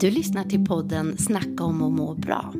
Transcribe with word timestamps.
Du 0.00 0.10
lyssnar 0.10 0.44
till 0.44 0.64
podden 0.64 1.18
Snacka 1.18 1.64
om 1.64 1.82
att 1.82 1.92
må 1.92 2.14
bra. 2.14 2.52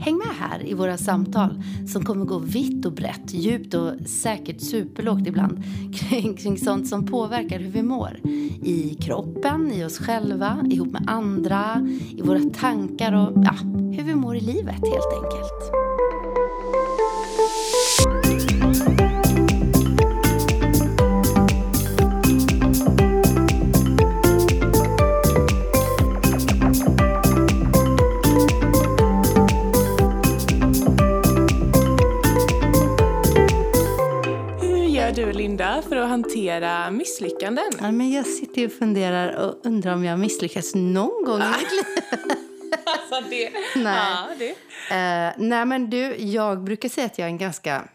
Häng 0.00 0.16
med 0.16 0.36
här 0.38 0.68
i 0.68 0.74
våra 0.74 0.98
samtal 0.98 1.62
som 1.88 2.04
kommer 2.04 2.24
gå 2.24 2.38
vitt 2.38 2.86
och 2.86 2.92
brett, 2.92 3.34
djupt 3.34 3.74
och 3.74 3.92
säkert 4.06 4.60
superlågt 4.60 5.26
ibland 5.26 5.62
kring, 5.94 6.36
kring 6.36 6.58
sånt 6.58 6.88
som 6.88 7.06
påverkar 7.06 7.58
hur 7.58 7.70
vi 7.70 7.82
mår. 7.82 8.20
I 8.62 8.94
kroppen, 9.00 9.72
i 9.72 9.84
oss 9.84 9.98
själva, 9.98 10.58
ihop 10.70 10.92
med 10.92 11.04
andra, 11.06 11.88
i 12.16 12.22
våra 12.22 12.40
tankar 12.40 13.12
och 13.12 13.44
ja, 13.44 13.54
hur 13.96 14.02
vi 14.02 14.14
mår 14.14 14.36
i 14.36 14.40
livet 14.40 14.74
helt 14.74 15.24
enkelt. 15.24 15.81
Hantera 36.52 36.90
misslyckanden? 36.90 37.70
Ja, 37.80 37.92
men 37.92 38.10
jag 38.10 38.26
sitter 38.26 38.66
och 38.66 38.72
funderar 38.72 39.36
och 39.36 39.66
undrar 39.66 39.94
om 39.94 40.04
jag 40.04 40.12
har 40.12 40.16
misslyckats 40.16 40.74
någon 40.74 41.24
gång 41.24 41.40
i 41.40 41.44
mitt 41.44 41.72
liv. 41.72 41.84
Alltså 42.86 43.30
det... 43.30 43.50
Nej. 43.76 44.12
Ja, 44.12 44.28
det. 44.38 44.50
Eh, 44.94 45.32
nej, 45.38 45.66
men 45.66 45.90
du, 45.90 46.16
jag 46.16 46.64
brukar 46.64 46.88
säga 46.88 47.06
att 47.06 47.18
jag 47.18 47.26
är 47.26 47.30
en 47.30 47.38
ganska 47.38 47.88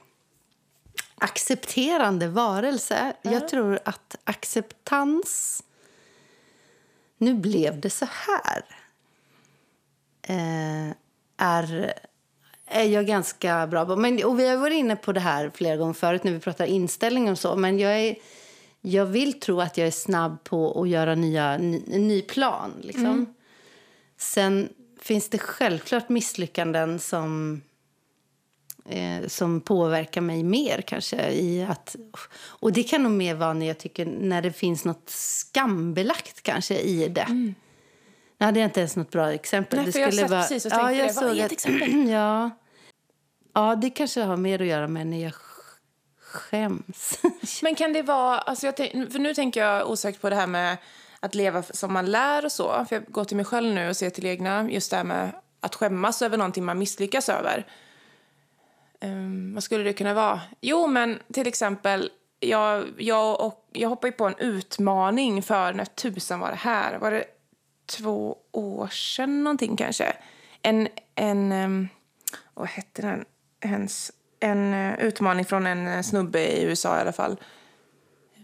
accepterande 1.15 2.27
varelse. 2.27 3.13
Jag 3.21 3.47
tror 3.47 3.79
att 3.85 4.15
acceptans... 4.23 5.63
Nu 7.17 7.33
blev 7.33 7.79
det 7.79 7.89
så 7.89 8.07
här. 8.11 8.65
Eh, 10.21 10.95
är, 11.37 11.93
är 12.65 12.83
jag 12.83 13.05
ganska 13.05 13.67
bra 13.67 13.85
på. 13.85 13.95
Men, 13.95 14.23
och 14.23 14.39
vi 14.39 14.47
har 14.47 14.57
varit 14.57 14.77
inne 14.77 14.95
på 14.95 15.11
det 15.11 15.19
här 15.19 15.51
flera 15.53 15.77
gånger 15.77 15.93
förut 15.93 16.23
när 16.23 16.31
vi 16.31 16.39
pratar 16.39 16.65
inställning 16.65 17.31
och 17.31 17.39
så. 17.39 17.55
Men 17.55 17.79
jag, 17.79 17.99
är, 17.99 18.15
jag 18.81 19.05
vill 19.05 19.39
tro 19.39 19.61
att 19.61 19.77
jag 19.77 19.87
är 19.87 19.91
snabb 19.91 20.43
på 20.43 20.81
att 20.81 20.89
göra 20.89 21.15
nya, 21.15 21.57
ny, 21.57 21.83
ny 21.87 22.21
plan. 22.21 22.73
Liksom. 22.81 23.35
Sen 24.17 24.69
finns 25.01 25.29
det 25.29 25.37
självklart 25.37 26.09
misslyckanden 26.09 26.99
som, 26.99 27.61
eh, 28.85 29.27
som 29.27 29.61
påverkar 29.61 30.21
mig 30.21 30.43
mer. 30.43 30.81
kanske 30.81 31.31
i 31.31 31.63
att 31.63 31.95
Och 32.39 32.73
det 32.73 32.83
kan 32.83 33.03
nog 33.03 33.11
mer 33.11 33.35
vara 33.35 33.53
när 33.53 33.65
jag 33.65 33.77
tycker 33.77 34.05
när 34.05 34.41
det 34.41 34.51
finns 34.51 34.85
något 34.85 35.09
skambelagt 35.09 36.41
kanske 36.41 36.79
i 36.79 37.07
det. 37.07 37.21
Mm. 37.21 37.55
Nu 38.37 38.45
hade 38.45 38.59
jag 38.59 38.67
inte 38.67 38.79
ens 38.79 38.95
något 38.95 39.11
bra 39.11 39.33
exempel. 39.33 39.79
Nej, 39.83 39.91
för 39.91 39.99
jag 39.99 40.13
satt 40.13 40.29
precis 40.29 40.65
och 40.65 40.71
tänkte 40.71 41.07
det. 41.07 41.13
Vad 41.21 41.37
är 41.37 41.45
ett 41.45 41.51
exempel? 41.51 42.09
ja, 42.09 42.49
ja, 43.53 43.75
det 43.75 43.89
kanske 43.89 44.21
har 44.21 44.37
mer 44.37 44.61
att 44.61 44.67
göra 44.67 44.87
med 44.87 45.07
när 45.07 45.23
jag 45.23 45.33
skäms. 46.37 47.19
Men 47.61 47.75
kan 47.75 47.93
det 47.93 48.01
vara... 48.01 48.39
Alltså 48.39 48.65
jag 48.65 48.77
tänk, 48.77 49.11
för 49.11 49.19
nu 49.19 49.33
tänker 49.33 49.63
jag 49.63 49.89
osökt 49.89 50.21
på 50.21 50.29
det 50.29 50.35
här 50.35 50.47
med 50.47 50.77
att 51.19 51.35
leva 51.35 51.63
som 51.63 51.93
man 51.93 52.05
lär 52.05 52.45
och 52.45 52.51
så. 52.51 52.85
För 52.89 52.95
jag 52.95 53.05
går 53.05 53.23
till 53.23 53.37
mig 53.37 53.45
själv 53.45 53.73
nu 53.73 53.89
och 53.89 53.97
ser 53.97 54.09
till 54.09 54.25
egna. 54.25 54.71
Just 54.71 54.91
det 54.91 54.97
här 54.97 55.03
med 55.03 55.31
att 55.59 55.75
skämmas 55.75 56.21
över 56.21 56.37
någonting 56.37 56.65
man 56.65 56.79
misslyckas 56.79 57.29
över. 57.29 57.65
Um, 59.01 59.53
vad 59.53 59.63
skulle 59.63 59.83
det 59.83 59.93
kunna 59.93 60.13
vara? 60.13 60.41
Jo, 60.61 60.87
men 60.87 61.19
till 61.33 61.47
exempel... 61.47 62.11
Jag, 62.39 62.85
jag, 62.97 63.41
och, 63.41 63.69
jag 63.73 63.89
hoppade 63.89 64.11
på 64.11 64.25
en 64.25 64.37
utmaning 64.37 65.43
för, 65.43 65.73
när 65.73 65.85
tusan 65.85 66.39
var 66.39 66.49
det 66.49 66.55
här? 66.55 66.97
Var 66.97 67.11
det 67.11 67.25
två 67.85 68.37
år 68.51 68.87
sedan 68.87 69.43
någonting 69.43 69.77
kanske? 69.77 70.13
En, 70.61 70.87
en 71.15 71.51
um, 71.51 71.89
vad 72.53 72.67
hette 72.67 73.01
den? 73.01 73.25
Hens, 73.61 74.11
en 74.39 74.73
eh, 74.73 74.99
utmaning 74.99 75.45
från 75.45 75.67
en 75.67 75.87
eh, 75.87 76.01
snubbe 76.01 76.47
i 76.47 76.63
USA 76.63 76.97
i 76.97 77.01
alla 77.01 77.11
fall. 77.11 77.37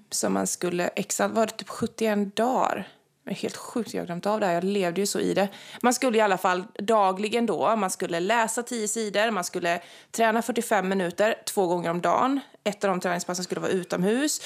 Som 0.09 0.33
man 0.33 0.47
skulle, 0.47 0.87
exa, 0.87 1.27
var 1.27 1.45
det 1.45 1.51
typ 1.51 1.69
71 1.69 2.35
dagar? 2.35 2.87
Det 3.23 3.31
är 3.31 3.35
helt 3.35 3.57
sjukt, 3.57 3.93
jag 3.93 4.01
har 4.01 4.05
glömt 4.05 4.25
av 4.25 4.39
det 4.39 4.45
här. 4.45 4.53
Jag 4.53 4.63
levde 4.63 5.01
ju 5.01 5.07
så 5.07 5.19
i 5.19 5.33
det. 5.33 5.47
Man 5.81 5.93
skulle 5.93 6.17
i 6.17 6.21
alla 6.21 6.37
fall 6.37 6.63
dagligen 6.79 7.45
då, 7.45 7.75
man 7.75 7.89
skulle 7.89 8.19
läsa 8.19 8.63
10 8.63 8.87
sidor, 8.87 9.31
man 9.31 9.43
skulle 9.43 9.81
träna 10.11 10.41
45 10.41 10.89
minuter 10.89 11.35
två 11.45 11.67
gånger 11.67 11.89
om 11.89 12.01
dagen. 12.01 12.39
Ett 12.63 12.83
av 12.83 12.89
de 12.89 12.99
träningspassen 12.99 13.43
skulle 13.43 13.61
vara 13.61 13.71
utomhus. 13.71 14.41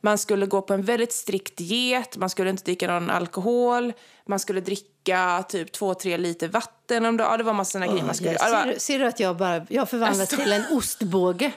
Man 0.00 0.18
skulle 0.18 0.46
gå 0.46 0.62
på 0.62 0.74
en 0.74 0.82
väldigt 0.82 1.12
strikt 1.12 1.56
diet, 1.56 2.16
man 2.16 2.30
skulle 2.30 2.50
inte 2.50 2.64
dricka 2.64 2.86
någon 2.86 3.10
alkohol, 3.10 3.92
man 4.26 4.38
skulle 4.38 4.60
dricka 4.60 5.44
typ 5.48 5.76
2-3 5.76 6.16
liter 6.18 6.48
vatten 6.48 7.06
om 7.06 7.16
dagen. 7.16 7.30
Ja, 7.30 7.36
det 7.36 7.42
var 7.44 7.52
massa 7.52 7.70
sådana 7.72 7.86
grejer 7.92 8.04
man 8.04 8.14
skulle... 8.14 8.32
Ja, 8.32 8.48
var- 8.50 8.62
ser, 8.62 8.72
du, 8.72 8.80
ser 8.80 8.98
du 8.98 9.06
att 9.06 9.20
jag 9.20 9.36
bara 9.36 9.66
jag 9.68 9.88
förvandlas 9.88 10.28
till 10.28 10.52
en 10.52 10.62
ostbåge? 10.72 11.52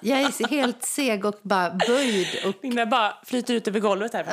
Jag 0.00 0.20
är 0.20 0.48
helt 0.48 0.84
seg 0.84 1.24
och 1.24 1.34
bara 1.42 1.70
böjd 1.88 2.26
och 2.46 2.52
Linda 2.62 2.86
bara 2.86 3.14
flyter 3.24 3.54
ut 3.54 3.68
över 3.68 3.80
golvet 3.80 4.12
här. 4.12 4.24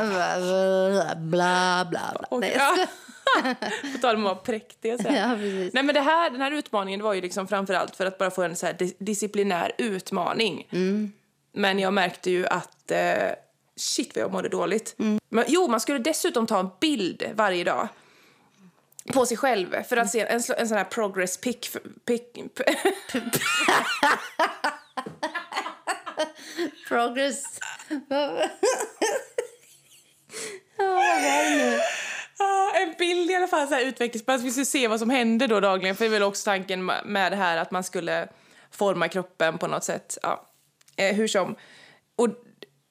bla, 1.15 1.15
bla, 1.15 1.85
bla. 1.89 2.27
Och, 2.29 2.39
Nej, 2.39 2.55
ja. 2.57 2.87
På 3.95 3.97
tal 4.01 4.15
om 4.15 4.21
att 4.21 4.25
vara 4.25 4.35
präktig 4.35 4.99
så. 5.01 5.07
Ja. 5.07 5.27
Nej, 5.35 5.69
men 5.83 5.87
det 5.87 6.01
här, 6.01 6.29
den 6.29 6.41
här 6.41 6.51
utmaningen 6.51 7.01
var 7.03 7.13
ju 7.13 7.21
liksom 7.21 7.47
framförallt 7.47 7.95
för 7.95 8.05
att 8.05 8.17
bara 8.17 8.31
få 8.31 8.43
en 8.43 8.55
så 8.55 8.65
här 8.65 8.73
dis- 8.73 8.95
disciplinär 8.99 9.71
utmaning. 9.77 10.67
Men 11.53 11.79
jag 11.79 11.93
märkte 11.93 12.31
ju 12.31 12.47
att 12.47 12.91
eh, 12.91 13.31
shit 13.75 14.15
vad 14.15 14.23
jag 14.23 14.31
mådde 14.31 14.49
dåligt. 14.49 14.95
Men, 15.29 15.45
jo, 15.47 15.67
man 15.67 15.79
skulle 15.79 15.99
dessutom 15.99 16.47
ta 16.47 16.59
en 16.59 16.69
bild 16.79 17.23
varje 17.35 17.63
dag 17.63 17.87
på 19.13 19.25
sig 19.25 19.37
själv 19.37 19.83
för 19.83 19.97
att 19.97 20.09
se 20.09 20.19
en, 20.19 20.41
en 20.57 20.67
sån 20.67 20.77
här 20.77 20.83
progress 20.83 21.37
pic. 21.37 21.77
pic 22.05 22.21
Progress. 26.87 27.43
Ah, 32.39 32.71
en 32.77 32.93
bild 32.99 33.31
i 33.31 33.35
alla 33.35 33.47
fall, 33.47 33.67
så 33.67 33.73
här 33.73 33.81
utvecklingsplan. 33.81 34.39
Så 34.39 34.45
vi 34.45 34.51
skulle 34.51 34.65
se 34.65 34.87
vad 34.87 34.99
som 34.99 35.09
hände 35.09 35.47
då 35.47 35.59
dagligen. 35.59 35.95
För 35.95 36.03
det 36.05 36.09
är 36.09 36.11
väl 36.11 36.23
också 36.23 36.45
tanken 36.45 36.85
med 36.85 37.31
det 37.31 37.35
här 37.35 37.57
att 37.57 37.71
man 37.71 37.83
skulle 37.83 38.27
forma 38.71 39.07
kroppen 39.07 39.57
på 39.57 39.67
något 39.67 39.83
sätt. 39.83 40.17
Ja. 40.21 40.52
Eh, 40.95 41.15
hur 41.15 41.27
som. 41.27 41.55
Och 42.15 42.27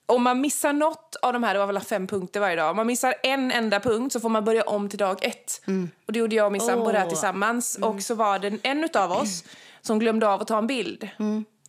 om 0.06 0.22
man 0.22 0.40
missar 0.40 0.72
något 0.72 1.16
av 1.22 1.32
de 1.32 1.42
här, 1.42 1.54
det 1.54 1.58
var 1.60 1.66
väl 1.66 1.80
fem 1.80 2.06
punkter 2.06 2.40
varje 2.40 2.56
dag. 2.56 2.70
Om 2.70 2.76
man 2.76 2.86
missar 2.86 3.14
en 3.22 3.52
enda 3.52 3.80
punkt 3.80 4.12
så 4.12 4.20
får 4.20 4.28
man 4.28 4.44
börja 4.44 4.62
om 4.62 4.88
till 4.88 4.98
dag 4.98 5.24
ett. 5.24 5.60
Och 6.06 6.12
det 6.12 6.18
gjorde 6.18 6.36
jag 6.36 6.46
och 6.46 6.52
min 6.52 6.60
sambo 6.60 6.91
här 6.91 7.02
Åh. 7.04 7.08
tillsammans. 7.08 7.78
Och 7.82 8.02
så 8.02 8.14
var 8.14 8.38
det 8.38 8.58
en 8.62 8.88
av 8.94 9.12
oss 9.12 9.44
som 9.80 9.98
glömde 9.98 10.28
av 10.28 10.41
att 10.42 10.48
ta 10.48 10.58
en 10.58 10.66
bild. 10.66 11.08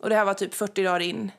Och 0.01 0.09
det 0.09 0.16
här 0.16 0.25
var 0.25 0.33
typ 0.33 0.53
40 0.53 0.83
dagar 0.83 0.99
in. 0.99 1.31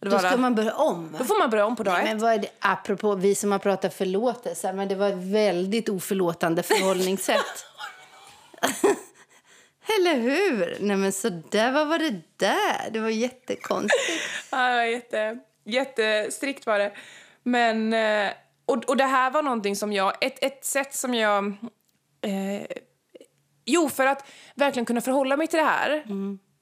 Då 0.00 0.18
ska 0.18 0.30
där- 0.30 0.36
man 0.36 0.54
börja 0.54 0.74
om. 0.74 1.16
då 1.18 1.24
får 1.24 1.38
man 1.38 1.50
börja 1.50 1.66
om 1.66 1.76
på 1.76 1.82
dag 1.82 1.98
ett. 1.98 2.04
Men 2.04 2.18
vad 2.18 2.40
det, 2.40 2.48
apropå 2.58 3.14
vi 3.14 3.34
som 3.34 3.52
har 3.52 3.58
pratat 3.58 3.94
förlåtelse, 3.94 4.72
men 4.72 4.88
det 4.88 4.94
var 4.94 5.08
ett 5.08 5.24
väldigt 5.32 5.88
oförlåtande 5.88 6.62
förhållningssätt. 6.62 7.64
Eller 9.98 10.20
hur? 10.20 10.76
Nej 10.80 10.96
men 10.96 11.12
så 11.12 11.28
där, 11.28 11.72
vad 11.72 11.88
var 11.88 11.98
det 11.98 12.20
där? 12.36 12.90
Det 12.90 13.00
var 13.00 13.08
jättekonstigt. 13.08 14.22
Ja, 14.50 14.86
jätte, 14.86 15.38
jättestrikt 15.64 16.66
var 16.66 16.78
det. 16.78 16.92
Men, 17.42 17.92
eh, 17.92 18.30
och, 18.66 18.84
och 18.84 18.96
det 18.96 19.04
här 19.04 19.30
var 19.30 19.42
någonting 19.42 19.76
som 19.76 19.92
jag, 19.92 20.12
ett, 20.20 20.44
ett 20.44 20.64
sätt 20.64 20.94
som 20.94 21.14
jag, 21.14 21.46
eh, 22.20 22.66
jo 23.66 23.88
för 23.88 24.06
att 24.06 24.28
verkligen 24.54 24.86
kunna 24.86 25.00
förhålla 25.00 25.36
mig 25.36 25.46
till 25.46 25.58
det 25.58 25.64
här 25.64 26.04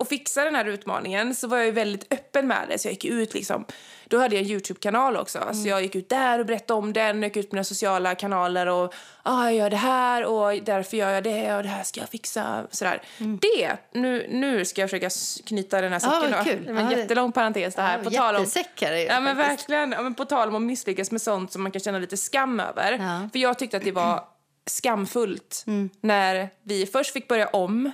och 0.01 0.09
fixa 0.09 0.45
den 0.45 0.55
här 0.55 0.65
utmaningen 0.65 1.35
så 1.35 1.49
var 1.49 1.57
jag 1.57 1.67
ju 1.67 1.73
väldigt 1.73 2.13
öppen 2.13 2.47
med 2.49 2.67
det. 2.69 2.79
Så 2.79 2.89
jag 2.89 2.93
gick 2.93 3.05
ut 3.05 3.35
liksom, 3.35 3.65
då 4.09 4.19
hade 4.19 4.35
jag 4.37 4.45
en 4.45 4.51
Youtube-kanal 4.51 5.17
också. 5.17 5.39
Så 5.63 5.69
jag 5.69 5.83
gick 5.83 5.95
ut 5.95 6.09
där 6.09 6.39
och 6.39 6.47
berättade 6.47 6.79
om 6.79 6.93
den, 6.93 7.23
jag 7.23 7.29
gick 7.29 7.37
ut 7.37 7.51
på 7.51 7.57
mina 7.57 7.65
sociala 7.65 8.15
kanaler 8.15 8.67
och 8.67 8.95
ah, 9.23 9.45
jag 9.45 9.55
gör 9.55 9.71
det 9.71 9.77
här 9.77 10.25
och 10.25 10.63
därför 10.65 10.97
gör 10.97 11.11
jag 11.11 11.25
det 11.25 11.55
och 11.57 11.63
det 11.63 11.69
här 11.69 11.83
ska 11.83 12.01
jag 12.01 12.09
fixa. 12.09 12.67
Sådär. 12.71 13.03
Det, 13.19 13.77
nu, 13.93 14.27
nu 14.31 14.65
ska 14.65 14.81
jag 14.81 14.91
försöka 14.91 15.11
knyta 15.47 15.81
den 15.81 15.93
här 15.93 16.01
Ja, 16.05 16.21
säcken 16.23 16.45
kul. 16.45 16.65
Det 16.67 16.73
var 16.73 16.81
en 16.81 16.89
det- 16.89 17.01
jättelång 17.01 17.33
parentes 17.33 17.75
det 17.75 17.83
här. 17.83 17.99
Ja, 17.99 18.05
på 18.05 18.11
tal 18.11 18.37
om, 18.37 18.43
är 18.43 18.91
det 18.91 19.01
ju 19.01 19.07
Ja 19.07 19.21
men 19.21 19.37
faktiskt. 19.37 19.61
verkligen. 19.71 19.93
Ja, 19.93 20.03
men 20.03 20.15
på 20.15 20.25
tal 20.25 20.49
om 20.49 20.55
att 20.55 20.63
misslyckas 20.63 21.11
med 21.11 21.23
sånt 21.23 21.53
som 21.53 21.63
man 21.63 21.73
kan 21.73 21.81
känna 21.81 21.99
lite 21.99 22.17
skam 22.17 22.61
över. 22.61 22.93
Ja. 22.93 23.29
För 23.33 23.39
jag 23.39 23.59
tyckte 23.59 23.77
att 23.77 23.85
det 23.85 23.93
var 23.93 24.25
skamfullt 24.67 25.65
Mm. 25.67 25.91
när 26.01 26.49
vi 26.63 26.87
först 26.87 27.13
fick 27.13 27.29
börja 27.29 27.47
om 27.49 27.91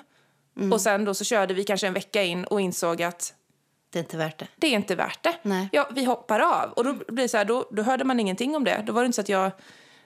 och 0.73 0.81
sen 0.81 1.05
då 1.05 1.15
så 1.15 1.25
körde 1.25 1.55
vi 1.55 1.65
kanske 1.65 1.87
en 1.87 1.93
vecka 1.95 2.23
in 2.23 2.45
och 2.45 2.61
insåg 2.61 3.03
att 3.03 3.35
Det 3.91 3.99
är 3.99 4.03
inte 4.03 4.17
värt 4.17 4.39
det. 4.39 4.47
det 4.57 4.67
är 4.67 4.71
inte 4.73 4.95
värt 4.95 5.23
det. 5.23 5.35
Nej. 5.43 5.69
Ja, 5.73 5.89
vi 5.95 6.05
hoppar 6.05 6.41
av. 6.41 6.73
Och 6.73 6.85
då 6.85 6.95
blir 7.09 7.29
så 7.29 7.37
här, 7.37 7.45
då, 7.45 7.69
då 7.71 7.83
hörde 7.83 8.05
man 8.05 8.21
ingenting 8.21 8.57
om 8.57 8.65
det. 8.65 8.83
Då 8.87 8.93
var 8.93 9.03
det 9.03 9.07
inte 9.07 9.15
så 9.17 9.21
att 9.21 9.29
jag 9.29 9.51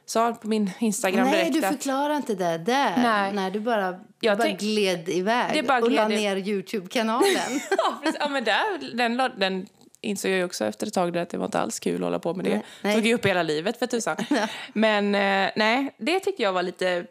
sa 0.06 0.32
på 0.32 0.48
min 0.48 0.70
Instagram 0.78 1.26
Nej, 1.26 1.32
direkt 1.38 1.52
du 1.52 1.64
att... 1.66 1.74
förklarar 1.74 2.16
inte 2.16 2.34
det 2.34 2.58
där. 2.58 2.96
Nej. 2.96 3.32
Nej 3.32 3.50
du 3.50 3.60
bara, 3.60 3.92
du 3.92 3.98
Jag 4.20 4.38
bara 4.38 4.44
tänk- 4.44 4.60
gled 4.60 5.08
iväg 5.08 5.50
Det 5.54 5.62
bara 5.62 5.78
och 5.82 5.90
la 5.90 6.08
ner 6.08 6.36
Youtube-kanalen. 6.36 7.30
ja, 7.70 7.98
precis. 8.02 8.16
ja, 8.20 8.28
men 8.28 8.44
där, 8.44 8.96
den, 8.96 9.16
den 9.38 9.66
insåg 10.08 10.30
jag 10.30 10.46
också 10.46 10.64
efter 10.64 10.86
ett 10.86 10.94
tag 10.94 11.18
att 11.18 11.30
det 11.30 11.38
var 11.38 11.44
inte 11.44 11.60
alls 11.60 11.80
kul 11.80 11.94
att 11.94 12.00
hålla 12.00 12.18
på 12.18 12.34
med 12.34 12.44
det. 12.44 12.50
Nej, 12.50 12.62
nej. 12.82 12.94
Tog 12.94 13.06
ju 13.06 13.14
upp 13.14 13.26
hela 13.26 13.42
livet 13.42 13.78
för 13.78 13.86
tusan. 13.86 14.16
Men 14.72 15.14
eh, 15.14 15.50
nej, 15.56 15.94
det 15.98 16.20
tyckte 16.20 16.42
jag 16.42 16.52
var 16.52 16.62
lite 16.62 17.06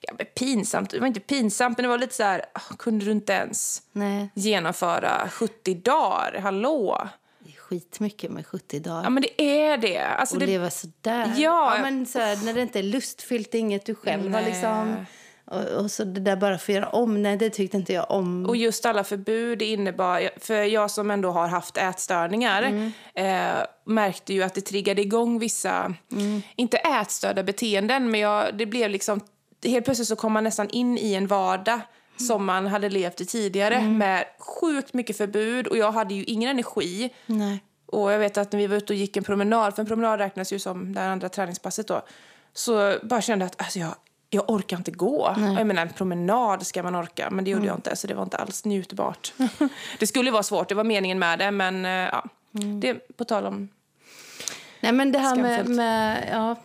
ja, 0.00 0.12
pinsamt. 0.34 0.90
Det 0.90 1.00
var 1.00 1.06
inte 1.06 1.20
pinsamt, 1.20 1.78
men 1.78 1.82
det 1.82 1.88
var 1.88 1.98
lite 1.98 2.14
så 2.14 2.22
här, 2.22 2.44
kunde 2.78 3.04
du 3.04 3.10
inte 3.10 3.32
ens 3.32 3.82
Nej, 3.92 4.28
genomföra 4.34 5.28
70 5.28 5.74
dagar? 5.74 6.38
Hallå? 6.42 7.08
det 7.44 7.50
är 7.50 7.60
skitmycket 7.60 8.30
med 8.30 8.46
70 8.46 8.80
dagar. 8.80 9.02
Ja, 9.02 9.10
men 9.10 9.22
det 9.22 9.42
är 9.42 9.78
det. 9.78 9.98
Alltså, 9.98 10.34
och 10.34 10.40
det 10.40 10.46
leva 10.46 10.70
sådär. 10.70 11.32
Ja. 11.36 11.76
ja 11.76 11.82
men 11.82 12.06
så 12.06 12.18
här, 12.18 12.44
när 12.44 12.54
det 12.54 12.62
inte 12.62 12.78
är 12.78 12.82
lustfyllt, 12.82 13.54
inget 13.54 13.86
du 13.86 13.94
själv 13.94 14.32
har 14.32 14.42
liksom... 14.42 15.06
Och, 15.44 15.62
och 15.62 15.90
så 15.90 16.04
det 16.04 16.20
där 16.20 16.36
bara 16.36 16.58
för 16.58 16.72
att 16.72 16.76
göra 16.76 16.88
om, 16.88 17.22
nej 17.22 17.36
det 17.36 17.50
tyckte 17.50 17.76
inte 17.76 17.92
jag 17.92 18.10
om. 18.10 18.46
Och 18.46 18.56
just 18.56 18.86
alla 18.86 19.04
förbud 19.04 19.62
innebar, 19.62 20.30
för 20.36 20.54
jag 20.54 20.90
som 20.90 21.10
ändå 21.10 21.30
har 21.30 21.48
haft 21.48 21.76
ätstörningar 21.76 22.92
eh, 23.14 23.64
märkte 23.84 24.34
ju 24.34 24.42
att 24.42 24.54
det 24.54 24.60
triggade 24.60 25.02
igång 25.02 25.38
vissa, 25.38 25.94
inte 26.56 26.76
ätstörda 26.76 27.42
beteenden, 27.42 28.10
men 28.10 28.20
jag, 28.20 28.58
det 28.58 28.66
blev 28.66 28.90
liksom, 28.90 29.20
helt 29.64 29.84
plötsligt 29.84 30.08
så 30.08 30.16
kom 30.16 30.32
man 30.32 30.44
nästan 30.44 30.68
in 30.68 30.98
i 30.98 31.14
en 31.14 31.26
vardag 31.26 31.80
som 32.16 32.44
man 32.44 32.66
hade 32.66 32.88
levt 32.88 33.20
i 33.20 33.26
tidigare 33.26 33.82
med 33.82 34.24
sjukt 34.38 34.94
mycket 34.94 35.16
förbud 35.16 35.66
och 35.66 35.76
jag 35.76 35.92
hade 35.92 36.14
ju 36.14 36.24
ingen 36.24 36.50
energi. 36.50 37.10
Nej. 37.26 37.64
Och 37.86 38.12
jag 38.12 38.18
vet 38.18 38.38
att 38.38 38.52
när 38.52 38.58
vi 38.58 38.66
var 38.66 38.76
ute 38.76 38.92
och 38.92 38.96
gick 38.96 39.16
en 39.16 39.24
promenad, 39.24 39.74
för 39.74 39.82
en 39.82 39.86
promenad 39.86 40.18
räknas 40.18 40.52
ju 40.52 40.58
som 40.58 40.94
det 40.94 41.02
andra 41.02 41.28
träningspasset 41.28 41.88
då, 41.88 42.02
så 42.52 42.94
bara 43.02 43.20
kände 43.20 43.44
jag 43.44 43.50
att 43.50 43.60
alltså 43.60 43.78
jag, 43.78 43.94
jag 44.34 44.50
orkar 44.50 44.76
inte 44.76 44.90
gå. 44.90 45.34
Jag 45.36 45.66
menar, 45.66 45.82
en 45.82 45.88
promenad 45.92 46.66
ska 46.66 46.82
man 46.82 46.94
orka, 46.94 47.30
men 47.30 47.44
det 47.44 47.50
gjorde 47.50 47.66
jag 47.66 47.76
inte, 47.76 47.96
så 47.96 48.06
det 48.06 48.14
var 48.14 48.22
inte 48.22 48.36
alls 48.36 48.64
njutbart. 48.64 49.32
det 49.98 50.06
skulle 50.06 50.30
vara 50.30 50.42
svårt, 50.42 50.68
det 50.68 50.74
var 50.74 50.84
meningen 50.84 51.18
med 51.18 51.38
det, 51.38 51.50
men 51.50 51.84
eh, 51.84 51.90
ja. 51.90 52.24
Det 52.80 53.16
på 53.16 53.24
tal 53.24 53.46
om... 53.46 53.68
Nej 54.80 54.92
men 54.92 55.12
det 55.12 55.18
här 55.18 55.36
med, 55.36 55.68
med 55.68 56.28
ja, 56.32 56.56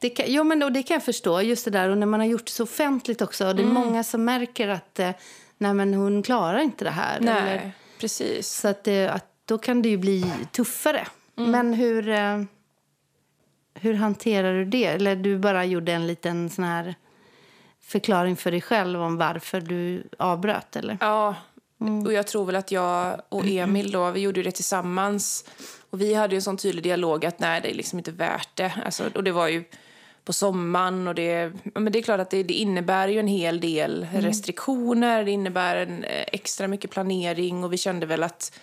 det 0.00 0.10
kan, 0.10 0.26
jo, 0.28 0.44
men 0.44 0.62
och 0.62 0.72
det 0.72 0.82
kan 0.82 0.94
jag 0.94 1.04
förstå, 1.04 1.40
just 1.42 1.64
det 1.64 1.70
där 1.70 1.88
och 1.88 1.98
när 1.98 2.06
man 2.06 2.20
har 2.20 2.26
gjort 2.26 2.46
det 2.46 2.52
så 2.52 2.62
offentligt 2.62 3.22
också. 3.22 3.46
Och 3.46 3.56
det 3.56 3.62
är 3.62 3.64
Mm. 3.64 3.74
många 3.74 4.04
som 4.04 4.24
märker 4.24 4.68
att 4.68 4.98
eh, 4.98 5.10
nej, 5.58 5.74
men 5.74 5.94
hon 5.94 6.22
klarar 6.22 6.58
inte 6.58 6.84
det 6.84 6.90
här. 6.90 7.20
Nej, 7.20 7.34
Eller, 7.42 7.72
precis. 8.00 8.48
så 8.48 8.68
att, 8.68 8.84
det, 8.84 9.08
att 9.08 9.26
då 9.44 9.58
kan 9.58 9.82
det 9.82 9.88
ju 9.88 9.96
bli 9.96 10.32
tuffare. 10.52 11.06
Mm. 11.38 11.50
Men 11.50 11.74
hur, 11.74 12.08
eh, 12.08 12.42
hur 13.80 13.94
hanterar 13.94 14.54
du 14.54 14.64
det? 14.64 14.84
Eller 14.84 15.16
du 15.16 15.38
bara 15.38 15.64
gjorde 15.64 15.92
en 15.92 16.06
liten 16.06 16.50
sån 16.50 16.64
här 16.64 16.94
förklaring 17.80 18.36
för 18.36 18.50
dig 18.50 18.60
själv 18.60 19.02
om 19.02 19.16
varför 19.16 19.60
du 19.60 20.02
avbröt? 20.18 20.76
Eller? 20.76 20.98
Ja, 21.00 21.34
och 22.06 22.12
jag 22.12 22.26
tror 22.26 22.44
väl 22.44 22.56
att 22.56 22.72
jag 22.72 23.20
och 23.28 23.46
Emil 23.46 23.90
då, 23.90 24.10
vi 24.10 24.20
gjorde 24.20 24.42
det 24.42 24.50
tillsammans. 24.50 25.44
Och 25.90 26.00
vi 26.00 26.14
hade 26.14 26.36
en 26.36 26.42
sån 26.42 26.56
tydlig 26.56 26.84
dialog 26.84 27.26
att 27.26 27.38
nej, 27.38 27.60
det 27.60 27.70
är 27.70 27.74
liksom 27.74 27.98
inte 27.98 28.10
värt 28.10 28.56
det. 28.56 28.72
Alltså, 28.84 29.04
och 29.14 29.24
det 29.24 29.32
var 29.32 29.48
ju 29.48 29.64
på 30.24 30.32
sommaren 30.32 31.08
och 31.08 31.14
det, 31.14 31.52
men 31.74 31.92
det 31.92 31.98
är 31.98 32.02
klart 32.02 32.20
att 32.20 32.30
det, 32.30 32.42
det 32.42 32.54
innebär 32.54 33.08
ju 33.08 33.20
en 33.20 33.26
hel 33.26 33.60
del 33.60 34.06
restriktioner. 34.12 35.24
Det 35.24 35.30
innebär 35.30 35.76
en 35.76 36.04
eh, 36.04 36.24
extra 36.32 36.68
mycket 36.68 36.90
planering 36.90 37.64
och 37.64 37.72
vi 37.72 37.76
kände 37.76 38.06
väl 38.06 38.22
att 38.22 38.58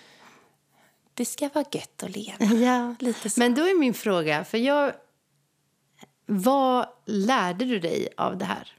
det 1.13 1.25
ska 1.25 1.50
vara 1.53 1.65
gött 1.71 2.03
att 2.03 2.15
leva. 2.15 2.65
Ja, 2.65 2.95
Lite 3.00 3.29
så. 3.29 3.39
Men 3.39 3.56
då 3.56 3.62
är 3.62 3.79
min 3.79 3.94
fråga, 3.94 4.44
för 4.44 4.57
jag... 4.57 4.94
Vad 6.25 6.88
lärde 7.06 7.66
du 7.66 7.80
dig 7.80 8.07
av 8.18 8.38
det 8.38 8.45
här? 8.45 8.72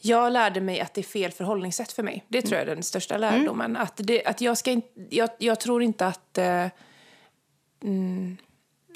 Jag 0.00 0.32
lärde 0.32 0.60
mig 0.60 0.80
att 0.80 0.94
det 0.94 1.00
är 1.00 1.02
fel 1.02 1.32
förhållningssätt 1.32 1.92
för 1.92 2.02
mig. 2.02 2.24
Det 2.28 2.42
tror 2.42 2.58
jag 2.58 2.68
är 2.68 2.74
den 2.74 2.82
största 2.82 3.16
lärdomen. 3.16 3.76
Att 3.76 3.96
det, 3.96 4.24
att 4.24 4.40
jag, 4.40 4.58
ska 4.58 4.70
inte, 4.70 4.88
jag, 5.10 5.30
jag 5.38 5.60
tror 5.60 5.82
inte 5.82 6.06
att, 6.06 6.38
eh, 6.38 6.66
mm, 7.82 8.36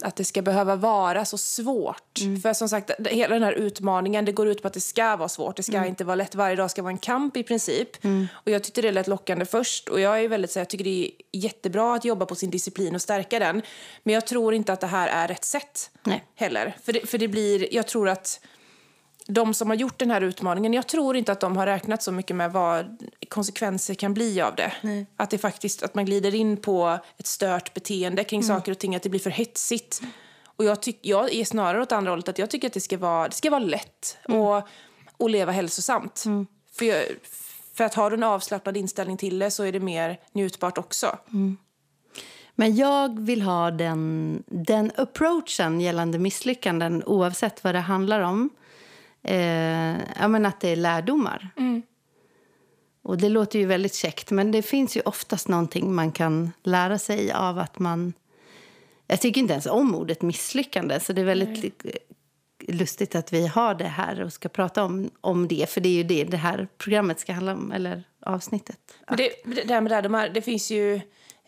att 0.02 0.16
det 0.16 0.24
ska 0.24 0.42
behöva 0.42 0.76
vara 0.76 1.24
så 1.24 1.38
svårt. 1.38 2.18
För 2.42 2.52
som 2.52 2.68
sagt, 2.68 2.90
hela 3.10 3.34
den 3.34 3.42
här 3.42 3.52
utmaningen 3.52 4.24
det 4.24 4.32
går 4.32 4.48
ut 4.48 4.62
på 4.62 4.68
att 4.68 4.74
det 4.74 4.80
ska 4.80 5.16
vara 5.16 5.28
svårt. 5.28 5.56
Det 5.56 5.62
ska 5.62 5.86
inte 5.86 6.04
vara 6.04 6.14
lätt. 6.14 6.34
Varje 6.34 6.56
dag 6.56 6.70
ska 6.70 6.82
vara 6.82 6.92
en 6.92 6.98
kamp 6.98 7.36
i 7.36 7.42
princip. 7.42 8.04
Och 8.32 8.50
jag 8.50 8.64
tyckte 8.64 8.82
det 8.82 8.92
lät 8.92 9.06
lockande 9.06 9.44
först. 9.44 9.88
Och 9.88 10.00
jag 10.00 10.20
är 10.20 10.28
väldigt 10.28 10.50
så 10.50 10.58
jag 10.58 10.68
tycker 10.68 10.84
det 10.84 11.04
är 11.04 11.10
jättebra 11.32 11.94
att 11.94 12.04
jobba 12.04 12.26
på 12.26 12.34
sin 12.34 12.50
disciplin 12.50 12.94
och 12.94 13.02
stärka 13.02 13.38
den. 13.38 13.62
Men 14.02 14.14
jag 14.14 14.26
tror 14.26 14.54
inte 14.54 14.72
att 14.72 14.80
det 14.80 14.86
här 14.86 15.08
är 15.08 15.28
rätt 15.28 15.44
sätt 15.44 15.90
Nej. 16.02 16.24
heller. 16.34 16.76
För 16.84 16.92
det, 16.92 17.08
för 17.08 17.18
det 17.18 17.28
blir, 17.28 17.74
jag 17.74 17.86
tror 17.86 18.08
att 18.08 18.40
de 19.30 19.54
som 19.54 19.69
har 19.69 19.76
gjort 19.76 19.98
den 19.98 20.10
här 20.10 20.20
utmaningen, 20.20 20.72
jag 20.72 20.86
tror 20.86 21.16
inte 21.16 21.32
att 21.32 21.40
de 21.40 21.56
har 21.56 21.66
räknat 21.66 22.02
så 22.02 22.12
mycket 22.12 22.36
med 22.36 22.52
vad 22.52 23.02
konsekvenser 23.28 23.94
kan 23.94 24.14
bli 24.14 24.40
av 24.40 24.54
det. 24.54 24.72
Att 25.16 25.30
det 25.30 25.38
faktiskt, 25.38 25.82
att 25.82 25.94
man 25.94 26.04
glider 26.04 26.34
in 26.34 26.56
på 26.56 26.98
ett 27.16 27.26
stört 27.26 27.75
beteende 27.75 28.25
kring 28.25 28.42
saker 28.42 28.72
och 28.72 28.78
ting, 28.78 28.96
att 28.96 29.02
det 29.02 29.08
blir 29.08 29.20
för 29.20 29.30
hetsigt. 29.30 30.02
Och 30.44 30.64
jag, 30.64 30.82
tyck, 30.82 30.98
jag 31.02 31.34
är 31.34 31.44
snarare 31.44 31.82
åt 31.82 31.92
andra 31.92 32.10
hållet, 32.10 32.28
att 32.28 32.38
jag 32.38 32.50
tycker 32.50 32.66
att 32.66 32.72
det 32.72 32.80
ska 32.80 32.98
vara, 32.98 33.28
det 33.28 33.34
ska 33.34 33.50
vara 33.50 33.60
lätt 33.60 34.19
och, 34.28 34.69
och 35.16 35.30
leva 35.30 35.52
hälsosamt. 35.52 36.25
För, 36.72 36.84
jag, 36.84 37.02
för 37.75 37.84
att 37.84 37.94
har 37.94 38.10
du 38.10 38.16
en 38.16 38.22
avslappnad 38.22 38.76
inställning 38.76 39.16
till 39.16 39.38
det 39.38 39.50
så 39.50 39.62
är 39.62 39.72
det 39.72 39.80
mer 39.80 40.20
njutbart 40.32 40.78
också. 40.78 41.19
Men 42.54 42.76
jag 42.76 43.20
vill 43.20 43.42
ha 43.42 43.70
den, 43.70 44.42
den 44.46 44.92
approachen 44.96 45.80
gällande 45.80 46.19
misslyckanden 46.19 47.02
oavsett 47.06 47.64
vad 47.64 47.75
det 47.75 47.80
handlar 47.80 48.20
om. 48.20 48.50
Eh, 49.22 49.98
ja, 50.20 50.28
men 50.28 50.46
att 50.46 50.60
det 50.60 50.68
är 50.68 50.76
lärdomar. 50.76 51.50
Och 53.08 53.18
det 53.18 53.28
låter 53.28 53.58
ju 53.58 53.66
väldigt 53.66 53.94
käckt, 53.94 54.30
men 54.30 54.52
det 54.52 54.62
finns 54.62 54.96
ju 54.96 55.00
oftast 55.00 55.48
någonting 55.48 55.94
man 55.94 56.12
kan 56.12 56.52
lära 56.62 56.98
sig 56.98 57.32
av 57.32 57.58
att 57.58 57.78
man... 57.78 58.12
Jag 59.06 59.20
tycker 59.20 59.40
inte 59.40 59.52
ens 59.52 59.66
om 59.66 59.94
ordet 59.94 60.22
misslyckande, 60.22 61.00
så 61.00 61.12
det 61.12 61.20
är 61.20 61.24
väldigt 61.24 61.86
lustigt 62.66 63.14
att 63.14 63.32
vi 63.32 63.46
har 63.46 63.74
det 63.74 63.84
här 63.84 64.22
och 64.22 64.32
ska 64.32 64.48
prata 64.48 64.84
om, 64.84 65.10
om 65.20 65.48
det. 65.48 65.70
För 65.70 65.80
det 65.80 65.88
är 65.88 65.92
ju 65.92 66.02
det 66.02 66.24
det 66.24 66.36
här 66.36 66.68
programmet 66.78 67.20
ska 67.20 67.32
handla 67.32 67.52
om, 67.52 67.72
eller 67.72 68.04
avsnittet. 68.20 68.78
Men 69.08 69.16
det, 69.16 69.30
det 69.64 69.74
här 69.74 69.80
med 69.80 69.90
lärdomar, 69.90 70.28
det 70.28 70.42
finns 70.42 70.70
ju 70.70 71.00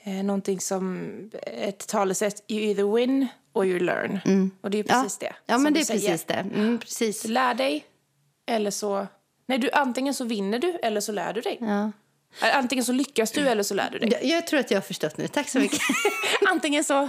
eh, 0.05 0.25
någonting 0.25 0.61
som 0.61 1.11
ett 1.43 1.89
talesätt, 1.89 2.45
you 2.49 2.61
either 2.61 2.97
win 2.97 3.27
or 3.53 3.67
you 3.67 3.79
learn. 3.79 4.51
Och 4.61 4.71
det 4.71 4.79
är 4.79 4.83
precis 4.83 5.19
ja. 5.21 5.29
det. 5.29 5.53
Ja, 5.53 5.59
men 5.59 5.73
det 5.73 5.81
är 5.81 5.85
säger. 5.85 6.09
precis 6.09 6.25
det. 6.25 6.35
Mm, 6.35 6.79
precis. 6.79 7.25
Lär 7.25 7.55
dig, 7.55 7.85
eller 8.47 8.71
så... 8.71 9.07
Nej, 9.47 9.59
du, 9.59 9.71
antingen 9.71 10.15
så 10.15 10.25
vinner 10.25 10.59
du, 10.59 10.79
eller 10.83 11.01
så 11.01 11.13
lär 11.13 11.33
du 11.33 11.41
dig. 11.41 11.59
Ja. 11.61 11.93
Antingen 12.41 12.85
så 12.85 12.93
lyckas 12.93 13.33
du, 13.33 13.49
eller 13.49 13.63
så 13.63 13.75
lär 13.75 13.91
du 13.91 13.99
dig. 13.99 14.09
Jag, 14.13 14.25
jag 14.25 14.47
tror 14.47 14.61
att 14.61 14.71
jag 14.71 14.77
har 14.77 14.83
förstått 14.83 15.17
nu. 15.17 15.29
Tack 15.29 15.49
så 15.49 15.59
mycket. 15.61 15.81
Antingen 16.49 16.85
så... 16.85 17.09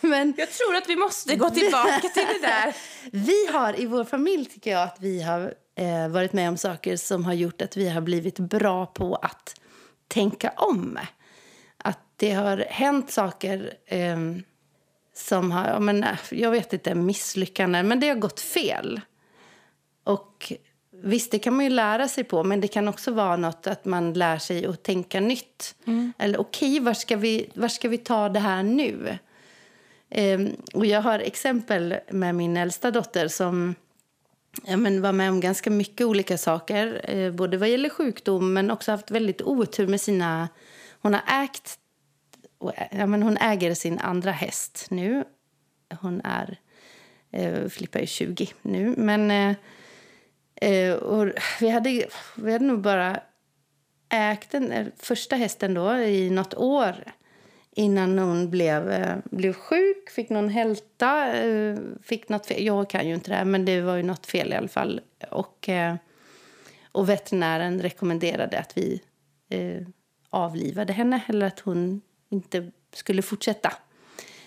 Men 0.00 0.34
Jag 0.36 0.50
tror 0.50 0.76
att 0.76 0.88
vi 0.88 0.96
måste 0.96 1.36
gå 1.36 1.50
tillbaka 1.50 2.00
till 2.00 2.26
det 2.40 2.46
där. 2.46 2.74
vi 3.12 3.46
har 3.52 3.80
i 3.80 3.86
vår 3.86 4.04
familj 4.04 4.44
tycker 4.44 4.70
jag 4.70 4.82
att 4.82 4.96
vi 5.00 5.22
har 5.22 5.54
eh, 5.76 6.08
varit 6.08 6.32
med 6.32 6.48
om 6.48 6.56
saker 6.56 6.96
som 6.96 7.24
har 7.24 7.34
gjort 7.34 7.62
att 7.62 7.76
vi 7.76 7.88
har 7.88 8.00
blivit 8.00 8.38
bra 8.38 8.86
på 8.86 9.14
att 9.14 9.60
tänka 10.08 10.52
om. 10.56 10.98
Att 11.78 11.98
det 12.16 12.32
har 12.32 12.56
hänt 12.56 13.10
saker 13.10 13.74
eh, 13.86 14.16
som 15.18 15.50
har, 15.50 15.66
ja, 15.66 15.80
men, 15.80 16.04
eh, 16.04 16.18
jag 16.30 16.50
vet 16.50 16.72
inte, 16.72 16.94
misslyckanden, 16.94 17.88
men 17.88 18.00
det 18.00 18.08
har 18.08 18.16
gått 18.16 18.40
fel. 18.40 19.00
Och 20.04 20.52
visst, 20.90 21.30
det 21.30 21.38
kan 21.38 21.56
man 21.56 21.64
ju 21.64 21.70
lära 21.70 22.08
sig 22.08 22.24
på, 22.24 22.44
men 22.44 22.60
det 22.60 22.68
kan 22.68 22.88
också 22.88 23.10
vara 23.10 23.36
något 23.36 23.66
att 23.66 23.84
man 23.84 24.12
lär 24.12 24.38
sig 24.38 24.66
att 24.66 24.82
tänka 24.82 25.20
nytt. 25.20 25.74
Eller 26.18 26.40
okej, 26.40 26.80
var, 26.80 26.94
ska 26.94 27.16
vi, 27.16 27.50
var 27.54 27.68
ska 27.68 27.88
vi 27.88 27.98
ta 27.98 28.28
det 28.28 28.40
här 28.40 28.62
nu? 28.62 29.18
Ehm, 30.10 30.56
och 30.74 30.86
jag 30.86 31.02
har 31.02 31.18
exempel 31.18 31.96
med 32.10 32.34
min 32.34 32.56
äldsta 32.56 32.90
dotter 32.90 33.28
som 33.28 33.74
ja, 34.64 34.76
men 34.76 35.02
var 35.02 35.12
med 35.12 35.30
om 35.30 35.40
ganska 35.40 35.70
mycket 35.70 36.06
olika 36.06 36.38
saker. 36.38 37.00
Eh, 37.04 37.32
både 37.32 37.56
vad 37.56 37.68
gäller 37.68 37.88
sjukdom 37.88 38.52
men 38.52 38.70
också 38.70 38.90
haft 38.90 39.10
väldigt 39.10 39.42
otur 39.42 39.86
med 39.86 40.00
sina... 40.00 40.48
Hon 41.00 41.14
har 41.14 41.44
ägt 41.44 41.78
och 42.58 42.72
Ja, 42.90 43.06
men 43.06 43.22
hon 43.22 43.36
äger 43.36 43.74
sin 43.74 43.98
andra 43.98 44.30
häst 44.30 44.86
nu. 44.90 45.24
Hon 46.00 46.20
är... 46.24 46.58
Eh, 47.30 47.68
Filippa 47.68 47.98
är 47.98 48.06
20 48.06 48.48
nu. 48.62 48.94
Men... 48.96 49.30
Eh, 49.30 49.56
eh, 50.70 50.94
och 50.94 51.32
vi, 51.60 51.68
hade, 51.68 52.06
vi 52.36 52.52
hade 52.52 52.64
nog 52.64 52.80
bara 52.80 53.20
ägt 54.08 54.50
den 54.50 54.72
eh, 54.72 54.86
första 54.96 55.36
hästen 55.36 55.74
då 55.74 55.96
i 55.96 56.30
något 56.30 56.54
år 56.54 56.94
innan 57.78 58.18
hon 58.18 58.50
blev, 58.50 58.90
eh, 58.90 59.16
blev 59.24 59.52
sjuk, 59.52 60.10
fick 60.10 60.30
någon 60.30 60.48
hälta, 60.48 61.32
eh, 61.32 61.76
fick 62.02 62.28
något 62.28 62.46
fel. 62.46 62.64
Jag 62.64 62.90
kan 62.90 63.08
ju 63.08 63.14
inte 63.14 63.30
det 63.30 63.36
här, 63.36 63.44
men 63.44 63.64
det 63.64 63.80
var 63.80 63.96
ju 63.96 64.02
något 64.02 64.26
fel 64.26 64.52
i 64.52 64.56
alla 64.56 64.68
fall. 64.68 65.00
Och, 65.30 65.68
eh, 65.68 65.94
och 66.92 67.08
veterinären 67.08 67.82
rekommenderade 67.82 68.58
att 68.58 68.78
vi 68.78 69.02
eh, 69.48 69.86
avlivade 70.30 70.92
henne 70.92 71.20
eller 71.28 71.46
att 71.46 71.60
hon 71.60 72.00
inte 72.28 72.70
skulle 72.92 73.22
fortsätta. 73.22 73.72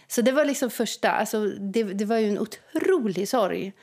Så 0.07 0.21
det 0.21 0.31
var 0.31 0.45
liksom 0.45 0.69
första, 0.69 1.11
alltså 1.11 1.45
det, 1.47 1.83
det 1.83 2.05
var 2.05 2.17
ju 2.17 2.29
en 2.29 2.39
otrolig 2.39 3.27
sorg. 3.27 3.73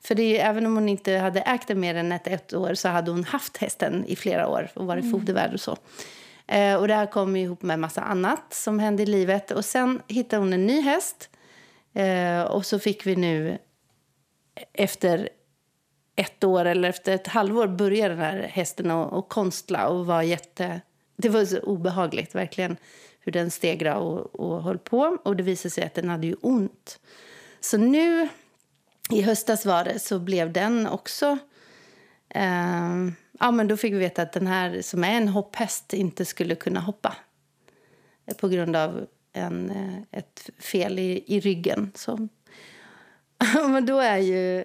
För 0.00 0.14
det, 0.14 0.40
även 0.40 0.66
om 0.66 0.74
hon 0.74 0.88
inte 0.88 1.12
hade 1.12 1.40
ägt 1.40 1.68
den 1.68 1.80
mer 1.80 1.94
än 1.94 2.12
ett, 2.12 2.26
ett 2.26 2.54
år 2.54 2.74
så 2.74 2.88
hade 2.88 3.10
hon 3.10 3.24
haft 3.24 3.56
hästen 3.56 4.04
i 4.06 4.16
flera 4.16 4.48
år 4.48 4.70
och 4.74 4.86
varit 4.86 5.10
fodervärd 5.10 5.54
och 5.54 5.60
så. 5.60 5.76
Eh, 6.46 6.74
och 6.74 6.88
det 6.88 6.94
här 6.94 7.06
kom 7.06 7.36
ihop 7.36 7.62
med 7.62 7.78
massa 7.78 8.00
annat 8.00 8.54
som 8.54 8.78
hände 8.78 9.02
i 9.02 9.06
livet. 9.06 9.50
Och 9.50 9.64
sen 9.64 10.02
hittade 10.08 10.42
hon 10.42 10.52
en 10.52 10.66
ny 10.66 10.80
häst. 10.80 11.30
Eh, 11.92 12.42
och 12.42 12.66
så 12.66 12.78
fick 12.78 13.06
vi 13.06 13.16
nu 13.16 13.58
efter 14.72 15.28
ett 16.16 16.44
år 16.44 16.64
eller 16.64 16.88
efter 16.88 17.14
ett 17.14 17.26
halvår 17.26 17.66
börja 17.66 18.08
den 18.08 18.18
här 18.18 18.42
hästen 18.42 18.90
och, 18.90 19.12
och 19.12 19.28
konstla 19.28 19.88
och 19.88 20.06
var 20.06 20.22
jätte... 20.22 20.80
Det 21.16 21.28
var 21.28 21.44
så 21.44 21.60
obehagligt 21.60 22.34
verkligen 22.34 22.76
hur 23.24 23.32
den 23.32 23.50
stegrade 23.50 24.00
och, 24.00 24.40
och 24.40 24.62
höll 24.62 24.78
på. 24.78 25.18
Och 25.22 25.36
det 25.36 25.42
visade 25.42 25.70
sig 25.70 25.84
att 25.84 25.94
den 25.94 26.08
hade 26.08 26.26
ju 26.26 26.34
ont. 26.40 27.00
Så 27.60 27.76
nu 27.76 28.28
i 29.10 29.22
höstas 29.22 29.66
var 29.66 29.84
det 29.84 29.98
så 29.98 30.18
blev 30.18 30.52
den 30.52 30.86
också... 30.86 31.38
Eh, 32.28 33.08
ja, 33.40 33.50
men 33.50 33.68
då 33.68 33.76
fick 33.76 33.92
vi 33.92 33.98
veta 33.98 34.22
att 34.22 34.32
den 34.32 34.46
här 34.46 34.82
som 34.82 35.04
är 35.04 35.16
en 35.16 35.28
hopphäst 35.28 35.92
inte 35.92 36.24
skulle 36.24 36.54
kunna 36.54 36.80
hoppa 36.80 37.16
eh, 38.26 38.36
på 38.36 38.48
grund 38.48 38.76
av 38.76 39.06
en, 39.32 39.70
eh, 39.70 40.18
ett 40.18 40.50
fel 40.58 40.98
i, 40.98 41.24
i 41.26 41.40
ryggen. 41.40 41.92
Så. 41.94 42.28
men 43.68 43.86
då 43.86 43.98
är 43.98 44.18
ju 44.18 44.64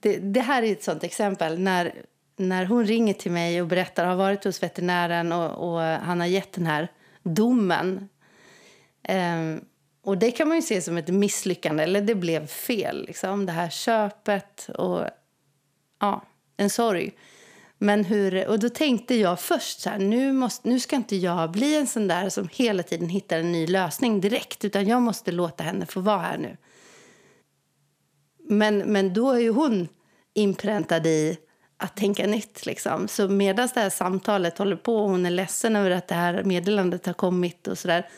det, 0.00 0.18
det, 0.18 0.40
här 0.40 0.62
är 0.62 0.72
ett 0.72 0.82
sånt 0.82 1.04
exempel. 1.04 1.58
När, 1.58 1.94
när 2.36 2.64
hon 2.64 2.86
ringer 2.86 3.14
till 3.14 3.32
mig 3.32 3.62
och 3.62 3.68
berättar 3.68 4.06
har 4.06 4.16
varit 4.16 4.44
hos 4.44 4.62
veterinären 4.62 5.32
och, 5.32 5.72
och 5.74 5.80
han 5.80 6.20
har 6.20 6.26
gett 6.26 6.52
den 6.52 6.66
här 6.66 6.88
domen. 7.24 8.08
Um, 9.08 9.64
och 10.04 10.18
det 10.18 10.30
kan 10.30 10.48
man 10.48 10.56
ju 10.56 10.62
se 10.62 10.82
som 10.82 10.96
ett 10.96 11.08
misslyckande, 11.08 11.82
eller 11.82 12.00
det 12.00 12.14
blev 12.14 12.46
fel. 12.46 13.06
Liksom. 13.06 13.46
Det 13.46 13.52
här 13.52 13.70
köpet 13.70 14.68
och 14.68 15.04
ja, 16.00 16.22
en 16.56 16.70
sorg. 16.70 17.12
Men 17.78 18.04
hur, 18.04 18.48
och 18.48 18.58
då 18.58 18.68
tänkte 18.68 19.14
jag 19.14 19.40
först 19.40 19.80
så 19.80 19.90
här, 19.90 19.98
nu, 19.98 20.32
måste, 20.32 20.68
nu 20.68 20.80
ska 20.80 20.96
inte 20.96 21.16
jag 21.16 21.50
bli 21.50 21.76
en 21.76 21.86
sån 21.86 22.08
där 22.08 22.28
som 22.28 22.48
hela 22.52 22.82
tiden 22.82 23.08
hittar 23.08 23.38
en 23.38 23.52
ny 23.52 23.66
lösning 23.66 24.20
direkt. 24.20 24.64
Utan 24.64 24.86
jag 24.86 25.02
måste 25.02 25.32
låta 25.32 25.64
henne 25.64 25.86
få 25.86 26.00
vara 26.00 26.18
här 26.18 26.38
nu. 26.38 26.56
Men, 28.48 28.78
men 28.78 29.14
då 29.14 29.30
är 29.30 29.38
ju 29.38 29.50
hon 29.50 29.88
inpräntad 30.34 31.06
i 31.06 31.38
att 31.76 31.96
tänka 31.96 32.26
nytt. 32.26 32.66
Liksom. 32.66 33.08
Så 33.08 33.28
medan 33.28 33.68
det 33.74 33.80
här 33.80 33.90
samtalet 33.90 34.58
håller 34.58 34.76
på 34.76 34.96
och 34.96 35.10
hon 35.10 35.26
är 35.26 35.30
ledsen 35.30 35.76
över 35.76 35.90
att 35.90 36.08
det 36.08 36.14
här 36.14 36.44
meddelandet 36.44 37.06
har 37.06 37.12
kommit 37.12 37.68
och 37.68 37.78
så 37.78 37.88
där, 37.88 38.08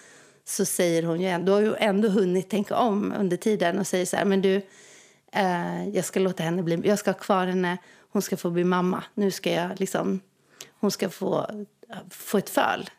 så 0.44 0.64
säger 0.64 1.02
hon 1.02 1.20
ju 1.20 1.28
ändå, 1.28 1.52
har 1.52 1.76
ändå 1.80 2.08
hunnit 2.08 2.50
tänka 2.50 2.76
om 2.76 3.14
under 3.18 3.36
tiden 3.36 3.78
och 3.78 3.86
säger 3.86 4.06
så 4.06 4.16
här, 4.16 4.24
men 4.24 4.42
du, 4.42 4.62
eh, 5.32 5.88
jag 5.88 6.04
ska 6.04 6.20
låta 6.20 6.42
henne 6.42 6.62
bli, 6.62 6.80
jag 6.84 6.98
ska 6.98 7.10
ha 7.10 7.18
kvar 7.18 7.46
henne, 7.46 7.76
hon 8.12 8.22
ska 8.22 8.36
få 8.36 8.50
bli 8.50 8.64
mamma. 8.64 9.04
Nu 9.14 9.30
ska 9.30 9.52
jag 9.52 9.80
liksom, 9.80 10.20
hon 10.80 10.90
ska 10.90 11.08
få, 11.08 11.38
eh, 11.90 11.96
få 12.10 12.38
ett 12.38 12.50
föl. 12.50 12.90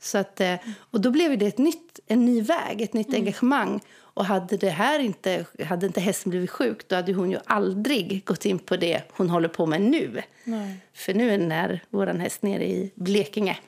Så 0.00 0.18
att, 0.18 0.40
eh, 0.40 0.54
och 0.90 1.00
då 1.00 1.10
blev 1.10 1.38
det 1.38 1.46
ett 1.46 1.58
nytt, 1.58 2.00
en 2.06 2.24
ny 2.24 2.42
väg, 2.42 2.80
ett 2.80 2.92
nytt 2.92 3.08
mm. 3.08 3.20
engagemang. 3.20 3.80
Och 3.92 4.24
hade 4.24 4.56
det 4.56 4.70
här 4.70 4.98
inte, 4.98 5.44
hade 5.64 5.86
inte 5.86 6.00
hästen 6.00 6.30
blivit 6.30 6.50
sjuk 6.50 6.88
då 6.88 6.96
hade 6.96 7.12
hon 7.12 7.30
ju 7.30 7.38
aldrig 7.44 8.24
gått 8.24 8.44
in 8.44 8.58
på 8.58 8.76
det 8.76 9.02
hon 9.10 9.30
håller 9.30 9.48
på 9.48 9.66
med 9.66 9.82
nu. 9.82 10.22
Nej. 10.44 10.76
För 10.94 11.14
nu 11.14 11.30
är 11.30 11.38
den 11.38 11.50
här, 11.50 11.84
vår 11.90 12.06
häst 12.06 12.42
nere 12.42 12.64
i 12.64 12.92
Blekinge 12.94 13.58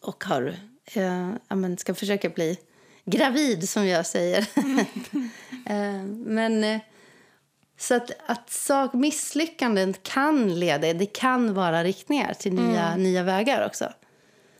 och 0.00 0.24
har, 0.24 0.54
eh, 0.92 1.30
ska 1.78 1.94
försöka 1.94 2.28
bli 2.28 2.58
gravid, 3.04 3.68
som 3.68 3.86
jag 3.86 4.06
säger. 4.06 4.48
Mm. 4.56 4.78
eh, 5.66 6.06
men... 6.26 6.64
Eh, 6.64 6.80
så 7.78 7.94
att, 7.94 8.10
att 8.26 8.50
sak, 8.50 8.92
misslyckanden 8.94 9.94
kan 10.02 10.60
leda, 10.60 10.92
det 10.92 11.06
kan 11.06 11.54
vara 11.54 11.84
riktningar 11.84 12.34
till 12.34 12.52
nya, 12.52 12.86
mm. 12.86 13.02
nya 13.02 13.22
vägar 13.22 13.66
också. 13.66 13.92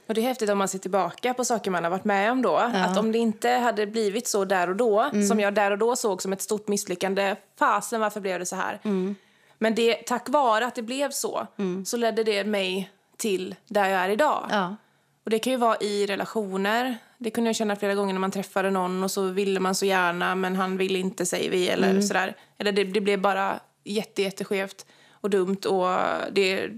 Och 0.06 0.14
det 0.14 0.20
är 0.20 0.22
häftigt 0.22 0.50
om 0.50 0.58
man 0.58 0.68
ser 0.68 0.78
tillbaka 0.78 1.34
på 1.34 1.44
saker 1.44 1.70
man 1.70 1.84
har 1.84 1.90
varit 1.90 2.04
med 2.04 2.32
om 2.32 2.42
då. 2.42 2.70
Ja. 2.74 2.84
Att 2.84 2.98
om 2.98 3.12
det 3.12 3.18
inte 3.18 3.48
hade 3.50 3.86
blivit 3.86 4.28
så 4.28 4.44
där 4.44 4.70
och 4.70 4.76
då, 4.76 5.00
mm. 5.00 5.26
som 5.26 5.40
jag 5.40 5.54
där 5.54 5.70
och 5.70 5.78
då 5.78 5.96
såg 5.96 6.22
som 6.22 6.32
ett 6.32 6.42
stort 6.42 6.68
misslyckande, 6.68 7.36
fasen 7.58 8.00
varför 8.00 8.20
blev 8.20 8.38
det 8.38 8.46
så 8.46 8.56
här? 8.56 8.80
Mm. 8.84 9.14
Men 9.58 9.74
det, 9.74 9.94
tack 9.94 10.28
vare 10.28 10.66
att 10.66 10.74
det 10.74 10.82
blev 10.82 11.10
så, 11.10 11.46
mm. 11.58 11.84
så 11.84 11.96
ledde 11.96 12.24
det 12.24 12.44
mig 12.44 12.90
till 13.16 13.54
där 13.68 13.88
jag 13.88 14.00
är 14.00 14.08
idag. 14.08 14.46
Ja. 14.50 14.76
Och 15.24 15.30
det 15.30 15.38
kan 15.38 15.52
ju 15.52 15.56
vara 15.56 15.76
i 15.76 16.06
relationer. 16.06 16.98
Det 17.18 17.30
kunde 17.30 17.48
jag 17.48 17.56
känna 17.56 17.76
flera 17.76 17.94
gånger 17.94 18.12
när 18.12 18.20
man 18.20 18.30
träffade 18.30 18.70
någon 18.70 19.04
och 19.04 19.10
så 19.10 19.22
ville 19.22 19.60
man 19.60 19.74
så 19.74 19.86
gärna 19.86 20.34
men 20.34 20.56
han 20.56 20.76
ville 20.76 20.98
inte 20.98 21.26
säger 21.26 21.50
vi 21.50 21.68
eller 21.68 21.90
mm. 21.90 22.02
sådär. 22.02 22.36
Eller 22.58 22.72
det, 22.72 22.84
det 22.84 23.00
blev 23.00 23.20
bara 23.20 23.60
jätte, 23.84 24.22
jätteskevt 24.22 24.86
och 25.10 25.30
dumt 25.30 25.66
och 25.66 25.98
det 26.32 26.70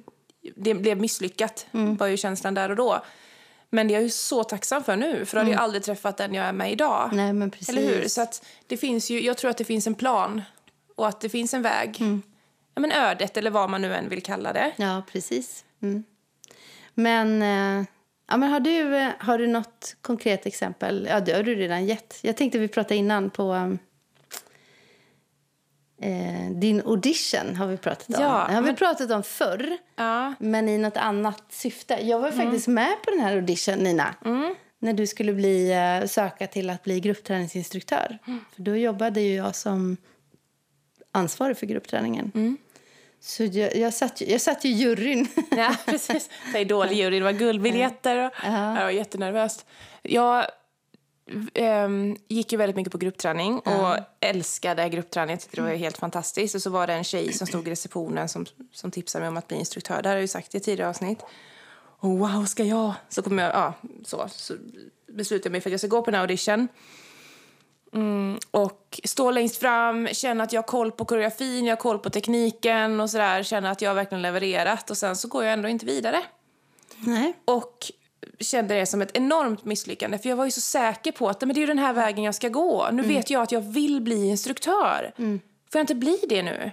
det 0.56 0.74
blev 0.74 1.00
misslyckat, 1.00 1.66
mm. 1.72 1.96
var 1.96 2.06
ju 2.06 2.16
känslan 2.16 2.54
där 2.54 2.70
och 2.70 2.76
då. 2.76 3.02
Men 3.70 3.88
det 3.88 3.94
är 3.94 3.96
jag 3.96 4.02
ju 4.02 4.10
så 4.10 4.44
tacksam 4.44 4.84
för 4.84 4.96
nu, 4.96 5.24
för 5.24 5.36
då 5.36 5.40
hade 5.40 5.50
mm. 5.50 5.52
jag 5.52 5.62
aldrig 5.62 5.82
träffat 5.82 6.16
den 6.16 6.34
jag 6.34 6.46
är 6.46 6.52
med 6.52 6.72
idag. 6.72 7.10
Nej, 7.12 7.32
men 7.32 7.50
precis. 7.50 7.68
Eller 7.68 7.82
hur? 7.82 8.08
Så 8.08 8.22
att 8.22 8.46
det 8.66 8.76
finns 8.76 9.10
ju, 9.10 9.20
jag 9.20 9.36
tror 9.36 9.50
att 9.50 9.56
det 9.56 9.64
finns 9.64 9.86
en 9.86 9.94
plan 9.94 10.42
och 10.96 11.08
att 11.08 11.20
det 11.20 11.28
finns 11.28 11.54
en 11.54 11.62
väg. 11.62 11.96
Mm. 12.00 12.22
Ja, 12.74 12.80
men 12.80 12.92
ödet, 12.92 13.36
eller 13.36 13.50
vad 13.50 13.70
man 13.70 13.82
nu 13.82 13.94
än 13.94 14.08
vill 14.08 14.22
kalla 14.22 14.52
det. 14.52 14.72
Ja, 14.76 15.02
precis. 15.12 15.64
Mm. 15.82 16.04
Men, 16.94 17.42
eh, 17.42 17.86
ja, 18.28 18.36
men 18.36 18.50
har, 18.50 18.60
du, 18.60 18.96
eh, 18.96 19.10
har 19.18 19.38
du 19.38 19.46
något 19.46 19.96
konkret 20.00 20.46
exempel? 20.46 21.06
Ja, 21.10 21.20
det 21.20 21.32
har 21.32 21.42
du 21.42 21.54
redan 21.54 21.86
gett. 21.86 22.18
Jag 22.22 22.36
tänkte 22.36 22.58
vi 22.58 22.68
pratade 22.68 22.96
innan 22.96 23.30
på 23.30 23.52
um, 23.52 23.78
Eh, 26.00 26.50
din 26.50 26.82
audition 26.84 27.56
har 27.56 27.66
vi 27.66 27.76
pratat 27.76 28.08
om. 28.08 28.14
Ja, 28.22 28.28
har 28.28 28.48
men... 28.48 28.64
vi 28.64 28.72
pratat 28.72 29.10
om 29.10 29.22
förr, 29.22 29.76
ja. 29.96 30.34
men 30.38 30.68
i 30.68 30.78
något 30.78 30.96
annat 30.96 31.42
syfte. 31.48 31.98
Jag 32.02 32.18
var 32.18 32.28
mm. 32.28 32.46
faktiskt 32.46 32.68
med 32.68 33.02
på 33.04 33.10
den 33.10 33.20
här 33.20 33.36
audition, 33.36 33.78
Nina. 33.78 34.14
Mm. 34.24 34.54
När 34.78 34.92
du 34.92 35.06
skulle 35.06 35.32
bli, 35.32 35.74
uh, 36.02 36.06
söka 36.06 36.46
till 36.46 36.70
att 36.70 36.82
bli 36.82 37.00
gruppträningsinstruktör. 37.00 38.18
Mm. 38.26 38.40
För 38.54 38.62
då 38.62 38.76
jobbade 38.76 39.20
ju 39.20 39.34
jag 39.34 39.54
som 39.54 39.96
ansvarig 41.12 41.56
för 41.56 41.66
gruppträningen. 41.66 42.32
Mm. 42.34 42.56
Så 43.20 43.44
jag, 43.44 43.76
jag, 43.76 43.94
satt, 43.94 44.20
jag 44.20 44.40
satt 44.40 44.64
i 44.64 44.68
juryn. 44.68 45.28
Ja, 45.50 45.76
precis. 45.86 46.30
Jury. 46.90 47.18
Det 47.18 47.24
var 47.24 47.32
guldbiljetter. 47.32 48.26
Och, 48.26 48.32
ja. 48.44 48.76
Jag 48.76 48.84
var 48.84 48.90
jättenervös. 48.90 49.64
Jag 50.02 50.46
um, 51.54 52.16
gick 52.28 52.52
ju 52.52 52.59
väldigt 52.59 52.76
mycket 52.76 52.92
på 52.92 52.99
gruppträning 52.99 53.59
och 53.59 53.97
älskade 54.21 54.88
gruppträning. 54.88 55.30
Jag 55.30 55.40
tyckte 55.40 55.56
det 55.56 55.62
var 55.62 55.71
helt 55.71 55.99
fantastiskt. 55.99 56.54
Och 56.54 56.62
så 56.62 56.71
var 56.71 56.87
det 56.87 56.92
en 56.92 57.04
tjej 57.04 57.33
som 57.33 57.47
stod 57.47 57.68
i 57.68 57.71
receptionen 57.71 58.28
som, 58.28 58.47
som 58.73 58.90
tipsade 58.90 59.23
mig 59.23 59.28
om 59.28 59.37
att 59.37 59.49
bli 59.49 59.56
instruktör. 59.56 60.02
Det 60.02 60.09
har 60.09 60.16
jag 60.16 60.23
ju 60.23 60.28
sagt 60.28 60.54
i 60.54 60.61
tidigare 60.61 60.90
avsnitt. 60.90 61.18
Och 61.99 62.11
wow, 62.11 62.45
ska 62.45 62.64
jag? 62.64 62.95
Så, 63.09 63.23
kom 63.23 63.38
jag, 63.38 63.54
ja, 63.54 63.73
så, 64.04 64.28
så 64.28 64.54
beslutade 65.09 65.47
jag 65.47 65.52
mig 65.52 65.61
för 65.61 65.71
att 65.71 65.73
jag 65.73 65.80
ska 65.80 65.88
gå 65.88 66.02
på 66.02 66.11
här 66.11 66.21
audition. 66.21 66.68
Mm, 67.92 68.38
och 68.50 69.00
stå 69.04 69.30
längst 69.30 69.56
fram, 69.56 70.09
känna 70.12 70.45
att 70.45 70.52
jag 70.52 70.62
har 70.62 70.66
koll 70.66 70.92
på 70.92 71.04
koreografin, 71.04 71.64
jag 71.64 71.76
har 71.76 71.80
koll 71.80 71.99
på 71.99 72.11
tekniken 72.11 73.00
och 73.00 73.11
sådär. 73.11 73.42
Känna 73.42 73.71
att 73.71 73.83
jag 73.83 73.95
verkligen 73.95 74.23
levererat 74.23 74.90
och 74.90 74.97
sen 74.97 75.16
så 75.16 75.28
går 75.28 75.45
jag 75.45 75.52
ändå 75.52 75.68
inte 75.68 75.87
vidare. 75.87 76.23
Nej. 76.97 77.33
Och 77.45 77.92
kände 78.40 78.75
det 78.75 78.87
som 78.87 79.02
ett 79.02 79.16
enormt 79.16 79.64
misslyckande. 79.64 80.18
För 80.18 80.28
Jag 80.28 80.37
var 80.37 80.44
ju 80.44 80.50
så 80.50 80.61
säker 80.61 81.12
på 81.12 81.28
att 81.28 81.40
men 81.40 81.54
det 81.54 81.62
är 81.62 81.66
den 81.66 81.78
här 81.78 81.92
vägen 81.92 82.25
jag 82.25 82.35
ska 82.35 82.49
gå. 82.49 82.88
Nu 82.92 83.02
mm. 83.02 83.08
vet 83.08 83.30
jag 83.30 83.42
att 83.42 83.52
jag 83.52 83.61
vill 83.61 84.00
bli 84.00 84.26
instruktör. 84.26 85.12
Mm. 85.18 85.40
Får 85.73 85.78
jag 85.78 85.82
inte 85.82 85.94
bli 85.94 86.18
det 86.28 86.42
nu? 86.42 86.70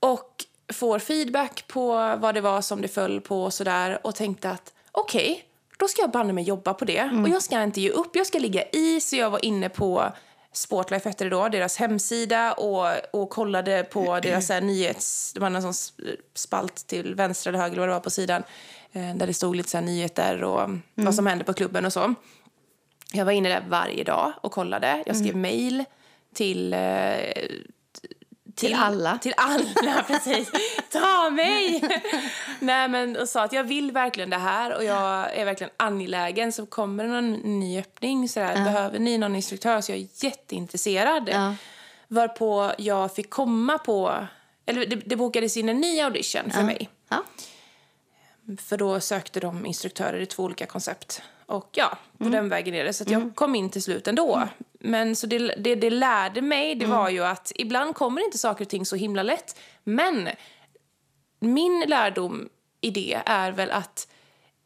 Och 0.00 0.44
får 0.72 0.98
feedback 0.98 1.64
på 1.66 2.16
vad 2.18 2.34
det 2.34 2.40
var 2.40 2.60
som 2.60 2.82
det 2.82 2.88
föll 2.88 3.20
på 3.20 3.44
och 3.44 3.54
sådär 3.54 4.06
och 4.06 4.14
tänkte 4.14 4.50
att 4.50 4.72
okej, 4.92 5.32
okay, 5.32 5.42
då 5.78 5.88
ska 5.88 6.02
jag 6.02 6.10
banne 6.10 6.32
mig 6.32 6.44
jobba 6.44 6.74
på 6.74 6.84
det. 6.84 6.98
Mm. 6.98 7.24
Och 7.24 7.28
jag 7.28 7.42
ska 7.42 7.62
inte 7.62 7.80
ge 7.80 7.90
upp, 7.90 8.16
jag 8.16 8.26
ska 8.26 8.38
ligga 8.38 8.62
i. 8.72 9.00
Så 9.00 9.16
jag 9.16 9.30
var 9.30 9.44
inne 9.44 9.68
på 9.68 10.12
Sportlife 10.52 11.08
hette 11.08 11.24
det 11.24 11.30
då, 11.30 11.48
deras 11.48 11.76
hemsida 11.76 12.52
och, 12.52 12.86
och 13.12 13.30
kollade 13.30 13.84
på 13.84 14.20
deras 14.20 14.48
här, 14.48 14.60
nyhets... 14.60 15.32
Det 15.32 15.40
var 15.40 15.50
en 15.50 15.62
sån 15.74 15.94
spalt 16.34 16.86
till 16.86 17.14
vänster 17.14 17.50
eller 17.50 17.58
höger 17.58 17.72
eller 17.72 17.80
vad 17.80 17.88
det 17.88 17.92
var 17.92 18.00
på 18.00 18.10
sidan 18.10 18.42
där 18.98 19.26
det 19.26 19.34
stod 19.34 19.56
lite 19.56 19.68
så 19.68 19.80
nyheter 19.80 20.44
och 20.44 20.64
mm. 20.64 20.82
vad 20.94 21.14
som 21.14 21.26
hände 21.26 21.44
på 21.44 21.52
klubben 21.52 21.84
och 21.84 21.92
så. 21.92 22.14
Jag 23.12 23.24
var 23.24 23.32
inne 23.32 23.48
där 23.48 23.64
varje 23.68 24.04
dag 24.04 24.32
och 24.40 24.52
kollade. 24.52 25.02
Jag 25.06 25.16
skrev 25.16 25.30
mm. 25.30 25.40
mejl 25.40 25.84
till, 26.34 26.72
eh, 26.72 26.78
till... 28.00 28.14
Till 28.54 28.74
alla. 28.74 29.18
Till 29.18 29.34
alla, 29.36 30.02
precis. 30.06 30.50
Ta 30.92 31.30
mig! 31.30 31.82
Nej, 32.60 32.88
men, 32.88 33.16
och 33.16 33.28
sa 33.28 33.44
att 33.44 33.52
jag 33.52 33.64
vill 33.64 33.92
verkligen 33.92 34.30
det 34.30 34.36
här 34.36 34.76
och 34.76 34.84
jag 34.84 35.36
är 35.36 35.44
verkligen 35.44 35.72
angelägen. 35.76 36.52
Så 36.52 36.66
kommer 36.66 37.04
det 37.04 37.10
någon 37.10 37.32
ny 37.32 37.78
öppning, 37.78 38.28
så 38.28 38.40
där, 38.40 38.56
uh. 38.56 38.64
behöver 38.64 38.98
ni 38.98 39.18
någon 39.18 39.36
instruktör 39.36 39.80
så 39.80 39.92
jag 39.92 39.98
är 39.98 40.24
jätteintresserad. 40.24 41.28
Uh. 41.28 41.52
Varpå 42.08 42.72
jag 42.78 43.14
fick 43.14 43.30
komma 43.30 43.78
på, 43.78 44.26
eller 44.66 44.86
det, 44.86 44.96
det 44.96 45.16
bokades 45.16 45.56
in 45.56 45.68
en 45.68 45.80
ny 45.80 46.00
audition 46.00 46.50
för 46.50 46.60
uh. 46.60 46.66
mig. 46.66 46.88
För 48.56 48.76
då 48.76 49.00
sökte 49.00 49.40
de 49.40 49.66
instruktörer 49.66 50.20
i 50.20 50.26
två 50.26 50.42
olika 50.42 50.66
koncept. 50.66 51.22
Och 51.46 51.68
ja, 51.72 51.98
på 52.18 52.24
mm. 52.24 52.32
den 52.32 52.48
vägen 52.48 52.74
är 52.74 52.84
det. 52.84 52.92
Så 52.92 53.04
jag 53.06 53.12
mm. 53.12 53.32
kom 53.32 53.54
in 53.54 53.70
till 53.70 53.82
slut 53.82 54.08
ändå. 54.08 54.36
Mm. 54.36 54.48
Men 54.80 55.16
så 55.16 55.26
det, 55.26 55.38
det, 55.38 55.74
det 55.74 55.90
lärde 55.90 56.42
mig, 56.42 56.74
det 56.74 56.86
var 56.86 57.08
ju 57.08 57.24
att 57.24 57.52
ibland 57.54 57.94
kommer 57.94 58.24
inte 58.24 58.38
saker 58.38 58.64
och 58.64 58.68
ting 58.68 58.86
så 58.86 58.96
himla 58.96 59.22
lätt. 59.22 59.58
Men 59.84 60.28
min 61.40 61.84
lärdom 61.88 62.48
i 62.80 62.90
det 62.90 63.22
är 63.26 63.52
väl 63.52 63.70
att 63.70 64.08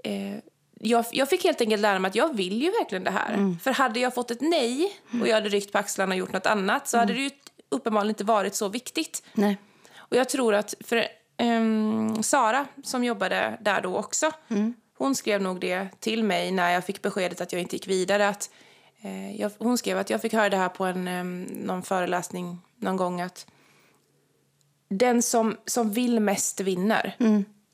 eh, 0.05 0.39
jag, 0.81 1.05
jag 1.13 1.29
fick 1.29 1.45
helt 1.45 1.61
enkelt 1.61 1.83
lära 1.83 1.99
mig 1.99 2.09
att 2.09 2.15
jag 2.15 2.37
vill 2.37 2.63
ju 2.63 2.71
verkligen 2.71 3.05
det 3.05 3.11
här. 3.11 3.57
För 3.63 3.71
hade 3.71 4.01
jag 4.01 4.15
fått 4.15 4.31
ett 4.31 4.41
nej 4.41 4.97
och 5.21 5.29
jag 5.29 5.35
hade 5.35 5.49
ryckt 5.49 5.73
på 5.73 5.79
axlarna 5.79 6.15
och 6.15 6.19
gjort 6.19 6.33
något 6.33 6.47
annat 6.47 6.89
så 6.89 6.99
hade 6.99 7.13
det 7.13 7.21
ju 7.21 7.31
uppenbarligen 7.69 8.11
inte 8.11 8.25
varit 8.25 8.55
så 8.55 8.69
viktigt. 8.69 9.23
Nej. 9.33 9.59
Och 9.97 10.17
jag 10.17 10.29
tror 10.29 10.55
att 10.55 10.75
för 10.81 11.09
ehm, 11.37 12.23
Sara 12.23 12.67
som 12.83 13.05
jobbade 13.05 13.59
där 13.61 13.81
då 13.81 13.97
också, 13.97 14.31
hon 14.99 15.15
skrev 15.15 15.43
nog 15.43 15.61
det 15.61 15.89
till 16.01 16.25
mig 16.25 16.51
när 16.51 16.71
jag 16.71 16.85
fick 16.85 17.03
beskedet 17.03 17.41
att 17.41 17.53
jag 17.53 17.63
inte 17.63 17.77
gick 17.77 17.89
vidare. 17.89 18.29
Att, 18.29 18.51
eh, 19.03 19.37
jag, 19.41 19.51
hon 19.59 19.79
skrev 19.79 19.99
att 19.99 20.11
jag 20.11 20.21
fick 20.23 20.33
höra 20.33 20.49
det 20.49 20.57
här 20.57 20.69
på 20.69 20.85
en, 20.85 21.09
em, 21.09 21.43
någon 21.43 21.83
föreläsning 21.83 22.59
någon 22.77 22.97
gång 22.97 23.21
att 23.21 23.47
den 24.89 25.23
som, 25.23 25.57
som 25.67 25.91
vill 25.93 26.21
mest 26.21 26.61
vinner. 26.61 27.17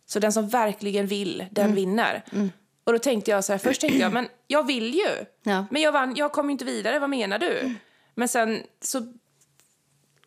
Så 0.06 0.18
den 0.18 0.32
som 0.32 0.48
verkligen 0.48 1.06
vill, 1.06 1.46
den 1.50 1.74
vinner. 1.74 2.24
Och 2.84 2.92
då 2.92 2.98
tänkte 2.98 3.30
jag 3.30 3.44
så 3.44 3.52
här, 3.52 3.58
först 3.58 3.80
tänkte 3.80 3.98
jag, 3.98 4.12
men 4.12 4.28
jag 4.46 4.66
vill 4.66 4.94
ju. 4.94 5.08
Ja. 5.42 5.66
Men 5.70 5.82
jag 5.82 5.92
vann, 5.92 6.16
jag 6.16 6.32
kom 6.32 6.50
inte 6.50 6.64
vidare, 6.64 6.98
vad 6.98 7.10
menar 7.10 7.38
du? 7.38 7.74
Men 8.14 8.28
sen 8.28 8.62
så 8.80 9.12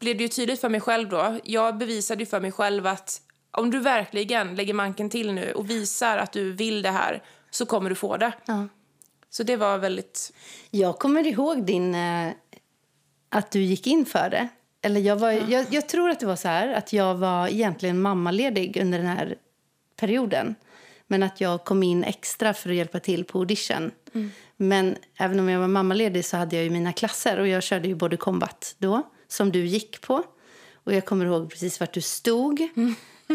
blev 0.01 0.17
det 0.17 0.23
ju 0.23 0.27
tydligt 0.27 0.61
för 0.61 0.69
mig 0.69 0.81
själv 0.81 1.09
då. 1.09 1.39
Jag 1.43 1.77
bevisade 1.77 2.21
ju 2.21 2.25
för 2.25 2.39
mig 2.39 2.51
själv 2.51 2.87
att 2.87 3.21
om 3.51 3.71
du 3.71 3.79
verkligen 3.79 4.55
lägger 4.55 4.73
manken 4.73 5.09
till 5.09 5.33
nu 5.33 5.51
och 5.51 5.69
visar 5.69 6.17
att 6.17 6.31
du 6.31 6.51
vill 6.51 6.81
det 6.81 6.89
här 6.89 7.23
så 7.51 7.65
kommer 7.65 7.89
du 7.89 7.95
få 7.95 8.17
det. 8.17 8.31
Ja. 8.45 8.67
Så 9.29 9.43
det 9.43 9.55
var 9.55 9.77
väldigt... 9.77 10.33
Jag 10.69 10.99
kommer 10.99 11.27
ihåg 11.27 11.65
din, 11.65 11.95
eh, 11.95 12.31
att 13.29 13.51
du 13.51 13.61
gick 13.61 13.87
in 13.87 14.05
för 14.05 14.29
det. 14.29 14.47
Eller 14.81 15.01
jag, 15.01 15.15
var, 15.15 15.31
jag, 15.31 15.65
jag 15.69 15.89
tror 15.89 16.09
att 16.09 16.19
det 16.19 16.25
var 16.25 16.35
så 16.35 16.47
här 16.47 16.73
att 16.73 16.93
jag 16.93 17.15
var 17.15 17.47
egentligen 17.47 18.01
mammaledig 18.01 18.77
under 18.81 18.97
den 18.97 19.07
här 19.07 19.35
perioden. 19.95 20.55
Men 21.07 21.23
att 21.23 21.41
jag 21.41 21.65
kom 21.65 21.83
in 21.83 22.03
extra 22.03 22.53
för 22.53 22.69
att 22.69 22.75
hjälpa 22.75 22.99
till 22.99 23.23
på 23.23 23.39
audition. 23.39 23.91
Men 24.57 24.95
även 25.17 25.39
om 25.39 25.49
jag 25.49 25.59
var 25.59 25.67
mammaledig 25.67 26.25
så 26.25 26.37
hade 26.37 26.55
jag 26.55 26.63
ju 26.63 26.69
mina 26.69 26.93
klasser 26.93 27.39
och 27.39 27.47
jag 27.47 27.63
körde 27.63 27.87
ju 27.87 27.95
både 27.95 28.17
combat 28.17 28.75
då, 28.77 29.03
som 29.31 29.51
du 29.51 29.65
gick 29.65 30.01
på. 30.01 30.23
Och 30.83 30.93
jag 30.93 31.05
kommer 31.05 31.25
ihåg 31.25 31.49
precis 31.49 31.79
vart 31.79 31.93
du 31.93 32.01
stod. 32.01 32.61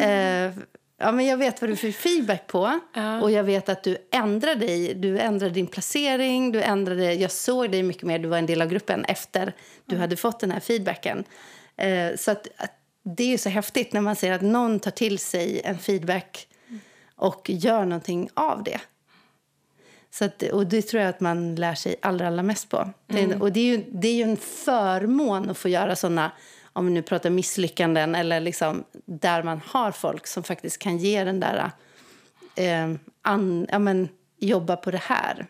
Eh, 0.03 0.53
ja, 0.99 1.12
men 1.12 1.26
jag 1.26 1.37
vet 1.37 1.61
vad 1.61 1.71
du 1.71 1.76
fick 1.76 1.97
feedback 1.97 2.47
på. 2.47 2.81
Och 3.23 3.31
jag 3.31 3.45
vet 3.45 3.69
att 3.69 3.83
du 3.85 3.97
ändrade 4.12 4.67
dig. 4.67 4.95
Du 4.95 5.19
ändrade 5.19 5.55
din 5.55 5.67
placering. 5.67 6.53
Du 6.53 6.62
ändrade, 6.62 7.15
jag 7.15 7.31
såg 7.31 7.71
dig 7.71 7.83
mycket 7.83 8.03
mer. 8.03 8.19
Du 8.19 8.29
var 8.29 8.38
en 8.38 8.47
del 8.47 8.62
av 8.62 8.69
gruppen 8.69 9.05
efter 9.05 9.53
du 9.85 9.97
hade 9.97 10.17
fått 10.17 10.41
den 10.41 10.50
här 10.50 10.61
feedbacken. 10.61 11.25
Eh, 11.76 12.17
så 12.17 12.31
att, 12.31 12.49
att 12.57 12.73
det 13.03 13.33
är 13.33 13.38
så 13.38 13.49
häftigt 13.49 13.93
när 13.93 14.00
man 14.00 14.17
ser 14.17 14.33
att 14.33 14.43
någon 14.43 14.81
tar 14.81 14.91
till 14.91 15.19
sig 15.19 15.61
en 15.65 15.79
feedback 15.79 16.49
och 17.17 17.50
gör 17.50 17.85
någonting 17.85 18.29
av 18.35 18.62
det. 18.62 18.81
Så 20.18 20.25
att, 20.25 20.42
och 20.42 20.66
det 20.66 20.82
tror 20.82 21.02
jag 21.02 21.11
att 21.11 21.20
man 21.20 21.54
lär 21.54 21.75
sig 21.75 21.96
allra, 22.02 22.26
allra 22.26 22.42
mest 22.42 22.68
på. 22.68 22.90
Det, 23.06 23.37
och 23.37 23.52
det 23.52 23.61
är, 23.61 23.64
ju, 23.64 23.85
det 23.92 24.08
är 24.08 24.14
ju 24.14 24.23
en 24.23 24.37
förmån 24.37 25.50
att 25.50 25.58
få 25.58 25.68
göra 25.68 25.96
såna, 25.96 26.30
om 26.73 26.87
vi 26.87 26.92
nu 26.92 27.02
pratar 27.02 27.30
misslyckanden 27.30 28.14
eller 28.14 28.40
liksom 28.40 28.85
där 29.04 29.42
man 29.42 29.61
har 29.66 29.92
folk 29.92 30.26
som 30.26 30.42
faktiskt 30.42 30.78
kan 30.78 30.99
ge 30.99 31.25
den 31.25 31.40
där, 31.40 31.70
eh, 32.54 32.94
an, 33.23 33.66
ja 33.70 33.78
men 33.78 34.08
jobba 34.38 34.76
på 34.76 34.90
det 34.90 35.02
här. 35.02 35.46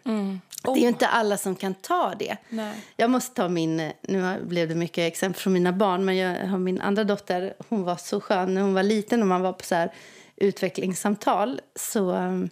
Det 0.63 0.71
är 0.71 0.83
ju 0.83 0.89
inte 0.89 1.07
alla 1.07 1.37
som 1.37 1.57
kan 1.57 1.75
ta 1.75 2.15
det. 2.19 2.37
Nej. 2.49 2.75
Jag 2.97 3.11
måste 3.11 3.35
ta 3.35 3.49
min, 3.49 3.93
nu 4.01 4.45
blev 4.47 4.69
det 4.69 4.75
mycket 4.75 5.13
exempel 5.13 5.41
från 5.41 5.53
mina 5.53 5.73
barn, 5.73 6.05
men 6.05 6.17
jag 6.17 6.49
har 6.49 6.59
min 6.59 6.81
andra 6.81 7.05
dotter, 7.05 7.55
hon 7.69 7.83
var 7.83 7.97
så 7.97 8.21
skön 8.21 8.55
när 8.55 8.63
hon 8.63 8.75
var 8.75 8.83
liten 8.83 9.23
och 9.23 9.29
man 9.29 9.43
var 9.43 9.53
på 9.53 9.65
så 9.65 9.75
här 9.75 9.93
utvecklingssamtal. 10.37 11.61
Så 11.75 12.11
um, 12.13 12.51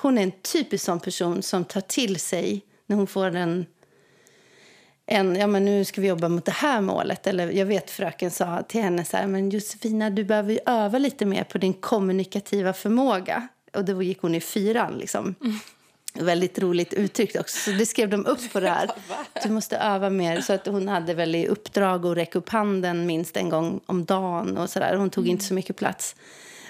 hon 0.00 0.18
är 0.18 0.22
en 0.22 0.32
typisk 0.32 0.84
sån 0.84 1.00
person 1.00 1.42
som 1.42 1.64
tar 1.64 1.80
till 1.80 2.20
sig 2.20 2.64
när 2.86 2.96
hon 2.96 3.06
får 3.06 3.36
en, 3.36 3.66
en, 5.06 5.36
ja 5.36 5.46
men 5.46 5.64
nu 5.64 5.84
ska 5.84 6.00
vi 6.00 6.08
jobba 6.08 6.28
mot 6.28 6.44
det 6.44 6.52
här 6.52 6.80
målet. 6.80 7.26
Eller 7.26 7.50
jag 7.50 7.66
vet 7.66 7.90
fröken 7.90 8.30
sa 8.30 8.62
till 8.62 8.82
henne 8.82 9.04
så 9.04 9.16
här, 9.16 9.26
men 9.26 9.50
Josefina 9.50 10.10
du 10.10 10.24
behöver 10.24 10.52
ju 10.52 10.58
öva 10.66 10.98
lite 10.98 11.26
mer 11.26 11.44
på 11.44 11.58
din 11.58 11.74
kommunikativa 11.74 12.72
förmåga. 12.72 13.48
Och 13.74 13.84
då 13.84 14.02
gick 14.02 14.20
hon 14.20 14.34
i 14.34 14.40
fyran 14.40 14.98
liksom. 14.98 15.34
Väldigt 16.14 16.58
roligt 16.58 16.92
uttryckt 16.94 17.36
också. 17.36 17.70
Så 17.70 17.70
det 17.70 17.86
skrev 17.86 18.08
de 18.08 18.26
upp 18.26 18.52
på 18.52 18.60
det 18.60 18.68
här. 18.68 18.90
Du 19.42 19.50
måste 19.50 19.76
öva 19.76 20.10
mer. 20.10 20.40
Så 20.40 20.52
att 20.52 20.66
hon 20.66 20.88
hade 20.88 21.14
väl 21.14 21.34
i 21.34 21.46
uppdrag 21.46 22.06
att 22.06 22.16
räcka 22.16 22.38
upp 22.38 22.48
handen 22.48 23.06
minst 23.06 23.36
en 23.36 23.48
gång 23.48 23.80
om 23.86 24.04
dagen. 24.04 24.58
Och 24.58 24.70
så 24.70 24.78
där. 24.78 24.96
Hon 24.96 25.10
tog 25.10 25.28
inte 25.28 25.44
så 25.44 25.54
mycket 25.54 25.76
plats. 25.76 26.16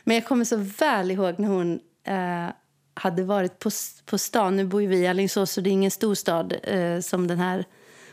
Men 0.05 0.15
jag 0.15 0.25
kommer 0.25 0.45
så 0.45 0.57
väl 0.57 1.11
ihåg 1.11 1.39
när 1.39 1.49
hon 1.49 1.81
eh, 2.05 2.49
hade 2.99 3.25
varit 3.25 3.59
på, 3.59 3.71
på 4.05 4.19
stan. 4.19 4.57
Nu 4.57 4.65
bor 4.65 4.83
ju 4.83 4.89
vi 4.89 4.97
i 4.99 5.07
Alingsås 5.07 5.53
så 5.53 5.61
det 5.61 5.71
är 5.71 5.73
ingen 5.73 5.91
storstad 5.91 6.55
eh, 6.63 7.01
som 7.01 7.27
den 7.27 7.39
här 7.39 7.65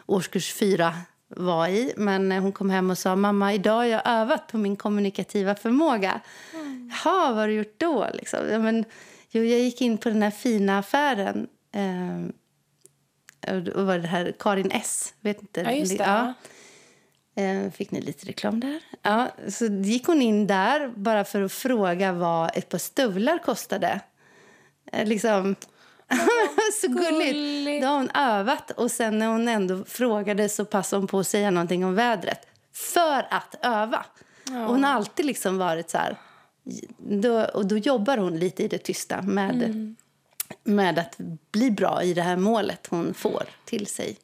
årskurs 0.06 0.54
fyra 0.54 0.94
var 1.28 1.68
i. 1.68 1.94
Men 1.98 2.32
eh, 2.32 2.42
hon 2.42 2.52
kom 2.52 2.70
hem 2.70 2.90
och 2.90 2.98
sa 2.98 3.16
mamma 3.16 3.54
idag 3.54 3.76
har 3.76 3.86
jag 3.86 4.02
övat 4.06 4.48
på 4.48 4.58
min 4.58 4.76
kommunikativa 4.76 5.56
förmåga. 5.56 6.22
Jaha, 6.90 7.28
vad 7.28 7.36
har 7.36 7.48
du 7.48 7.54
gjort 7.54 7.76
då? 7.80 8.08
Liksom. 8.14 8.40
Ja, 8.52 8.60
men, 8.60 8.86
jo, 9.30 9.44
jag 9.44 9.60
gick 9.60 9.82
in 9.82 9.98
på 9.98 10.10
den 10.10 10.22
här 10.22 10.32
fina 10.32 10.80
affären. 10.80 11.48
Eh, 11.72 12.30
och 13.76 13.86
var 13.86 14.00
det 14.00 14.08
här 14.08 14.36
Karin 14.40 14.72
S. 14.72 15.14
Vet 15.22 15.42
inte, 15.42 15.62
Ja, 15.62 15.72
just 15.72 15.98
det. 15.98 16.04
Ja. 16.04 16.34
Eh, 17.44 17.72
Fick 17.72 17.92
ni 17.92 18.02
lite 18.02 18.28
reklam 18.28 18.60
där? 18.60 18.80
Ja, 19.02 19.28
så 19.50 19.66
gick 19.66 20.08
hon 20.08 20.22
in 20.22 20.48
där 20.48 20.88
bara 20.96 21.24
för 21.24 21.42
att 21.42 21.52
fråga 21.52 22.12
vad 22.12 22.58
ett 22.58 22.70
par 22.70 22.78
stövlar 22.78 23.38
kostade. 23.38 24.02
Eh, 24.96 25.06
Liksom... 25.06 25.56
så 26.82 26.88
gulligt. 26.88 27.34
gulligt. 27.34 27.82
Då 27.82 27.88
har 27.88 27.98
hon 27.98 28.10
övat 28.10 28.72
och 28.72 28.92
sen 28.92 29.20
när 29.20 29.28
hon 29.28 29.48
ändå 29.48 29.86
frågade 29.86 30.50
så 30.50 30.66
passade 30.66 31.00
hon 31.00 31.08
på 31.08 31.20
att 31.20 31.28
säga 31.28 31.52
någonting 31.52 31.86
om 31.86 31.96
vädret. 31.96 32.48
För 32.74 33.28
att 33.30 33.56
öva. 33.62 34.06
Och 34.48 34.54
hon 34.54 34.84
har 34.84 34.94
alltid 34.94 35.26
liksom 35.26 35.58
varit 35.58 35.90
så 35.90 35.98
här... 35.98 36.18
Då, 36.98 37.44
och 37.44 37.66
då 37.66 37.78
jobbar 37.78 38.18
hon 38.18 38.40
lite 38.40 38.64
i 38.64 38.68
det 38.68 38.78
tysta 38.78 39.22
med, 39.22 39.96
med 40.64 41.00
att 41.00 41.18
bli 41.52 41.72
bra 41.72 42.04
i 42.04 42.14
det 42.14 42.22
här 42.22 42.38
målet 42.38 42.88
hon 42.88 43.14
får 43.14 43.44
till 43.66 43.88
sig. 43.88 44.18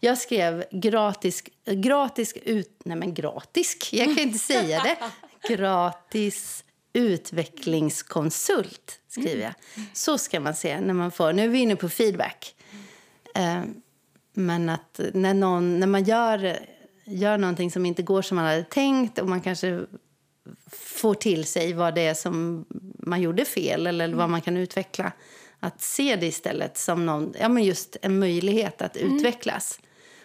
Jag 0.00 0.18
skrev 0.18 0.64
gratis, 0.70 1.44
gratis 1.64 2.34
ut... 2.44 2.80
Nej, 2.84 2.96
men 2.96 3.14
gratis. 3.14 3.92
Jag 3.92 4.06
kan 4.06 4.18
inte 4.18 4.38
säga 4.38 4.82
det. 4.82 4.96
Gratis 5.54 6.64
utvecklingskonsult, 6.92 9.00
skriver 9.08 9.42
jag. 9.42 9.54
Så 9.92 10.18
ska 10.18 10.40
man 10.40 10.54
säga 10.54 10.80
när 10.80 10.94
man 10.94 11.10
får... 11.10 11.32
Nu 11.32 11.44
är 11.44 11.48
vi 11.48 11.58
inne 11.58 11.76
på 11.76 11.88
feedback. 11.88 12.54
Eh, 13.34 13.62
men 14.32 14.68
att 14.68 15.00
när, 15.14 15.34
någon, 15.34 15.80
när 15.80 15.86
man 15.86 16.04
gör, 16.04 16.58
gör 17.04 17.38
någonting 17.38 17.70
som 17.70 17.86
inte 17.86 18.02
går 18.02 18.22
som 18.22 18.36
man 18.36 18.44
hade 18.44 18.64
tänkt 18.64 19.18
och 19.18 19.28
man 19.28 19.40
kanske 19.40 19.80
får 20.72 21.14
till 21.14 21.44
sig 21.44 21.72
vad 21.72 21.94
det 21.94 22.00
är 22.00 22.14
som 22.14 22.64
man 22.98 23.20
gjorde 23.20 23.44
fel 23.44 23.86
eller 23.86 24.08
vad 24.08 24.30
man 24.30 24.40
kan 24.40 24.56
utveckla. 24.56 25.12
Att 25.60 25.82
se 25.82 26.16
det 26.16 26.26
istället 26.26 26.78
som 26.78 27.06
någon, 27.06 27.34
ja, 27.40 27.48
men 27.48 27.64
just 27.64 27.96
en 28.02 28.18
möjlighet 28.18 28.82
att 28.82 28.96
utvecklas. 28.96 29.80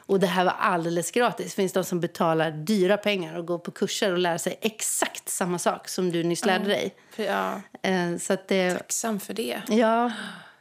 Och 0.07 0.19
det 0.19 0.27
här 0.27 0.45
var 0.45 0.51
alldeles 0.59 1.11
gratis. 1.11 1.45
Det 1.45 1.55
finns 1.55 1.73
de 1.73 1.83
som 1.83 1.99
betalar 1.99 2.51
dyra 2.51 2.97
pengar 2.97 3.37
och 3.37 3.45
går 3.45 3.57
på 3.57 3.71
kurser 3.71 4.11
och 4.11 4.17
lär 4.17 4.37
sig 4.37 4.57
exakt 4.61 5.29
samma 5.29 5.59
sak 5.59 5.87
som 5.89 6.11
du 6.11 6.23
nyss 6.23 6.45
lärde 6.45 6.65
dig. 6.65 6.95
Ja, 7.15 7.61
Eh, 7.81 8.17
Så 8.17 8.33
att 8.33 8.47
det, 8.47 8.71
tacksam 8.77 9.19
för 9.19 9.33
det. 9.33 9.61
ja, 9.67 10.11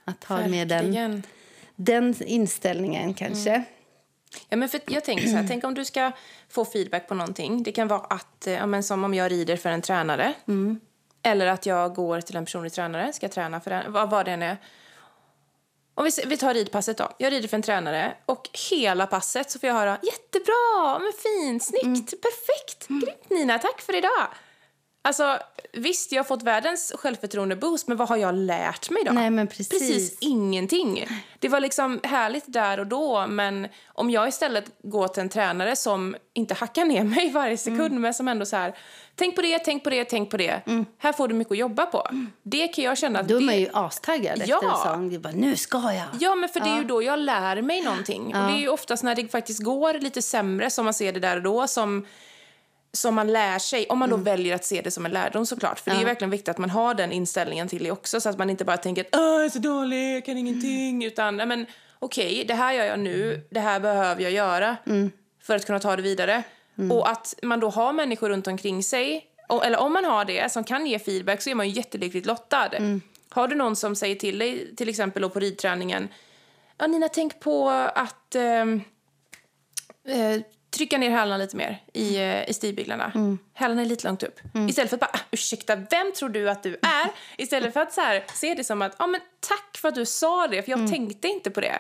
att 0.05 0.25
ha 0.25 0.47
med 0.49 0.69
den, 0.69 0.79
Verkligen. 0.85 1.23
den 1.77 2.15
inställningen 2.23 3.15
kanske. 3.15 3.63
Ja, 4.49 4.57
men 4.57 4.69
för 4.69 4.81
jag 4.87 5.05
tänker 5.05 5.27
så 5.29 5.37
här, 5.37 5.45
tänk 5.49 5.65
om 5.65 5.75
du 5.75 5.85
ska 5.85 6.13
få 6.49 6.65
feedback 6.65 7.09
på 7.09 7.15
någonting. 7.15 7.63
Det 7.63 7.73
kan 7.73 7.89
vara 7.89 8.01
att, 8.01 8.47
eh, 8.47 8.53
ja, 8.53 8.67
men 8.67 8.83
som 8.83 9.05
om 9.05 9.15
jag 9.15 9.31
rider 9.33 9.57
för 9.57 9.71
en 9.71 9.83
tränare. 9.83 10.33
Eller 11.23 11.47
att 11.47 11.67
jag 11.67 11.95
går 11.95 12.21
till 12.21 12.37
en 12.37 12.45
personlig 12.45 12.73
tränare, 12.73 13.13
ska 13.13 13.29
träna 13.29 13.61
för 13.61 13.71
den, 13.71 13.93
vad, 13.93 14.11
vad 14.11 14.25
det 14.25 14.31
än 14.33 14.43
är. 14.43 14.57
Om 15.95 16.05
vi, 16.05 16.11
vi 16.27 16.37
tar 16.37 16.55
ridpasset 16.55 16.99
då. 16.99 17.13
Jag 17.19 17.33
rider 17.33 17.49
för 17.49 17.57
en 17.57 17.63
tränare 17.63 18.17
och 18.27 18.51
hela 18.71 19.07
passet 19.07 19.51
så 19.51 19.59
får 19.59 19.69
jag 19.69 19.75
höra 19.75 19.99
jättebra, 20.03 20.99
men 20.99 21.13
fint, 21.13 21.65
snyggt, 21.65 22.11
perfekt, 22.23 22.89
grymt 22.89 23.31
Nina, 23.31 23.59
tack 23.59 23.81
för 23.81 23.97
idag. 23.97 24.29
Alltså 25.07 25.39
visst, 25.73 26.13
jag 26.13 26.19
har 26.19 26.25
fått 26.25 26.43
världens 26.43 26.93
självförtroende-boost, 26.99 27.89
men 27.89 27.97
vad 27.97 28.09
har 28.09 28.17
jag 28.17 28.35
lärt 28.35 28.91
mig 28.91 29.03
då? 29.05 29.13
Nej, 29.13 29.31
men 29.31 29.47
precis. 29.47 29.69
Precis 29.69 30.19
ingenting. 30.21 31.07
Det 31.39 31.49
var 31.49 31.61
liksom 31.61 32.01
härligt 32.03 32.45
där 32.47 32.81
och 32.81 32.87
då, 32.87 33.27
men 33.27 33.69
om 33.87 34.11
jag 34.11 34.29
istället 34.29 34.65
går 34.83 35.09
till 35.09 35.21
en 35.21 35.29
tränare 35.29 35.77
som 35.77 36.17
inte 36.35 36.55
hackar 36.55 36.85
ner 36.85 37.05
mig 37.05 37.31
varje 37.35 37.57
sekund, 37.57 38.01
men 38.01 38.15
som 38.15 38.29
ändå 38.29 38.47
så 38.47 38.57
här, 38.57 38.75
tänk 39.17 39.37
på 39.37 39.43
det, 39.43 39.59
tänk 39.59 39.85
på 39.85 39.91
det, 39.91 40.05
tänk 40.05 40.31
på 40.31 40.37
det. 40.37 40.61
Här 40.99 41.13
får 41.13 41.29
du 41.29 41.35
mycket 41.35 41.53
att 41.53 41.59
jobba 41.59 41.87
på. 41.87 42.09
Det 42.43 42.69
kan 42.69 42.85
jag 42.85 42.99
känna 42.99 43.19
att 43.19 43.29
Då 43.29 43.37
är 43.37 43.41
man 43.41 43.59
ju 43.61 43.69
astaggad 43.73 44.33
efter 44.39 44.49
Ja. 44.49 44.85
en 44.87 44.93
sång. 44.95 45.15
Är 45.15 45.19
bara, 45.19 45.33
nu 45.33 45.57
ska 45.57 45.79
jag! 45.79 46.05
Ja, 46.21 46.35
men 46.35 46.49
för 46.49 46.61
det 46.61 46.69
är 46.69 46.77
ju 46.79 46.85
då 46.85 47.03
jag 47.03 47.19
lär 47.19 47.63
mig 47.63 47.81
någonting. 47.83 48.23
Och 48.27 48.33
det 48.33 48.39
är 48.57 48.61
ju 48.61 48.69
oftast 48.69 49.03
när 49.03 49.15
det 49.15 49.29
faktiskt 49.29 49.63
går 49.63 49.95
lite 49.95 50.23
sämre 50.23 50.71
som 50.71 50.85
man 50.85 50.95
ser 50.95 51.13
det 51.13 51.21
där 51.21 51.37
och 51.37 51.43
då 51.43 51.67
som 51.67 52.07
som 52.95 53.15
man 53.15 53.33
lär 53.33 53.59
sig, 53.59 53.87
om 53.89 53.99
man 53.99 54.11
då 54.11 54.17
väljer 54.17 54.55
att 54.55 54.65
se 54.65 54.81
det 54.81 54.91
som 54.91 55.07
en 55.07 55.13
lärdom 55.13 55.47
såklart. 55.47 55.81
För 55.81 55.91
det 55.91 55.97
är 55.97 55.99
ju 55.99 56.05
verkligen 56.05 56.31
viktigt 56.31 56.49
att 56.49 56.59
man 56.59 56.71
har 56.71 56.95
den 56.95 57.13
inställningen 57.13 57.69
till 57.69 57.85
det 57.85 57.91
också 57.91 58.21
så 58.21 58.29
att 58.29 58.39
man 58.39 58.51
inte 58.51 58.65
bara 58.65 58.77
tänker 58.77 59.03
att 59.03 59.09
jag 59.13 59.45
är 59.45 59.49
så 59.49 59.59
dålig, 59.59 60.17
jag 60.17 60.25
kan 60.25 60.37
ingenting. 60.37 61.05
Utan, 61.05 61.37
nej 61.37 61.47
men 61.47 61.67
okej, 61.99 62.45
det 62.49 62.55
här 62.55 62.73
gör 62.73 62.85
jag 62.85 62.99
nu, 62.99 63.47
det 63.51 63.61
här 63.61 63.81
behöver 63.81 64.23
jag 64.23 64.33
göra 64.33 64.77
för 65.43 65.57
att 65.57 65.67
kunna 65.67 65.79
ta 65.79 65.97
det 65.97 66.03
vidare. 66.03 66.43
Och 66.91 67.09
att 67.11 67.35
man 67.43 67.61
då 67.61 67.69
har 67.69 67.93
människor 67.93 68.29
runt 68.29 68.47
omkring 68.47 68.83
sig, 68.83 69.27
eller 69.65 69.79
om 69.79 69.93
man 69.93 70.05
har 70.05 70.25
det, 70.25 70.53
som 70.53 70.65
kan 70.65 70.87
ge 70.87 70.99
feedback 70.99 71.43
så 71.43 71.51
är 71.51 71.55
man 71.55 71.69
ju 71.69 71.75
jättelyckligt 71.75 72.27
lottad. 72.27 72.71
Har 73.29 73.49
du 73.49 73.55
någon 73.55 73.77
som 73.77 73.97
säger 73.97 74.15
till 74.15 74.39
dig, 74.39 74.77
till 74.77 74.89
exempel 74.89 75.23
då 75.23 75.31
på 75.31 75.41
ridträningen, 75.41 76.09
ja 76.79 76.87
Nina 76.87 77.09
tänk 77.09 77.41
på 77.41 77.69
att 77.95 78.35
ehm, 78.35 78.83
eh, 80.09 80.41
trycka 80.75 80.99
ner 80.99 81.11
hälarna 81.11 81.37
lite 81.37 81.57
mer 81.57 81.83
i, 81.93 82.17
eh, 82.17 82.49
i 82.51 82.53
stigbyglarna. 82.55 83.13
Mm. 83.15 83.39
Hälarna 83.55 83.83
är 83.83 83.87
lite 83.87 84.09
långt 84.09 84.23
upp. 84.23 84.41
Istället 84.69 84.91
för 84.91 84.97
att 84.97 85.01
bara, 85.01 85.11
"Ah, 85.13 85.19
ursäkta, 85.31 85.77
vem 85.77 86.13
tror 86.17 86.29
du 86.29 86.51
att 86.51 86.63
du 86.63 86.75
är? 86.75 87.09
Istället 87.43 87.73
för 87.73 87.81
att 87.81 87.93
så 87.93 88.01
här, 88.01 88.25
se 88.35 88.55
det 88.55 88.65
som 88.65 88.83
att, 88.83 88.97
ja 88.99 89.07
men 89.07 89.21
tack 89.41 89.77
för 89.79 89.89
att 89.89 89.95
du 89.95 90.07
sa 90.07 90.47
det, 90.49 90.63
för 90.63 90.73
Mm. 90.73 90.85
jag 90.85 90.91
tänkte 90.95 91.29
inte 91.29 91.51
på 91.51 91.61
det. 91.61 91.79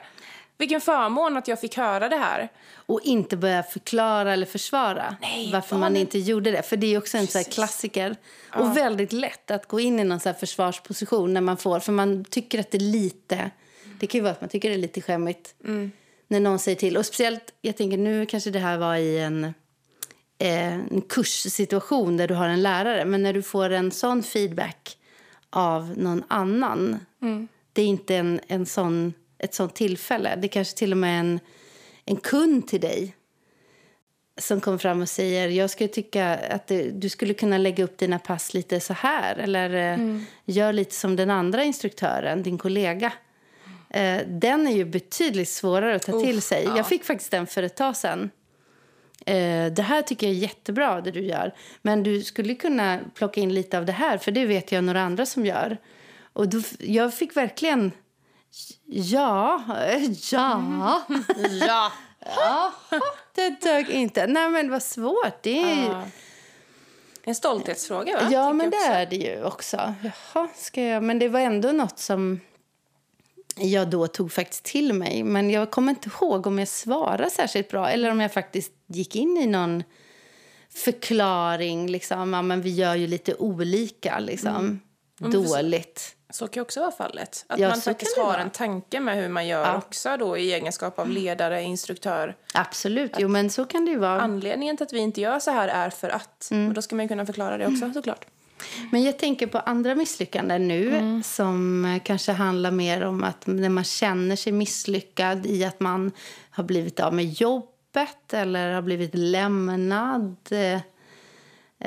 Vilken 0.58 0.80
förmån 0.80 1.36
att 1.36 1.48
jag 1.48 1.60
fick 1.60 1.76
höra 1.76 2.08
det 2.08 2.16
här. 2.16 2.48
Och 2.86 3.00
inte 3.04 3.36
börja 3.36 3.62
förklara 3.62 4.32
eller 4.32 4.46
försvara 4.46 5.16
Nej, 5.20 5.50
varför 5.52 5.76
ja, 5.76 5.80
man 5.80 5.96
inte 5.96 6.18
gjorde 6.18 6.50
det. 6.50 6.62
För 6.62 6.76
det 6.76 6.94
är 6.94 6.98
också 6.98 7.18
en 7.18 7.26
så 7.26 7.38
här 7.38 7.44
Precis. 7.44 7.54
klassiker. 7.54 8.16
Och 8.54 8.76
väldigt 8.76 9.12
lätt 9.12 9.50
att 9.50 9.68
gå 9.68 9.80
in 9.80 10.00
i 10.00 10.04
någon 10.04 10.20
så 10.20 10.28
här 10.28 10.36
försvarsposition 10.36 11.34
när 11.34 11.40
man 11.40 11.56
får, 11.56 11.80
för 11.80 11.92
man 11.92 12.24
tycker 12.24 12.60
att 12.60 12.70
det 12.70 12.78
är 12.78 12.80
lite, 12.80 13.50
det 14.00 14.06
kan 14.06 14.18
ju 14.18 14.22
vara 14.22 14.32
att 14.32 14.40
man 14.40 14.50
tycker 14.50 14.68
det 14.68 14.74
är 14.74 14.78
lite 14.78 15.00
skämmigt 15.00 15.54
när 16.28 16.40
någon 16.40 16.58
säger 16.58 16.76
till. 16.76 16.96
Och 16.96 17.06
speciellt, 17.06 17.54
jag 17.60 17.76
tänker 17.76 17.98
nu 17.98 18.26
kanske 18.26 18.50
det 18.50 18.58
här 18.58 18.78
var 18.78 18.96
i 18.96 19.18
en, 19.18 19.44
eh, 20.38 20.74
en 20.74 21.02
kurssituation 21.08 22.16
där 22.16 22.28
du 22.28 22.34
har 22.34 22.48
en 22.48 22.62
lärare, 22.62 23.04
men 23.04 23.22
när 23.22 23.32
du 23.32 23.42
får 23.42 23.70
en 23.70 23.90
sån 23.90 24.22
feedback 24.22 24.98
av 25.50 25.94
någon 25.96 26.24
annan, 26.28 26.98
det 27.72 27.82
är 27.82 27.86
inte 27.86 28.16
en, 28.16 28.40
en 28.46 28.66
sån, 28.66 29.12
ett 29.38 29.54
sånt 29.54 29.74
tillfälle. 29.74 30.36
Det 30.36 30.46
är 30.46 30.48
kanske 30.48 30.76
till 30.76 30.92
och 30.92 30.98
med 30.98 31.20
en, 31.20 31.40
en 32.04 32.16
kund 32.16 32.68
till 32.68 32.80
dig 32.80 33.14
som 34.38 34.60
kommer 34.60 34.78
fram 34.78 35.02
och 35.02 35.08
säger 35.08 35.48
jag 35.48 35.70
skulle 35.70 35.88
tycka 35.88 36.36
att 36.36 36.66
det, 36.66 36.90
du 36.90 37.08
skulle 37.08 37.34
kunna 37.34 37.58
lägga 37.58 37.84
upp 37.84 37.98
dina 37.98 38.18
pass 38.18 38.54
lite 38.54 38.80
så 38.80 38.92
här 38.92 39.36
eller 39.36 39.92
eh, 39.92 40.20
gör 40.44 40.72
lite 40.72 40.94
som 40.94 41.16
den 41.16 41.30
andra 41.30 41.64
instruktören, 41.64 42.42
din 42.42 42.58
kollega. 42.58 43.12
Eh, 43.94 44.26
den 44.26 44.66
är 44.66 44.72
ju 44.72 44.84
betydligt 44.84 45.48
svårare 45.48 45.96
att 45.96 46.02
ta 46.02 46.20
till 46.20 46.42
sig. 46.42 46.64
Jag 46.64 46.88
fick 46.88 47.04
faktiskt 47.04 47.30
den 47.30 47.46
för 47.46 47.62
ett 47.62 47.76
tag 47.76 47.96
sedan. 47.96 48.30
Eh, 49.26 49.72
det 49.72 49.82
här 49.82 50.02
tycker 50.02 50.26
jag 50.26 50.36
är 50.36 50.38
jättebra 50.38 51.00
det 51.00 51.10
du 51.10 51.20
gör. 51.20 51.54
Men 51.82 52.02
du 52.02 52.22
skulle 52.22 52.54
kunna 52.54 52.98
plocka 53.14 53.40
in 53.40 53.54
lite 53.54 53.78
av 53.78 53.86
det 53.86 53.92
här 53.92 54.18
för 54.18 54.32
det 54.32 54.46
vet 54.46 54.72
jag 54.72 54.84
några 54.84 55.02
andra 55.02 55.26
som 55.26 55.46
gör. 55.46 55.78
Och 56.32 56.48
då, 56.48 56.62
jag 56.78 57.14
fick 57.14 57.36
verkligen 57.36 57.92
Ja, 58.86 59.62
ja. 60.30 60.62
Ja. 61.60 61.92
Ja, 62.36 62.72
det 63.34 63.50
dög 63.50 63.90
inte. 63.90 64.26
Nej, 64.26 64.48
men 64.48 64.70
vad 64.70 64.82
svårt. 64.82 65.42
Det 65.42 65.62
är 65.62 65.74
ju... 65.74 65.82
Ja. 65.82 66.02
En 67.24 67.34
stolthetsfråga, 67.34 68.16
va? 68.16 68.28
Ja, 68.30 68.52
men 68.52 68.70
det 68.70 68.76
är 68.76 69.06
det 69.06 69.16
ju 69.16 69.44
också. 69.44 69.94
Jaha, 70.02 70.48
ska 70.54 70.82
jag... 70.82 71.02
Men 71.02 71.18
det 71.18 71.28
var 71.28 71.40
ändå 71.40 71.72
något 71.72 71.98
som 71.98 72.40
jag 73.56 73.90
då 73.90 74.06
tog 74.06 74.32
faktiskt 74.32 74.64
till 74.64 74.92
mig. 74.92 75.22
Men 75.22 75.50
jag 75.50 75.70
kommer 75.70 75.90
inte 75.90 76.08
ihåg 76.20 76.46
om 76.46 76.58
jag 76.58 76.68
svarade 76.68 77.30
särskilt 77.30 77.68
bra 77.70 77.88
eller 77.90 78.10
om 78.10 78.20
jag 78.20 78.32
faktiskt 78.32 78.72
gick 78.86 79.16
in 79.16 79.36
i 79.36 79.46
någon 79.46 79.82
förklaring. 80.74 81.86
Liksom. 81.90 82.32
Ja, 82.32 82.42
men 82.42 82.62
vi 82.62 82.70
gör 82.70 82.94
ju 82.94 83.06
lite 83.06 83.34
olika, 83.34 84.18
liksom. 84.18 84.80
Dåligt. 85.18 86.16
Så 86.30 86.48
kan 86.48 86.60
ju 86.60 86.62
också 86.62 86.80
vara 86.80 86.90
fallet. 86.90 87.44
Att 87.48 87.58
Ja, 87.58 87.68
man 87.68 87.76
så 87.76 87.90
faktiskt 87.90 88.14
kan 88.14 88.24
har 88.24 88.32
vara. 88.32 88.42
en 88.42 88.50
tanke 88.50 89.00
med 89.00 89.16
hur 89.16 89.28
man 89.28 89.46
gör 89.46 89.62
Ja. 89.66 89.76
också 89.76 90.16
då 90.16 90.36
i 90.38 90.52
egenskap 90.52 90.98
av 90.98 91.08
ledare, 91.10 91.62
instruktör. 91.62 92.36
Absolut. 92.54 93.12
Jo, 93.18 93.28
men 93.28 93.50
så 93.50 93.64
kan 93.64 93.84
det 93.84 93.96
vara. 93.96 94.20
Anledningen 94.20 94.76
till 94.76 94.84
att 94.84 94.92
vi 94.92 94.98
inte 94.98 95.20
gör 95.20 95.38
så 95.38 95.50
här 95.50 95.68
är 95.68 95.90
för 95.90 96.08
att. 96.08 96.48
Mm. 96.50 96.68
Och 96.68 96.74
då 96.74 96.82
ska 96.82 96.96
man 96.96 97.04
ju 97.04 97.08
kunna 97.08 97.26
förklara 97.26 97.58
det 97.58 97.66
också 97.66 97.92
såklart. 97.94 98.26
Men 98.92 99.02
jag 99.02 99.18
tänker 99.18 99.46
på 99.46 99.58
andra 99.58 99.94
misslyckanden 99.94 100.68
nu 100.68 101.20
som 101.24 101.84
eh, 101.84 102.02
kanske 102.02 102.32
handlar 102.32 102.70
mer 102.70 103.04
om 103.04 103.24
att 103.24 103.46
när 103.46 103.68
man 103.68 103.84
känner 103.84 104.36
sig 104.36 104.52
misslyckad 104.52 105.46
i 105.46 105.64
att 105.64 105.80
man 105.80 106.12
har 106.50 106.64
blivit 106.64 107.00
av 107.00 107.14
med 107.14 107.24
jobbet 107.24 108.32
eller 108.32 108.74
har 108.74 108.82
blivit 108.82 109.14
lämnad. 109.14 110.36
Eh, 110.50 110.80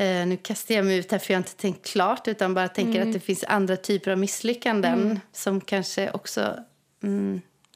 eh, 0.03 0.27
nu 0.27 0.37
kastar 0.37 0.75
jag 0.75 0.85
mig 0.85 0.97
ut 0.97 1.11
här 1.11 1.19
för 1.19 1.33
jag 1.33 1.37
har 1.37 1.41
inte 1.43 1.55
tänkt 1.55 1.85
klart 1.87 2.27
utan 2.27 2.53
bara 2.53 2.67
tänker 2.67 3.01
att 3.01 3.13
det 3.13 3.19
finns 3.19 3.43
andra 3.43 3.77
typer 3.77 4.11
av 4.11 4.17
misslyckanden 4.17 5.19
som 5.31 5.61
kanske 5.61 6.11
också 6.11 6.55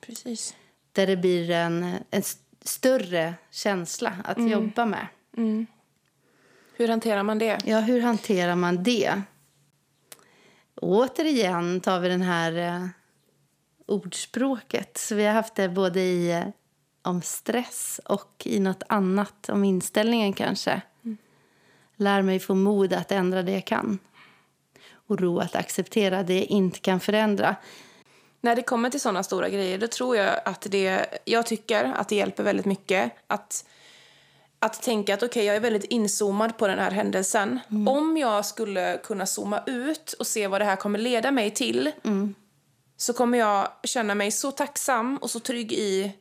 Precis. 0.06 0.56
där 0.92 1.08
det 1.08 1.18
blir 1.18 1.50
en, 1.50 1.84
en 1.84 2.20
st- 2.20 2.42
större 2.64 3.34
känsla 3.52 4.14
att 4.24 4.50
jobba 4.50 4.86
med. 4.86 5.08
Hur 6.82 6.88
hanterar 6.88 7.24
man 7.24 7.40
det? 7.40 7.58
Ja, 7.66 7.80
hur 7.80 8.02
hanterar 8.02 8.56
man 8.56 8.84
det? 8.84 9.22
Återigen 10.76 11.82
tar 11.82 12.00
vi 12.00 12.10
den 12.10 12.22
här 12.22 12.58
eh, 12.58 12.88
ordspråket. 13.86 14.98
Så 14.98 15.16
vi 15.16 15.26
har 15.26 15.34
haft 15.34 15.56
det 15.56 15.70
både 15.70 16.02
i 16.02 16.32
eh, 16.32 16.44
om 17.02 17.22
stress 17.22 18.02
och 18.06 18.44
i 18.46 18.60
något 18.60 18.84
annat, 18.90 19.50
om 19.50 19.64
inställningen 19.64 20.34
kanske. 20.34 20.82
Lär 21.96 22.22
mig 22.22 22.40
få 22.40 22.56
mod 22.56 22.94
att 22.94 23.12
ändra 23.12 23.44
det 23.44 23.52
jag 23.52 23.66
kan. 23.66 24.00
Och 24.94 25.20
ro 25.20 25.40
att 25.40 25.56
acceptera 25.56 26.24
det 26.24 26.38
jag 26.40 26.46
inte 26.46 26.80
kan 26.80 27.00
förändra. 27.00 27.56
När 28.42 28.56
det 28.56 28.62
kommer 28.64 28.90
till 28.90 29.02
såna 29.02 29.24
stora 29.24 29.50
grejer 29.50 29.78
då 29.78 29.88
tror 29.88 30.18
jag 30.18 30.40
att 30.46 30.68
det, 30.70 31.06
jag 31.26 31.46
tycker 31.46 31.84
att 31.84 32.10
det 32.10 32.16
hjälper 32.16 32.44
väldigt 32.44 32.66
mycket 32.66 33.12
att, 33.28 33.66
att 34.62 34.82
tänka 34.82 35.14
att 35.14 35.24
okej, 35.24 35.46
jag 35.46 35.56
är 35.56 35.60
väldigt 35.60 35.84
inzoomad 35.84 36.58
på 36.58 36.68
den 36.68 36.80
här 36.80 36.92
händelsen. 36.92 37.60
Om 37.88 38.18
jag 38.18 38.46
skulle 38.46 39.00
kunna 39.04 39.26
zooma 39.26 39.64
ut 39.66 40.14
och 40.14 40.28
se 40.28 40.48
vad 40.48 40.62
det 40.62 40.66
här 40.66 40.76
kommer 40.76 41.00
leda 41.00 41.32
mig 41.32 41.52
till 41.52 41.92
så 42.98 43.14
kommer 43.14 43.38
jag 43.38 43.68
känna 43.84 44.16
mig 44.16 44.32
så 44.32 44.52
tacksam 44.52 45.18
och 45.18 45.32
så 45.32 45.40
trygg 45.40 45.74
i 45.74 46.12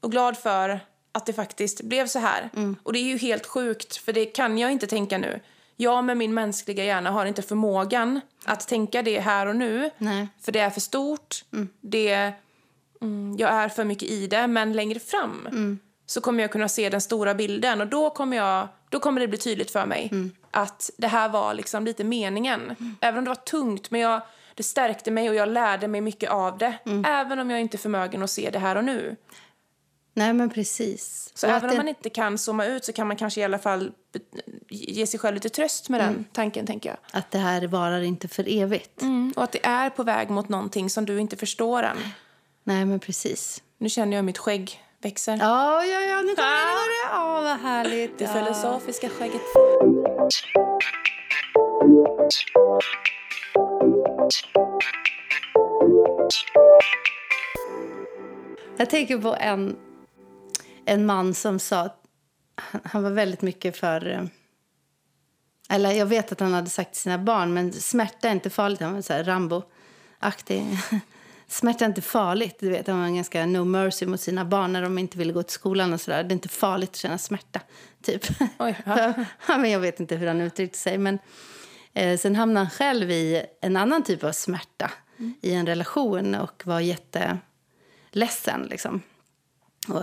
och 0.00 0.10
glad 0.10 0.36
för 0.38 0.80
att 1.12 1.26
det 1.26 1.32
faktiskt 1.32 1.82
blev 1.82 2.06
så 2.06 2.18
här. 2.18 2.50
Och 2.82 2.92
det 2.92 2.98
är 2.98 3.04
ju 3.04 3.18
helt 3.18 3.46
sjukt, 3.46 3.96
för 3.96 4.12
det 4.12 4.24
kan 4.24 4.58
jag 4.58 4.72
inte 4.72 4.86
tänka 4.86 5.18
nu. 5.18 5.40
Jag 5.76 6.04
med 6.04 6.16
min 6.16 6.34
mänskliga 6.34 6.84
hjärna 6.84 7.10
har 7.10 7.26
inte 7.26 7.42
förmågan 7.42 8.20
att 8.44 8.68
tänka 8.68 9.02
det 9.02 9.20
här 9.20 9.46
och 9.46 9.56
nu. 9.56 9.90
Nej. 9.98 10.28
För 10.40 10.52
det 10.52 10.60
är 10.60 10.70
för 10.70 10.80
stort. 10.80 11.44
Det, 11.80 12.32
mm, 13.00 13.36
jag 13.38 13.50
är 13.50 13.68
för 13.68 13.84
mycket 13.84 14.08
i 14.08 14.26
det. 14.26 14.46
Men 14.46 14.72
längre 14.72 15.00
fram 15.00 15.48
så 16.06 16.20
kommer 16.20 16.42
jag 16.42 16.52
kunna 16.52 16.68
se 16.68 16.88
den 16.90 17.00
stora 17.00 17.34
bilden. 17.34 17.80
Och 17.80 17.86
då 17.86 18.10
kommer, 18.10 18.36
jag, 18.36 18.68
då 18.88 19.00
kommer 19.00 19.20
det 19.20 19.28
bli 19.28 19.38
tydligt 19.38 19.70
för 19.70 19.86
mig 19.86 20.10
att 20.50 20.90
det 20.96 21.08
här 21.08 21.28
var 21.28 21.54
liksom 21.54 21.84
lite 21.84 22.04
meningen. 22.04 22.76
Även 23.00 23.18
om 23.18 23.24
det 23.24 23.30
var 23.30 23.34
tungt, 23.34 23.90
men 23.90 24.00
jag, 24.00 24.22
det 24.54 24.62
stärkte 24.62 25.10
mig 25.10 25.28
och 25.28 25.34
jag 25.34 25.48
lärde 25.48 25.88
mig 25.88 26.00
mycket 26.00 26.30
av 26.30 26.58
det. 26.58 26.74
Även 27.06 27.38
om 27.38 27.50
jag 27.50 27.60
inte 27.60 27.76
är 27.76 27.78
förmögen 27.78 28.22
att 28.22 28.30
se 28.30 28.50
det 28.50 28.58
här 28.58 28.76
och 28.76 28.84
nu. 28.84 29.16
Nej, 30.16 30.32
men 30.32 30.50
precis. 30.50 31.30
Så 31.34 31.46
Och 31.46 31.52
även 31.52 31.64
om 31.64 31.70
det- 31.70 31.76
man 31.76 31.88
inte 31.88 32.10
kan 32.10 32.38
zooma 32.38 32.66
ut 32.66 32.84
så 32.84 32.92
kan 32.92 33.06
man 33.08 33.16
kanske 33.16 33.40
i 33.40 33.44
alla 33.44 33.58
fall 33.58 33.92
ge 34.68 35.06
sig 35.06 35.20
själv 35.20 35.34
lite 35.34 35.48
tröst 35.48 35.88
med 35.88 36.00
den 36.00 36.24
tanken, 36.32 36.66
tänker 36.66 36.88
jag. 36.88 36.98
Att 37.12 37.30
det 37.30 37.38
här 37.38 37.66
varar 37.66 38.00
inte 38.00 38.28
för 38.28 38.48
evigt. 38.62 39.02
Mm, 39.02 39.32
och 39.36 39.44
att 39.44 39.52
det 39.52 39.66
är 39.66 39.90
på 39.90 40.02
väg 40.02 40.30
mot 40.30 40.48
någonting 40.48 40.90
som 40.90 41.04
du 41.06 41.20
inte 41.20 41.36
förstår 41.36 41.82
än. 41.82 41.96
Nej, 42.64 42.84
men 42.84 43.00
precis. 43.00 43.62
Nu 43.78 43.88
känner 43.88 44.16
jag 44.16 44.24
mitt 44.24 44.38
skägg 44.38 44.83
växer. 45.04 45.36
Ja, 45.36 45.84
ja, 45.84 46.00
ja, 46.00 46.16
nu. 46.16 46.26
Nu 46.26 46.34
går 46.34 46.88
det. 46.88 47.14
Ja, 47.14 47.40
vad 47.40 47.60
härligt. 47.60 48.18
Det 48.18 48.24
ja. 48.24 48.32
filosofiska 48.32 49.08
skägget. 49.08 49.42
Jag 58.76 58.90
tänker 58.90 59.18
på 59.18 59.36
en, 59.40 59.76
en 60.84 61.06
man 61.06 61.34
som 61.34 61.58
sa... 61.58 61.88
Han, 62.84 63.02
var 63.02 63.10
väldigt 63.10 63.42
mycket 63.42 63.76
för... 63.76 64.28
Eller 65.68 65.90
jag 65.90 66.06
vet 66.06 66.32
att 66.32 66.40
han 66.40 66.54
hade 66.54 66.70
sagt 66.70 66.92
till 66.92 67.02
sina 67.02 67.18
barn, 67.18 67.54
men 67.54 67.72
smärta 67.72 68.28
är 68.28 68.32
inte 68.32 68.50
farligt. 68.50 68.80
Han 68.80 68.94
var 68.94 69.02
så 69.02 69.12
Rambo-aktig. 69.12 70.64
Smärta 71.48 71.84
är 71.84 71.88
inte 71.88 72.02
farligt. 72.02 72.56
Du 72.60 72.70
vet, 72.70 72.86
han 72.86 73.00
var 73.00 73.08
ganska 73.08 73.46
no 73.46 73.64
mercy 73.64 74.06
mot 74.06 74.20
sina 74.20 74.44
barn 74.44 74.72
när 74.72 74.82
de 74.82 74.98
inte 74.98 75.18
ville 75.18 75.32
gå 75.32 75.42
till 75.42 75.54
skolan. 75.54 75.92
och 75.92 76.00
så 76.00 76.10
där. 76.10 76.24
Det 76.24 76.30
är 76.30 76.34
inte 76.34 76.48
farligt 76.48 76.90
att 76.90 76.96
känna 76.96 77.18
smärta. 77.18 77.60
Typ. 78.02 78.22
Oj, 78.58 78.76
ja. 78.86 79.14
ja, 79.48 79.58
men 79.58 79.70
jag 79.70 79.80
vet 79.80 80.00
inte 80.00 80.16
hur 80.16 80.26
han 80.26 80.40
uttryckte 80.40 80.78
sig. 80.78 80.98
Men, 80.98 81.18
eh, 81.92 82.18
sen 82.18 82.36
hamnade 82.36 82.66
han 82.66 82.70
själv 82.70 83.10
i 83.10 83.46
en 83.60 83.76
annan 83.76 84.02
typ 84.02 84.24
av 84.24 84.32
smärta 84.32 84.90
i 85.40 85.54
en 85.54 85.66
relation 85.66 86.34
och 86.34 86.62
var 86.66 86.80
jätteledsen. 86.80 88.62
Liksom. 88.70 89.02
Och, 89.88 90.02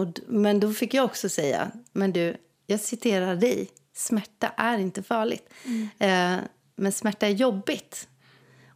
och, 0.00 0.08
men 0.26 0.60
då 0.60 0.72
fick 0.72 0.94
jag 0.94 1.04
också 1.04 1.28
säga, 1.28 1.70
men 1.92 2.12
du, 2.12 2.36
jag 2.66 2.80
citerar 2.80 3.36
dig. 3.36 3.70
smärta 3.94 4.52
är 4.56 4.78
inte 4.78 5.02
farligt. 5.02 5.48
Eh, 5.98 6.36
men 6.76 6.92
smärta 6.92 7.26
är 7.26 7.30
jobbigt. 7.30 8.08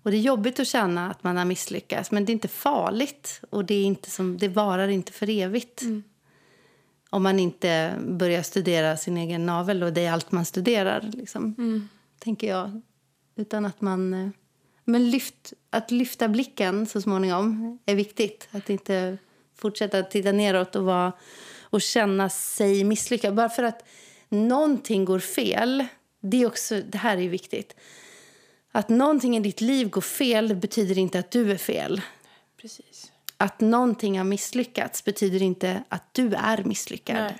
Och 0.04 0.10
det 0.10 0.16
är 0.16 0.20
jobbigt 0.20 0.60
att 0.60 0.66
känna 0.66 1.10
att 1.10 1.24
man 1.24 1.36
har 1.36 1.44
misslyckats, 1.44 2.10
men 2.10 2.24
det 2.24 2.30
är 2.30 2.34
inte 2.34 2.48
farligt. 2.48 3.40
Och 3.50 3.64
det, 3.64 3.74
är 3.74 3.84
inte 3.84 4.10
som, 4.10 4.38
det 4.38 4.48
varar 4.48 4.88
inte 4.88 5.12
för 5.12 5.30
evigt. 5.30 5.82
Om 7.10 7.22
man 7.22 7.38
inte 7.38 7.94
börjar 8.08 8.42
studera 8.42 8.96
sin 8.96 9.16
egen 9.16 9.46
navel 9.46 9.82
och 9.82 9.92
det 9.92 10.04
är 10.04 10.12
allt 10.12 10.32
man 10.32 10.44
studerar, 10.44 11.10
liksom, 11.12 11.54
tänker 12.18 12.48
jag. 12.48 12.82
Utan 13.36 13.64
att 13.64 13.80
man... 13.80 14.14
eh, 14.14 14.28
Men 14.84 15.10
lyft, 15.10 15.52
att 15.70 15.90
lyfta 15.90 16.28
blicken 16.28 16.86
så 16.86 17.00
småningom 17.00 17.78
är 17.86 17.94
viktigt. 17.94 18.48
Att 18.50 18.70
inte 18.70 19.18
fortsätta 19.54 20.02
titta 20.02 20.32
neråt 20.32 20.76
och, 20.76 20.84
vara, 20.84 21.12
och 21.62 21.82
känna 21.82 22.28
sig 22.30 22.84
misslyckad. 22.84 23.34
Bara 23.34 23.48
för 23.48 23.62
att 23.62 23.84
någonting 24.28 25.04
går 25.04 25.18
fel, 25.18 25.84
det, 26.20 26.42
är 26.42 26.46
också, 26.46 26.80
det 26.88 26.98
här 26.98 27.16
är 27.16 27.20
ju 27.22 27.28
viktigt. 27.28 27.74
Att 28.76 28.88
någonting 28.88 29.36
i 29.36 29.40
ditt 29.40 29.60
liv 29.60 29.90
går 29.90 30.00
fel 30.00 30.56
betyder 30.56 30.98
inte 30.98 31.18
att 31.18 31.30
du 31.30 31.50
är 31.50 31.56
fel. 31.56 32.00
Precis. 32.60 33.12
Att 33.36 33.60
någonting 33.60 34.18
har 34.18 34.24
misslyckats 34.24 35.04
betyder 35.04 35.42
inte 35.42 35.82
att 35.88 36.14
du 36.14 36.34
är 36.34 36.64
misslyckad. 36.64 37.16
Nej. 37.16 37.36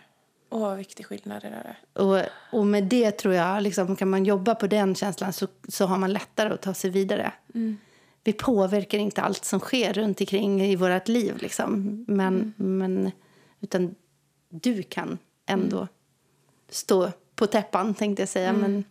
Åh, 0.50 0.60
vad 0.60 0.76
viktig 0.76 1.06
skillnad 1.06 1.42
det 1.42 1.48
där 1.48 1.76
är. 1.94 2.02
Och, 2.02 2.28
och 2.58 2.66
med 2.66 2.84
det 2.84 3.10
tror 3.10 3.34
jag, 3.34 3.62
liksom, 3.62 3.96
kan 3.96 4.10
man 4.10 4.24
jobba 4.24 4.54
på 4.54 4.66
den 4.66 4.94
känslan 4.94 5.32
så, 5.32 5.46
så 5.68 5.86
har 5.86 5.98
man 5.98 6.12
lättare 6.12 6.54
att 6.54 6.62
ta 6.62 6.74
sig 6.74 6.90
vidare. 6.90 7.32
Vi 8.24 8.32
påverkar 8.32 8.98
inte 8.98 9.22
allt 9.22 9.44
som 9.44 9.60
sker 9.60 9.92
runt 9.92 10.20
omkring 10.20 10.62
i 10.62 10.76
vårt 10.76 11.08
liv. 11.08 11.36
Liksom. 11.38 12.04
Men, 12.08 12.54
men, 12.56 13.10
utan 13.60 13.94
du 14.48 14.82
kan 14.82 15.18
ändå 15.46 15.88
stå 16.68 17.12
på 17.36 17.46
täppan, 17.46 17.94
tänkte 17.94 18.22
jag 18.22 18.28
säga. 18.28 18.52
Men, 18.52 18.84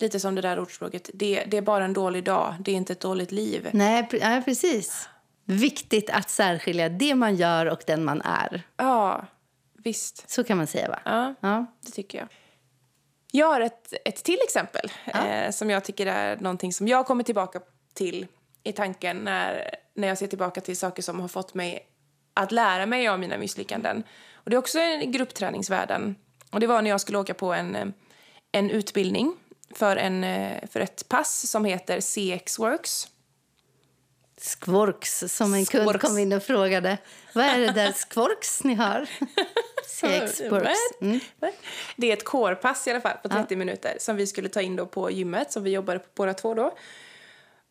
Lite 0.00 0.20
som 0.20 0.34
det 0.34 0.40
där 0.40 0.58
ordspråket. 0.58 1.10
Det, 1.14 1.44
det 1.44 1.56
är 1.56 1.62
bara 1.62 1.84
en 1.84 1.92
dålig 1.92 2.24
dag, 2.24 2.54
det 2.60 2.70
är 2.72 2.76
inte 2.76 2.92
ett 2.92 3.00
dåligt 3.00 3.32
liv. 3.32 3.70
nej, 3.72 4.08
nej, 4.12 4.42
precis. 4.42 5.08
Viktigt 5.44 6.10
att 6.10 6.30
särskilja 6.30 6.88
det 6.88 7.14
man 7.14 7.36
gör 7.36 7.66
och 7.66 7.80
den 7.86 8.04
man 8.04 8.22
är. 8.22 8.62
Ja, 8.76 9.26
visst. 9.84 10.30
Så 10.30 10.44
kan 10.44 10.56
man 10.56 10.66
säga, 10.66 10.88
va? 10.88 10.98
Ja, 11.04 11.34
Ja. 11.40 11.66
det 11.86 11.90
tycker 11.92 12.18
jag. 12.18 12.28
Jag 13.32 13.46
har 13.46 13.60
ett, 13.60 13.92
ett 14.04 14.24
till 14.24 14.38
exempel 14.44 14.92
eh, 15.06 15.50
som 15.50 15.70
jag 15.70 15.84
tycker 15.84 16.06
är 16.06 16.36
någonting 16.36 16.72
som 16.72 16.88
jag 16.88 17.06
kommer 17.06 17.22
tillbaka 17.24 17.60
till 17.94 18.26
i 18.62 18.72
tanken 18.72 19.16
när, 19.16 19.70
när 19.94 20.08
jag 20.08 20.18
ser 20.18 20.26
tillbaka 20.26 20.60
till 20.60 20.76
saker 20.76 21.02
som 21.02 21.20
har 21.20 21.28
fått 21.28 21.54
mig 21.54 21.86
att 22.34 22.52
lära 22.52 22.86
mig 22.86 23.08
av 23.08 23.18
mina 23.20 23.38
misslyckanden. 23.38 24.02
Och 24.34 24.50
det 24.50 24.56
är 24.56 24.58
också 24.58 24.78
en 24.78 25.12
gruppträningsvärlden. 25.12 26.16
Och 26.50 26.60
det 26.60 26.66
var 26.66 26.82
när 26.82 26.90
jag 26.90 27.00
skulle 27.00 27.18
åka 27.18 27.34
på 27.34 27.52
en, 27.52 27.92
en 28.52 28.70
utbildning 28.70 29.36
för, 29.74 29.96
en, 29.96 30.24
eh, 30.24 30.68
för 30.70 30.80
ett 30.80 31.08
pass 31.08 31.50
som 31.50 31.64
heter 31.64 32.00
CX 32.00 32.58
Works. 32.58 33.08
Skvorks, 34.40 35.24
som 35.28 35.54
en 35.54 35.64
kund 35.66 35.82
Skvorks. 35.82 36.04
kom 36.04 36.18
in 36.18 36.32
och 36.32 36.42
frågade. 36.42 36.98
Vad 37.32 37.44
är 37.44 37.58
det 37.58 37.72
där 37.72 37.92
skvorks 37.96 38.64
ni 38.64 38.74
har? 38.74 39.08
Mm. 41.00 41.20
Det 41.96 42.10
är 42.10 42.12
ett 42.12 42.24
kårpass 42.24 42.86
i 42.86 42.90
alla 42.90 43.00
fall 43.00 43.16
på 43.22 43.28
30 43.28 43.56
minuter 43.56 43.96
som 44.00 44.16
vi 44.16 44.26
skulle 44.26 44.48
ta 44.48 44.60
in 44.60 44.76
då 44.76 44.86
på 44.86 45.10
gymmet 45.10 45.52
som 45.52 45.62
vi 45.62 45.70
jobbade 45.70 45.98
på 45.98 46.06
båda 46.14 46.34
två 46.34 46.54
då. 46.54 46.76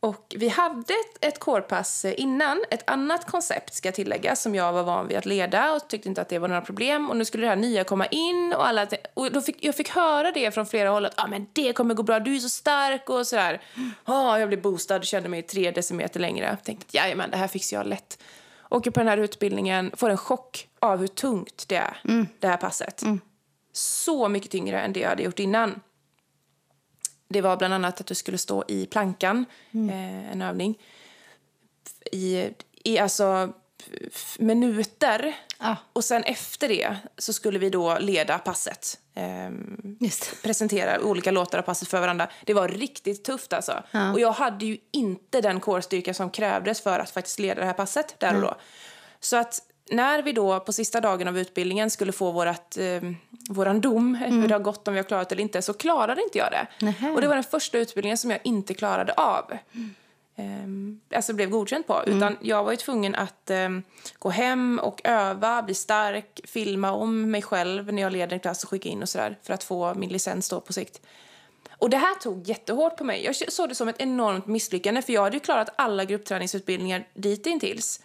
Och 0.00 0.34
vi 0.36 0.48
hade 0.48 0.94
ett, 0.94 1.24
ett 1.24 1.38
kårpass 1.38 2.04
innan, 2.04 2.64
ett 2.70 2.90
annat 2.90 3.30
koncept 3.30 3.74
ska 3.74 3.92
tilläggas 3.92 4.42
som 4.42 4.54
jag 4.54 4.72
var 4.72 4.82
van 4.82 5.08
vid 5.08 5.16
att 5.16 5.26
leda 5.26 5.72
och 5.72 5.88
tyckte 5.88 6.08
inte 6.08 6.20
att 6.20 6.28
det 6.28 6.38
var 6.38 6.48
några 6.48 6.60
problem. 6.60 7.10
Och 7.10 7.16
nu 7.16 7.24
skulle 7.24 7.44
det 7.44 7.48
här 7.48 7.56
nya 7.56 7.84
komma 7.84 8.06
in 8.06 8.54
och 8.56 8.66
alla 8.66 8.86
och 9.14 9.32
då 9.32 9.40
fick, 9.40 9.64
jag 9.64 9.74
fick 9.74 9.88
höra 9.88 10.32
det 10.32 10.50
från 10.50 10.66
flera 10.66 10.90
håll 10.90 11.06
att 11.06 11.14
ah, 11.16 11.26
men 11.26 11.46
det 11.52 11.72
kommer 11.72 11.94
gå 11.94 12.02
bra, 12.02 12.20
du 12.20 12.36
är 12.36 12.38
så 12.38 12.48
stark 12.48 13.10
och 13.10 13.26
sådär. 13.26 13.62
Ah, 14.04 14.38
jag 14.38 14.48
blev 14.48 14.62
boostad 14.62 14.96
och 14.96 15.04
kände 15.04 15.28
mig 15.28 15.42
tre 15.42 15.70
decimeter 15.70 16.20
längre. 16.20 16.56
Tänkte 16.64 16.84
att 16.88 16.94
jajamän, 16.94 17.30
det 17.30 17.36
här 17.36 17.48
fixar 17.48 17.76
jag 17.76 17.86
lätt. 17.86 18.22
Åker 18.70 18.90
på 18.90 19.00
den 19.00 19.08
här 19.08 19.18
utbildningen, 19.18 19.92
får 19.96 20.10
en 20.10 20.16
chock 20.16 20.68
av 20.78 20.98
hur 20.98 21.06
tungt 21.06 21.64
det 21.68 21.76
är, 21.76 22.00
det 22.38 22.48
här 22.48 22.56
passet. 22.56 23.02
Så 23.72 24.28
mycket 24.28 24.50
tyngre 24.50 24.80
än 24.80 24.92
det 24.92 25.00
jag 25.00 25.08
hade 25.08 25.22
gjort 25.22 25.38
innan. 25.38 25.80
Det 27.28 27.40
var 27.40 27.56
bland 27.56 27.74
annat 27.74 28.00
att 28.00 28.06
du 28.06 28.14
skulle 28.14 28.38
stå 28.38 28.64
i 28.68 28.86
plankan, 28.86 29.44
eh, 29.72 30.32
en 30.32 30.42
övning, 30.42 30.78
i, 32.12 32.50
i 32.84 32.98
alltså 32.98 33.52
minuter. 34.38 35.36
Ja. 35.58 35.76
Och 35.92 36.04
sen 36.04 36.22
efter 36.22 36.68
det 36.68 36.96
så 37.18 37.32
skulle 37.32 37.58
vi 37.58 37.70
då 37.70 37.98
leda 37.98 38.38
passet. 38.38 38.98
Det. 39.82 40.42
presentera 40.42 41.00
olika 41.00 41.30
låtar 41.30 41.58
av 41.58 41.62
passet 41.62 41.88
för 41.88 42.00
varandra. 42.00 42.28
Det 42.44 42.54
var 42.54 42.68
riktigt 42.68 43.24
tufft 43.24 43.52
alltså. 43.52 43.82
Och 44.12 44.20
jag 44.20 44.32
hade 44.32 44.66
ju 44.66 44.78
inte 44.90 45.40
den 45.40 45.60
kårstyrka 45.60 46.14
som 46.14 46.30
krävdes 46.30 46.80
för 46.80 46.98
att 46.98 47.10
faktiskt 47.10 47.38
leda 47.38 47.60
det 47.60 47.66
här 47.66 47.72
passet 47.72 48.20
där 48.20 48.34
och 48.34 48.40
då. 48.40 48.56
Så 49.20 49.36
att 49.36 49.62
när 49.90 50.22
vi 50.22 50.32
då 50.32 50.60
på 50.60 50.72
sista 50.72 51.00
dagen 51.00 51.28
av 51.28 51.38
utbildningen 51.38 51.90
skulle 51.90 52.12
få 52.12 52.30
vårat, 52.30 52.76
eh, 52.76 53.10
våran 53.48 53.80
dom, 53.80 54.14
hur 54.14 54.48
det 54.48 54.54
har 54.54 54.60
gått 54.60 54.88
om 54.88 54.94
vi 54.94 55.00
har 55.00 55.04
klarat 55.04 55.32
eller 55.32 55.42
inte, 55.42 55.62
så 55.62 55.72
klarade 55.72 56.22
inte 56.22 56.38
jag 56.38 56.50
det. 56.50 56.84
Nähä. 56.86 57.10
Och 57.10 57.20
det 57.20 57.28
var 57.28 57.34
den 57.34 57.44
första 57.44 57.78
utbildningen 57.78 58.18
som 58.18 58.30
jag 58.30 58.40
inte 58.44 58.74
klarade 58.74 59.12
av. 59.12 59.52
Ehm, 60.36 61.00
alltså 61.14 61.32
blev 61.32 61.50
godkänd 61.50 61.86
på. 61.86 62.02
Utan 62.06 62.36
jag 62.40 62.64
var 62.64 62.70
ju 62.70 62.76
tvungen 62.76 63.14
att 63.14 63.50
ehm, 63.50 63.82
gå 64.18 64.30
hem 64.30 64.80
och 64.82 65.00
öva, 65.04 65.62
bli 65.62 65.74
stark, 65.74 66.40
filma 66.44 66.92
om 66.92 67.30
mig 67.30 67.42
själv 67.42 67.92
när 67.92 68.02
jag 68.02 68.12
leder 68.12 68.32
en 68.32 68.40
klass 68.40 68.64
och 68.64 68.70
skicka 68.70 68.88
in 68.88 69.02
och 69.02 69.08
sådär 69.08 69.38
för 69.42 69.54
att 69.54 69.64
få 69.64 69.94
min 69.94 70.10
licens 70.10 70.48
då 70.48 70.60
på 70.60 70.72
sikt. 70.72 71.00
Och 71.78 71.90
det 71.90 71.96
här 71.96 72.14
tog 72.14 72.48
jättehårt 72.48 72.96
på 72.96 73.04
mig. 73.04 73.24
Jag 73.24 73.52
såg 73.52 73.68
det 73.68 73.74
som 73.74 73.88
ett 73.88 74.00
enormt 74.00 74.46
misslyckande 74.46 75.02
för 75.02 75.12
jag 75.12 75.22
hade 75.22 75.36
ju 75.36 75.40
klarat 75.40 75.70
alla 75.76 76.04
gruppträningsutbildningar 76.04 77.08
ditintills. 77.14 78.00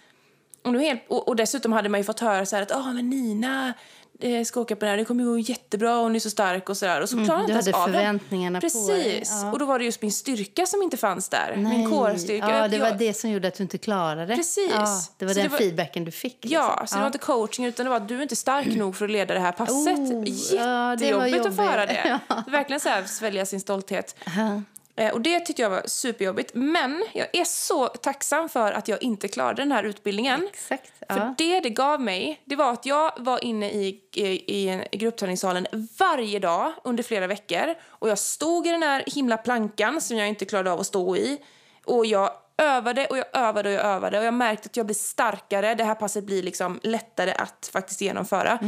Och, 0.63 0.71
nu 0.74 0.80
helt, 0.80 1.02
och, 1.08 1.28
och 1.28 1.36
dessutom 1.36 1.71
hade 1.71 1.89
man 1.89 2.00
ju 2.00 2.04
fått 2.04 2.19
höra 2.19 2.45
så 2.45 2.56
att 2.58 2.71
ah, 2.71 2.93
men 2.93 3.10
Nina 3.10 3.74
eh, 4.19 4.43
ska 4.43 4.60
åka 4.62 4.76
på 4.76 4.86
det 4.86 4.91
här, 4.91 4.97
det 4.97 5.06
kommer 5.06 5.24
ju 5.24 5.30
gå 5.30 5.38
jättebra 5.38 5.97
och 5.97 6.04
hon 6.04 6.15
är 6.15 6.19
så 6.19 6.30
stark 6.30 6.69
och 6.69 6.78
sådär. 6.78 7.02
Och 7.02 7.10
så 7.10 7.15
klarade 7.15 7.34
jag 7.34 7.39
du 7.39 7.54
inte 7.54 7.69
ens 7.69 7.76
av 7.76 7.86
förväntningarna 7.86 8.58
på 8.58 8.62
Precis. 8.62 9.30
ja. 9.43 9.52
Och 9.52 9.60
då 9.60 9.65
var 9.65 9.80
det 9.80 9.86
just 9.86 10.02
min 10.02 10.12
styrka 10.12 10.65
som 10.65 10.82
inte 10.82 10.97
fanns 10.97 11.30
där. 11.30 11.54
Nej. 11.58 11.78
Min 11.78 11.89
kårstyrka. 11.89 12.50
Ja, 12.50 12.67
det 12.67 12.78
var 12.78 12.88
jag, 12.88 12.97
det 12.97 13.13
som 13.13 13.30
gjorde 13.30 13.47
att 13.47 13.56
du 13.56 13.63
inte 13.63 13.78
klarade 13.78 14.26
det. 14.26 14.36
Precis. 14.36 14.71
Ja, 14.74 15.02
det 15.17 15.26
var 15.26 15.34
Så 15.34 15.39
den 15.39 15.45
det 15.45 15.52
var- 15.52 15.58
feedbacken 15.58 16.06
du 16.06 16.12
fick. 16.12 16.38
liksom. 16.43 16.52
Ja, 16.52 16.84
så 16.88 16.95
det 16.95 17.02
var 17.02 17.08
inte 17.08 17.17
coaching 17.19 17.65
utan 17.65 17.84
det 17.86 17.89
var 17.89 17.97
att 17.97 18.08
du 18.08 18.17
är 18.17 18.21
inte 18.21 18.36
stark 18.36 18.76
nog 18.76 18.95
för 18.95 19.06
att 19.06 19.12
leda 19.12 19.34
det 19.34 19.39
här 19.39 19.52
passet. 19.52 19.78
Oh, 20.00 20.30
ja, 20.52 20.95
det 21.00 21.13
var 21.13 21.26
Jättejobbigt 21.28 21.45
att 21.45 21.58
jobbigt. 21.58 21.89
det. 21.89 22.19
Verkligen 22.52 22.80
så 22.80 22.89
här 22.89 23.04
svälja 23.04 23.45
sin 23.45 23.60
stolthet. 23.60 24.15
Eh, 24.26 24.60
Och 25.10 25.22
det 25.22 25.40
tyckte 25.40 25.62
jag 25.62 25.70
var 25.70 25.82
superjobbigt. 25.86 26.52
Men 26.54 27.04
jag 27.14 27.28
är 27.34 27.44
så 27.44 27.88
tacksam 27.88 28.50
för 28.50 28.72
att 28.72 28.88
jag 28.88 29.04
inte 29.04 29.28
klarade 29.28 29.62
den 29.62 29.72
här 29.72 29.84
utbildningen. 29.84 30.48
Exakt. 30.54 30.92
För 31.00 31.06
Ja. 31.20 31.36
det 31.38 31.60
det 31.60 31.70
gav 31.70 32.02
mig, 32.02 32.42
det 32.46 32.56
var 32.56 32.72
att 32.74 32.86
jag 32.86 33.12
var 33.18 33.44
inne 33.44 33.72
i, 33.72 34.00
i, 34.14 34.24
i 34.62 34.68
en 34.70 34.84
gruppträningssalen 34.92 35.68
varje 36.00 36.40
dag 36.40 36.74
under 36.84 37.04
flera 37.04 37.28
veckor. 37.28 37.76
Och 37.88 38.10
jag 38.10 38.20
stod 38.20 38.68
i 38.68 38.70
den 38.72 38.84
här 38.84 39.04
himla 39.08 39.38
plankan 39.38 40.02
som 40.02 40.18
jag 40.18 40.28
inte 40.28 40.46
klarade 40.46 40.72
av 40.72 40.80
att 40.80 40.88
stå 40.88 41.16
i. 41.16 41.38
Och 41.86 42.06
jag 42.06 42.32
övade 42.58 43.06
och 43.08 43.18
jag 43.18 43.26
övade 43.34 43.70
och 43.70 43.76
jag 43.76 43.86
övade 43.86 44.20
och 44.20 44.26
jag 44.26 44.34
märkte 44.34 44.66
att 44.66 44.78
jag 44.78 44.86
blir 44.86 44.96
starkare. 44.96 45.76
Det 45.76 45.84
här 45.84 45.96
passet 45.96 46.24
blir 46.24 46.44
liksom 46.44 46.80
lättare 46.84 47.32
att 47.32 47.70
faktiskt 47.74 48.02
genomföra. 48.02 48.60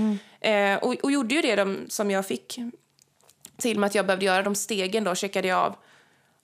Eh, 0.41 0.78
och, 0.78 0.96
och 1.04 1.12
gjorde 1.12 1.36
ju 1.36 1.41
det 1.41 1.56
de, 1.56 1.86
som 1.89 2.12
jag 2.12 2.26
fick 2.26 2.60
till 3.58 3.80
med 3.80 3.88
att 3.88 3.96
jag 3.96 4.06
behövde 4.06 4.26
göra. 4.26 4.41
De 4.43 4.56
stegen 4.56 5.04
då 5.04 5.15
checkade 5.15 5.48
jag 5.48 5.60
av. 5.60 5.76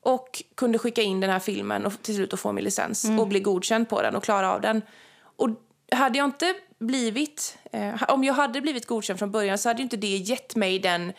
Och 0.02 0.44
kunde 0.56 0.78
skicka 0.80 1.02
in 1.02 1.20
den 1.20 1.30
här 1.30 1.40
filmen 1.40 1.86
och 1.86 1.94
till 2.02 2.16
slut 2.16 2.34
att 2.34 2.40
få 2.40 2.52
min 2.52 2.64
licens 2.64 3.06
och 3.20 3.28
bli 3.28 3.40
godkänd 3.40 3.90
på 3.90 4.02
den 4.02 4.16
och 4.16 4.24
klara 4.24 4.54
av 4.54 4.62
den. 4.62 4.82
Och 5.22 5.50
hade 5.92 6.18
jag 6.18 6.26
inte 6.26 6.54
blivit, 6.80 7.58
eh, 7.72 8.04
om 8.12 8.24
jag 8.24 8.34
hade 8.34 8.62
blivit 8.62 8.86
godkänd 8.86 9.20
från 9.20 9.32
början 9.32 9.58
så 9.58 9.70
hade 9.70 9.78
ju 9.80 9.84
inte 9.84 9.98
det 9.98 10.18
gett 10.18 10.56
mig 10.56 10.80
den, 10.80 11.14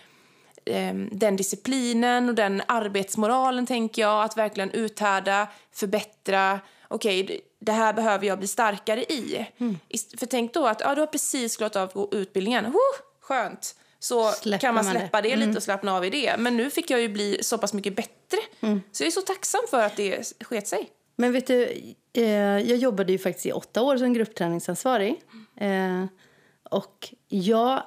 eh, 0.65 0.95
den 1.13 1.37
disciplinen 1.37 2.29
och 2.29 2.35
den 2.35 2.63
arbetsmoralen 2.69 3.67
tänker 3.67 4.03
jag. 4.03 4.25
Att 4.25 4.37
verkligen 4.37 4.71
uthärda, 4.71 5.49
förbättra. 5.73 6.61
Okej, 6.89 7.23
det- 7.23 7.41
det 7.61 7.73
här 7.73 7.93
behöver 7.93 8.27
jag 8.27 8.39
bli 8.39 8.49
starkare 8.49 9.03
i. 9.05 9.47
Ist- 9.89 10.19
För 10.19 10.27
tänk 10.27 10.55
då 10.55 10.67
att 10.67 10.81
ja, 10.81 10.95
du 10.95 11.01
har 11.01 11.07
precis 11.07 11.57
klarat 11.57 11.77
av 11.77 12.09
utbildningen. 12.13 12.65
Woo, 12.73 12.79
skönt. 13.21 13.75
Så 14.03 14.31
Släpper 14.33 14.61
kan 14.61 14.75
man 14.75 14.85
man 14.85 14.95
det. 14.95 15.01
släppa 15.01 15.21
det, 15.21 15.37
lite 15.37 15.57
och 15.57 15.63
slappna 15.63 15.97
av 15.97 16.05
i 16.05 16.11
det. 16.11 16.37
Men 16.39 16.57
nu 16.57 16.71
fick 16.71 16.91
jag 16.91 17.01
ju 17.01 17.09
bli 17.09 17.39
så 17.43 17.59
pass 17.59 17.73
mycket 17.73 17.97
bättre. 17.97 18.39
Så 18.93 19.03
jag 19.03 19.07
är 19.07 19.11
så 19.11 19.21
tacksam 19.21 19.61
för 19.71 19.83
att 19.83 19.97
det 19.97 20.33
sket 20.41 20.69
sig. 20.69 20.91
Men 21.17 21.33
vet 21.33 21.47
du, 21.47 21.69
eh, 22.13 22.25
jag 22.59 22.77
jobbade 22.77 23.13
ju 23.13 23.19
faktiskt 23.19 23.47
i 23.47 23.53
åtta 23.53 23.83
år 23.83 23.97
som 23.97 24.13
gruppträningsansvarig. 24.13 25.21
Eh, 25.57 26.05
och 26.71 27.15
jag... 27.29 27.83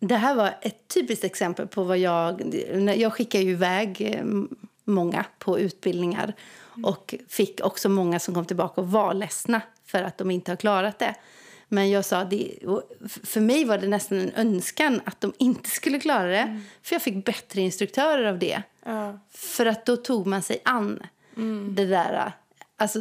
Det 0.00 0.16
här 0.16 0.34
var 0.34 0.58
ett 0.62 0.88
typiskt 0.88 1.24
exempel 1.24 1.66
på 1.66 1.84
vad 1.84 1.98
jag... 1.98 2.54
Jag 2.96 3.12
skickade 3.12 3.44
ju 3.44 3.50
iväg 3.50 4.00
eh, 4.00 4.24
många 4.84 5.24
på 5.38 5.58
utbildningar 5.58 6.34
och 6.84 7.14
fick 7.28 7.60
också 7.64 7.88
många 7.88 8.20
som 8.20 8.34
kom 8.34 8.44
tillbaka 8.44 8.80
och 8.80 8.90
var 8.90 9.14
ledsna 9.14 9.60
för 9.86 10.02
att 10.02 10.18
de 10.18 10.30
inte 10.30 10.50
har 10.50 10.56
klarat 10.56 10.98
det. 10.98 11.14
Men 11.68 11.90
jag 11.90 12.04
sa, 12.04 12.24
det, 12.24 12.58
för 13.24 13.40
mig 13.40 13.64
var 13.64 13.78
det 13.78 13.88
nästan 13.88 14.18
en 14.18 14.32
önskan 14.34 15.00
att 15.04 15.20
de 15.20 15.32
inte 15.38 15.70
skulle 15.70 15.98
klara 15.98 16.28
det. 16.28 16.38
Mm. 16.38 16.62
För 16.82 16.94
jag 16.94 17.02
fick 17.02 17.24
bättre 17.24 17.60
instruktörer 17.60 18.24
av 18.24 18.38
det. 18.38 18.62
Ja. 18.84 19.18
För 19.30 19.66
att 19.66 19.86
då 19.86 19.96
tog 19.96 20.26
man 20.26 20.42
sig 20.42 20.60
an 20.64 21.02
mm. 21.36 21.74
det 21.74 21.86
där 21.86 22.32
alltså, 22.76 23.00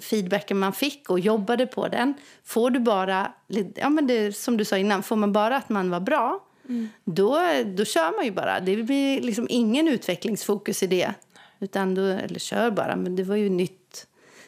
feedbacken 0.00 0.58
man 0.58 0.72
fick 0.72 1.10
och 1.10 1.20
jobbade 1.20 1.66
på 1.66 1.88
den. 1.88 2.14
Får 2.44 2.70
du 2.70 2.80
bara, 2.80 3.32
ja, 3.74 3.88
men 3.88 4.06
det, 4.06 4.36
som 4.36 4.56
du 4.56 4.64
sa 4.64 4.78
innan, 4.78 5.02
får 5.02 5.16
man 5.16 5.32
bara 5.32 5.56
att 5.56 5.68
man 5.68 5.90
var 5.90 6.00
bra 6.00 6.44
mm. 6.68 6.88
då, 7.04 7.40
då 7.76 7.84
kör 7.84 8.16
man 8.16 8.24
ju 8.24 8.30
bara. 8.30 8.60
Det 8.60 8.76
blir 8.76 9.20
liksom 9.20 9.46
ingen 9.50 9.88
utvecklingsfokus 9.88 10.82
i 10.82 10.86
det. 10.86 11.14
Utan 11.60 11.94
då, 11.94 12.02
eller 12.02 12.38
kör 12.38 12.70
bara, 12.70 12.96
men 12.96 13.16
det 13.16 13.22
var 13.22 13.36
ju 13.36 13.48
nytt. 13.48 14.06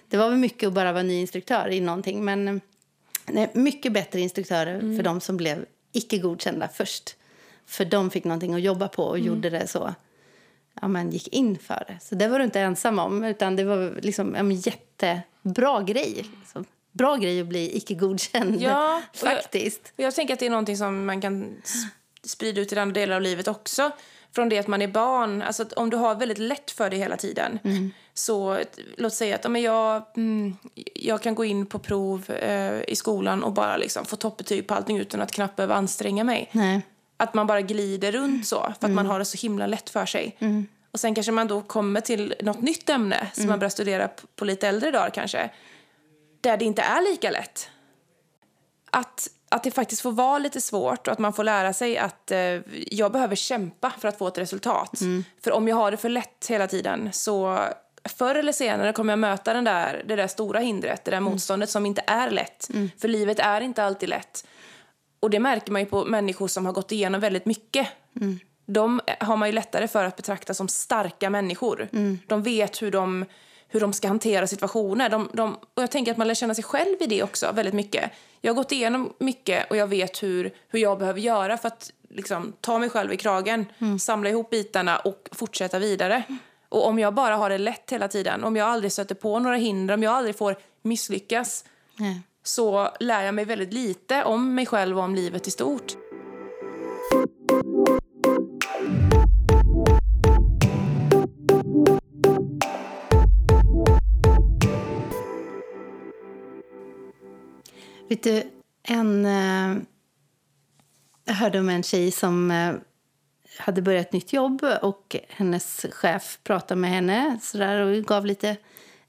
Det 0.08 0.16
var 0.16 0.28
väl 0.28 0.38
mycket 0.38 0.66
att 0.66 0.72
bara 0.72 0.92
vara 0.92 1.02
ny 1.02 1.20
instruktör 1.20 1.68
i 1.68 1.80
någonting. 1.80 2.24
Men 2.24 2.60
nej, 3.32 3.50
mycket 3.54 3.92
bättre 3.92 4.20
instruktörer 4.20 4.74
mm. 4.74 4.96
för 4.96 5.02
de 5.02 5.20
som 5.20 5.36
blev 5.36 5.64
icke 5.92 6.18
godkända 6.18 6.68
först. 6.68 7.16
För 7.66 7.84
de 7.84 8.10
fick 8.10 8.24
någonting 8.24 8.54
att 8.54 8.60
jobba 8.60 8.88
på 8.88 9.04
och 9.04 9.18
mm. 9.18 9.26
gjorde 9.26 9.50
det 9.50 9.66
så 9.66 9.94
ja, 10.80 10.88
men 10.88 11.10
gick 11.10 11.28
in 11.28 11.58
för 11.58 11.84
det. 11.88 11.98
Så 12.00 12.14
det 12.14 12.28
var 12.28 12.38
du 12.38 12.44
inte 12.44 12.60
ensam 12.60 12.98
om. 12.98 13.24
Utan 13.24 13.56
Det 13.56 13.64
var 13.64 13.98
liksom 14.02 14.34
en 14.34 14.50
jättebra 14.50 15.82
grej. 15.82 16.26
Liksom. 16.40 16.64
Bra 16.92 17.16
grej 17.16 17.40
att 17.40 17.46
bli 17.46 17.76
icke 17.76 17.94
godkänd. 17.94 18.60
Ja, 18.60 19.02
faktiskt. 19.14 19.92
Jag, 19.96 20.06
jag, 20.06 20.14
tänker 20.14 20.34
att 20.34 20.40
det 20.40 20.46
är 20.46 20.50
någonting 20.50 20.76
som 20.76 21.06
man 21.06 21.20
kan 21.20 21.62
sprida 22.24 22.60
ut 22.60 22.72
i 22.72 22.78
andra 22.78 22.94
delar 22.94 23.16
av 23.16 23.22
livet 23.22 23.48
också. 23.48 23.90
Från 24.34 24.48
det 24.48 24.58
att 24.58 24.66
man 24.66 24.82
är 24.82 24.88
barn. 24.88 25.42
Alltså 25.42 25.66
om 25.76 25.90
du 25.90 25.96
har 25.96 26.14
väldigt 26.14 26.38
lätt 26.38 26.70
för 26.70 26.90
det 26.90 26.96
hela 26.96 27.16
tiden. 27.16 27.58
Mm. 27.64 27.90
Så 28.20 28.58
låt 28.96 29.14
säga 29.14 29.34
att 29.34 29.50
men 29.50 29.62
jag, 29.62 30.02
mm, 30.16 30.56
jag 30.94 31.22
kan 31.22 31.34
gå 31.34 31.44
in 31.44 31.66
på 31.66 31.78
prov 31.78 32.30
eh, 32.30 32.82
i 32.88 32.96
skolan 32.96 33.44
och 33.44 33.52
bara 33.52 33.76
liksom 33.76 34.04
få 34.04 34.16
toppbetyg 34.16 34.66
på 34.66 34.74
allting 34.74 34.98
utan 34.98 35.20
att 35.20 35.32
knappt 35.32 35.56
behöva 35.56 35.74
anstränga 35.74 36.24
mig. 36.24 36.48
Nej. 36.52 36.82
Att 37.16 37.34
man 37.34 37.46
bara 37.46 37.60
glider 37.60 38.12
runt 38.12 38.46
så, 38.46 38.56
för 38.62 38.70
att 38.70 38.82
mm. 38.82 38.94
man 38.94 39.06
har 39.06 39.18
det 39.18 39.24
så 39.24 39.38
himla 39.38 39.66
lätt 39.66 39.90
för 39.90 40.06
sig. 40.06 40.36
Mm. 40.38 40.66
Och 40.92 41.00
sen 41.00 41.14
kanske 41.14 41.32
man 41.32 41.48
då 41.48 41.62
kommer 41.62 42.00
till 42.00 42.34
något 42.42 42.62
nytt 42.62 42.88
ämne 42.88 43.30
som 43.32 43.42
mm. 43.42 43.50
man 43.50 43.58
börjar 43.58 43.70
studera 43.70 44.08
på 44.36 44.44
lite 44.44 44.68
äldre 44.68 44.90
dagar 44.90 45.10
kanske. 45.10 45.50
Där 46.40 46.56
det 46.56 46.64
inte 46.64 46.82
är 46.82 47.10
lika 47.10 47.30
lätt. 47.30 47.68
Att, 48.90 49.28
att 49.48 49.64
det 49.64 49.70
faktiskt 49.70 50.02
får 50.02 50.12
vara 50.12 50.38
lite 50.38 50.60
svårt 50.60 51.06
och 51.06 51.12
att 51.12 51.18
man 51.18 51.32
får 51.32 51.44
lära 51.44 51.72
sig 51.72 51.98
att 51.98 52.30
eh, 52.30 52.38
jag 52.86 53.12
behöver 53.12 53.36
kämpa 53.36 53.92
för 53.98 54.08
att 54.08 54.18
få 54.18 54.28
ett 54.28 54.38
resultat. 54.38 55.00
Mm. 55.00 55.24
För 55.44 55.52
om 55.52 55.68
jag 55.68 55.76
har 55.76 55.90
det 55.90 55.96
för 55.96 56.08
lätt 56.08 56.46
hela 56.48 56.66
tiden 56.66 57.08
så 57.12 57.58
förr 58.08 58.34
eller 58.34 58.52
senare 58.52 58.92
kommer 58.92 59.12
jag 59.12 59.18
möta 59.18 59.52
den 59.52 59.64
där, 59.64 60.02
det 60.06 60.16
där 60.16 60.26
stora 60.26 60.60
hindret, 60.60 61.04
det 61.04 61.10
där 61.10 61.18
mm. 61.18 61.32
motståndet 61.32 61.70
som 61.70 61.86
inte 61.86 62.02
är 62.06 62.30
lätt. 62.30 62.70
Mm. 62.70 62.90
För 62.98 63.08
livet 63.08 63.38
är 63.38 63.60
inte 63.60 63.84
alltid 63.84 64.08
lätt. 64.08 64.46
Och 65.20 65.30
det 65.30 65.40
märker 65.40 65.72
man 65.72 65.80
ju 65.80 65.86
på 65.86 66.04
människor 66.04 66.48
som 66.48 66.66
har 66.66 66.72
gått 66.72 66.92
igenom 66.92 67.20
väldigt 67.20 67.46
mycket. 67.46 67.88
Mm. 68.20 68.38
De 68.66 69.00
har 69.20 69.36
man 69.36 69.48
ju 69.48 69.52
lättare 69.52 69.88
för 69.88 70.04
att 70.04 70.16
betrakta 70.16 70.54
som 70.54 70.68
starka 70.68 71.30
människor. 71.30 71.88
Mm. 71.92 72.18
De 72.26 72.42
vet 72.42 72.82
hur 72.82 72.90
de, 72.90 73.24
hur 73.68 73.80
de 73.80 73.92
ska 73.92 74.08
hantera 74.08 74.46
situationer. 74.46 75.08
De, 75.08 75.30
de, 75.32 75.54
och 75.54 75.82
jag 75.82 75.90
tänker 75.90 76.12
att 76.12 76.18
man 76.18 76.28
lär 76.28 76.34
känna 76.34 76.54
sig 76.54 76.64
själv 76.64 76.96
i 77.00 77.06
det 77.06 77.22
också 77.22 77.52
väldigt 77.52 77.74
mycket. 77.74 78.10
Jag 78.40 78.50
har 78.52 78.56
gått 78.56 78.72
igenom 78.72 79.12
mycket 79.18 79.70
och 79.70 79.76
jag 79.76 79.86
vet 79.86 80.22
hur, 80.22 80.50
hur 80.68 80.78
jag 80.78 80.98
behöver 80.98 81.20
göra 81.20 81.56
för 81.56 81.68
att 81.68 81.92
liksom, 82.08 82.52
ta 82.60 82.78
mig 82.78 82.90
själv 82.90 83.12
i 83.12 83.16
kragen, 83.16 83.66
mm. 83.78 83.98
samla 83.98 84.30
ihop 84.30 84.50
bitarna 84.50 84.98
och 84.98 85.28
fortsätta 85.32 85.78
vidare. 85.78 86.22
Och 86.70 86.86
om 86.86 86.98
jag 86.98 87.14
bara 87.14 87.36
har 87.36 87.50
det 87.50 87.58
lätt 87.58 87.92
hela 87.92 88.08
tiden, 88.08 88.44
om 88.44 88.56
jag 88.56 88.68
aldrig 88.68 88.92
stöter 88.92 89.14
på 89.14 89.38
några 89.38 89.56
hinder, 89.56 89.94
om 89.94 90.02
jag 90.02 90.12
aldrig 90.12 90.38
får 90.38 90.56
misslyckas, 90.82 91.64
Nej 91.96 92.22
så 92.42 92.88
lär 93.00 93.22
jag 93.22 93.34
mig 93.34 93.44
väldigt 93.44 93.72
lite 93.72 94.24
om 94.24 94.54
mig 94.54 94.66
själv 94.66 94.98
och 94.98 95.04
om 95.04 95.14
livet 95.14 95.46
i 95.46 95.50
stort. 95.50 95.92
Vet 108.08 108.22
du, 108.22 108.42
en... 108.82 109.26
Eh, 109.26 109.82
jag 111.24 111.34
hörde 111.34 111.60
om 111.60 111.68
en 111.68 111.82
tjej 111.82 112.10
som 112.10 112.50
eh, 112.50 112.74
hade 113.60 113.82
börjat 113.82 114.06
ett 114.06 114.12
nytt 114.12 114.32
jobb 114.32 114.64
och 114.82 115.16
hennes 115.28 115.86
chef 115.92 116.38
pratade 116.44 116.80
med 116.80 116.90
henne 116.90 117.38
så 117.42 117.82
och 117.82 118.04
gav 118.04 118.26
lite 118.26 118.56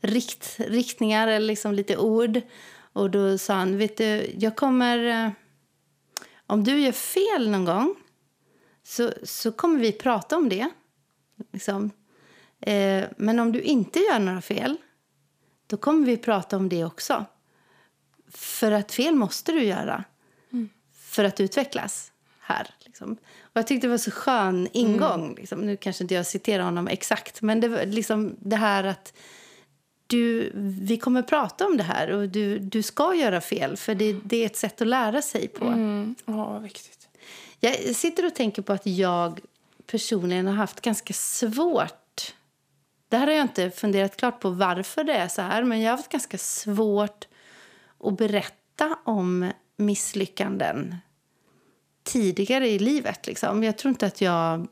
rikt, 0.02 0.56
riktningar 0.60 1.28
eller 1.28 1.48
liksom 1.48 1.74
lite 1.74 1.98
ord. 1.98 2.42
Och 2.94 3.10
då 3.10 3.38
sa 3.38 3.54
han, 3.54 3.78
vet 3.78 3.98
du, 3.98 4.36
jag 4.38 4.56
kommer... 4.56 5.26
Eh, 5.26 5.32
om 6.46 6.64
du 6.64 6.80
gör 6.80 6.92
fel 6.92 7.50
någon 7.50 7.66
gång 7.66 7.96
så, 8.84 9.12
så 9.24 9.52
kommer 9.52 9.80
vi 9.80 9.92
prata 9.92 10.38
om 10.38 10.50
det. 10.50 10.70
Liksom. 11.52 11.92
Eh, 12.60 13.06
men 13.18 13.40
om 13.40 13.52
du 13.52 13.62
inte 13.62 14.00
gör 14.00 14.20
några 14.20 14.42
fel, 14.42 14.78
då 15.68 15.78
kommer 15.78 16.06
vi 16.06 16.18
prata 16.18 16.58
om 16.58 16.70
det 16.70 16.86
också. 16.86 17.26
För 18.32 18.72
att 18.72 18.92
fel 18.92 19.16
måste 19.16 19.52
du 19.52 19.64
göra 19.64 20.04
mm. 20.52 20.70
för 20.94 21.24
att 21.24 21.40
utvecklas 21.40 22.12
här. 22.40 22.68
Liksom. 22.80 23.18
Och 23.54 23.58
jag 23.60 23.68
tyckte 23.68 23.88
det 23.88 23.92
var 23.92 23.98
så 23.98 24.12
skön 24.12 24.68
ingång. 24.74 25.24
Mm. 25.24 25.36
Liksom. 25.36 25.60
Nu 25.60 25.78
kanske 25.78 26.04
inte 26.04 26.14
jag 26.14 26.26
citerar 26.26 26.64
honom 26.64 26.88
exakt, 26.88 27.42
men 27.42 27.60
det 27.60 27.68
var 27.68 27.86
liksom 27.86 28.36
det 28.40 28.56
här 28.56 28.84
att 28.84 29.14
du, 30.08 30.52
vi 30.82 30.98
kommer 30.98 31.22
prata 31.22 31.66
om 31.66 31.78
det 31.78 31.84
här 31.84 32.12
och 32.12 32.30
du, 32.30 32.60
du 32.60 32.82
ska 32.84 33.16
göra 33.16 33.42
fel 33.42 33.78
för 33.78 33.96
det, 33.96 34.14
det 34.24 34.38
är 34.38 34.46
ett 34.46 34.58
sätt 34.58 34.82
att 34.82 34.88
lära 34.88 35.22
sig 35.22 35.48
på. 35.48 35.66
Mm. 35.66 36.16
Ja, 36.26 36.60
viktigt. 36.60 37.08
Jag 37.60 37.96
sitter 37.96 38.26
och 38.26 38.36
tänker 38.36 38.62
på 38.62 38.74
att 38.74 38.86
jag 38.86 39.40
personligen 39.88 40.48
har 40.48 40.54
haft 40.54 40.82
ganska 40.82 41.14
svårt 41.14 42.02
det 43.12 43.18
här 43.18 43.28
har 43.28 43.34
jag 43.34 43.44
inte 43.44 43.72
funderat 43.72 44.18
klart 44.18 44.40
på 44.40 44.50
varför 44.50 45.04
det 45.04 45.14
är 45.14 45.28
så 45.28 45.42
här 45.42 45.64
men 45.64 45.82
jag 45.82 45.92
har 45.92 45.98
haft 45.98 46.12
ganska 46.12 46.38
svårt 46.38 47.28
att 48.04 48.18
berätta 48.18 48.98
om 49.06 49.52
misslyckanden 49.78 50.96
tidigare 52.04 52.68
i 52.68 52.80
livet. 52.80 53.28
Liksom. 53.28 53.64
Jag 53.64 53.78
tror 53.78 53.90
inte 53.90 54.06
att 54.06 54.22
jag... 54.22 54.68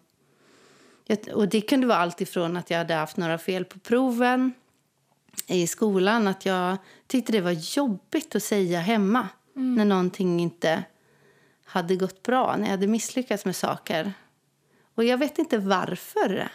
Och 1.33 1.49
Det 1.49 1.61
kunde 1.61 1.87
vara 1.87 1.97
allt 1.97 2.21
ifrån 2.21 2.57
att 2.57 2.69
jag 2.69 2.77
hade 2.77 2.93
haft 2.93 3.17
några 3.17 3.37
fel 3.37 3.65
på 3.65 3.79
proven 3.79 4.53
i 5.47 5.67
skolan 5.67 6.27
att 6.27 6.45
jag 6.45 6.77
tyckte 7.07 7.31
det 7.31 7.41
var 7.41 7.77
jobbigt 7.77 8.35
att 8.35 8.43
säga 8.43 8.79
hemma 8.79 9.27
mm. 9.55 9.75
när 9.75 9.85
någonting 9.85 10.39
inte 10.39 10.83
hade 11.65 11.95
gått 11.95 12.23
bra, 12.23 12.55
när 12.57 12.63
jag 12.63 12.71
hade 12.71 12.87
misslyckats 12.87 13.45
med 13.45 13.55
saker. 13.55 14.13
Och 14.95 15.03
jag 15.03 15.17
vet 15.17 15.39
inte 15.39 15.57
varför. 15.57 16.49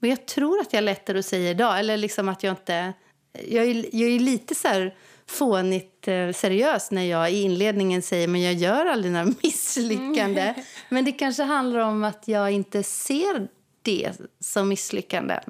Och 0.00 0.06
jag 0.06 0.26
tror 0.26 0.60
att 0.60 0.72
jag 0.72 0.78
är 0.78 0.84
lättare 0.84 1.18
att 1.18 1.26
säga 1.26 1.50
idag. 1.50 1.78
Eller 1.78 1.96
liksom 1.96 2.28
att 2.28 2.42
jag 2.42 2.52
inte... 2.52 2.92
Jag 3.32 3.64
är, 3.64 3.96
jag 3.96 4.10
är 4.10 4.18
lite 4.18 4.54
så 4.54 4.68
här 4.68 4.96
fånigt 5.30 6.08
eh, 6.08 6.32
seriös 6.32 6.90
när 6.90 7.02
jag 7.02 7.32
i 7.32 7.42
inledningen 7.42 8.02
säger 8.02 8.28
men 8.28 8.42
jag 8.42 8.54
gör 8.54 8.86
aldrig 8.86 9.12
några 9.12 9.24
misslyckanden. 9.42 10.48
Mm. 10.48 10.64
Men 10.88 11.04
det 11.04 11.12
kanske 11.12 11.42
handlar 11.42 11.80
om 11.80 12.04
att 12.04 12.28
jag 12.28 12.50
inte 12.50 12.82
ser 12.82 13.48
det 13.82 14.12
som 14.40 14.68
misslyckanden. 14.68 15.40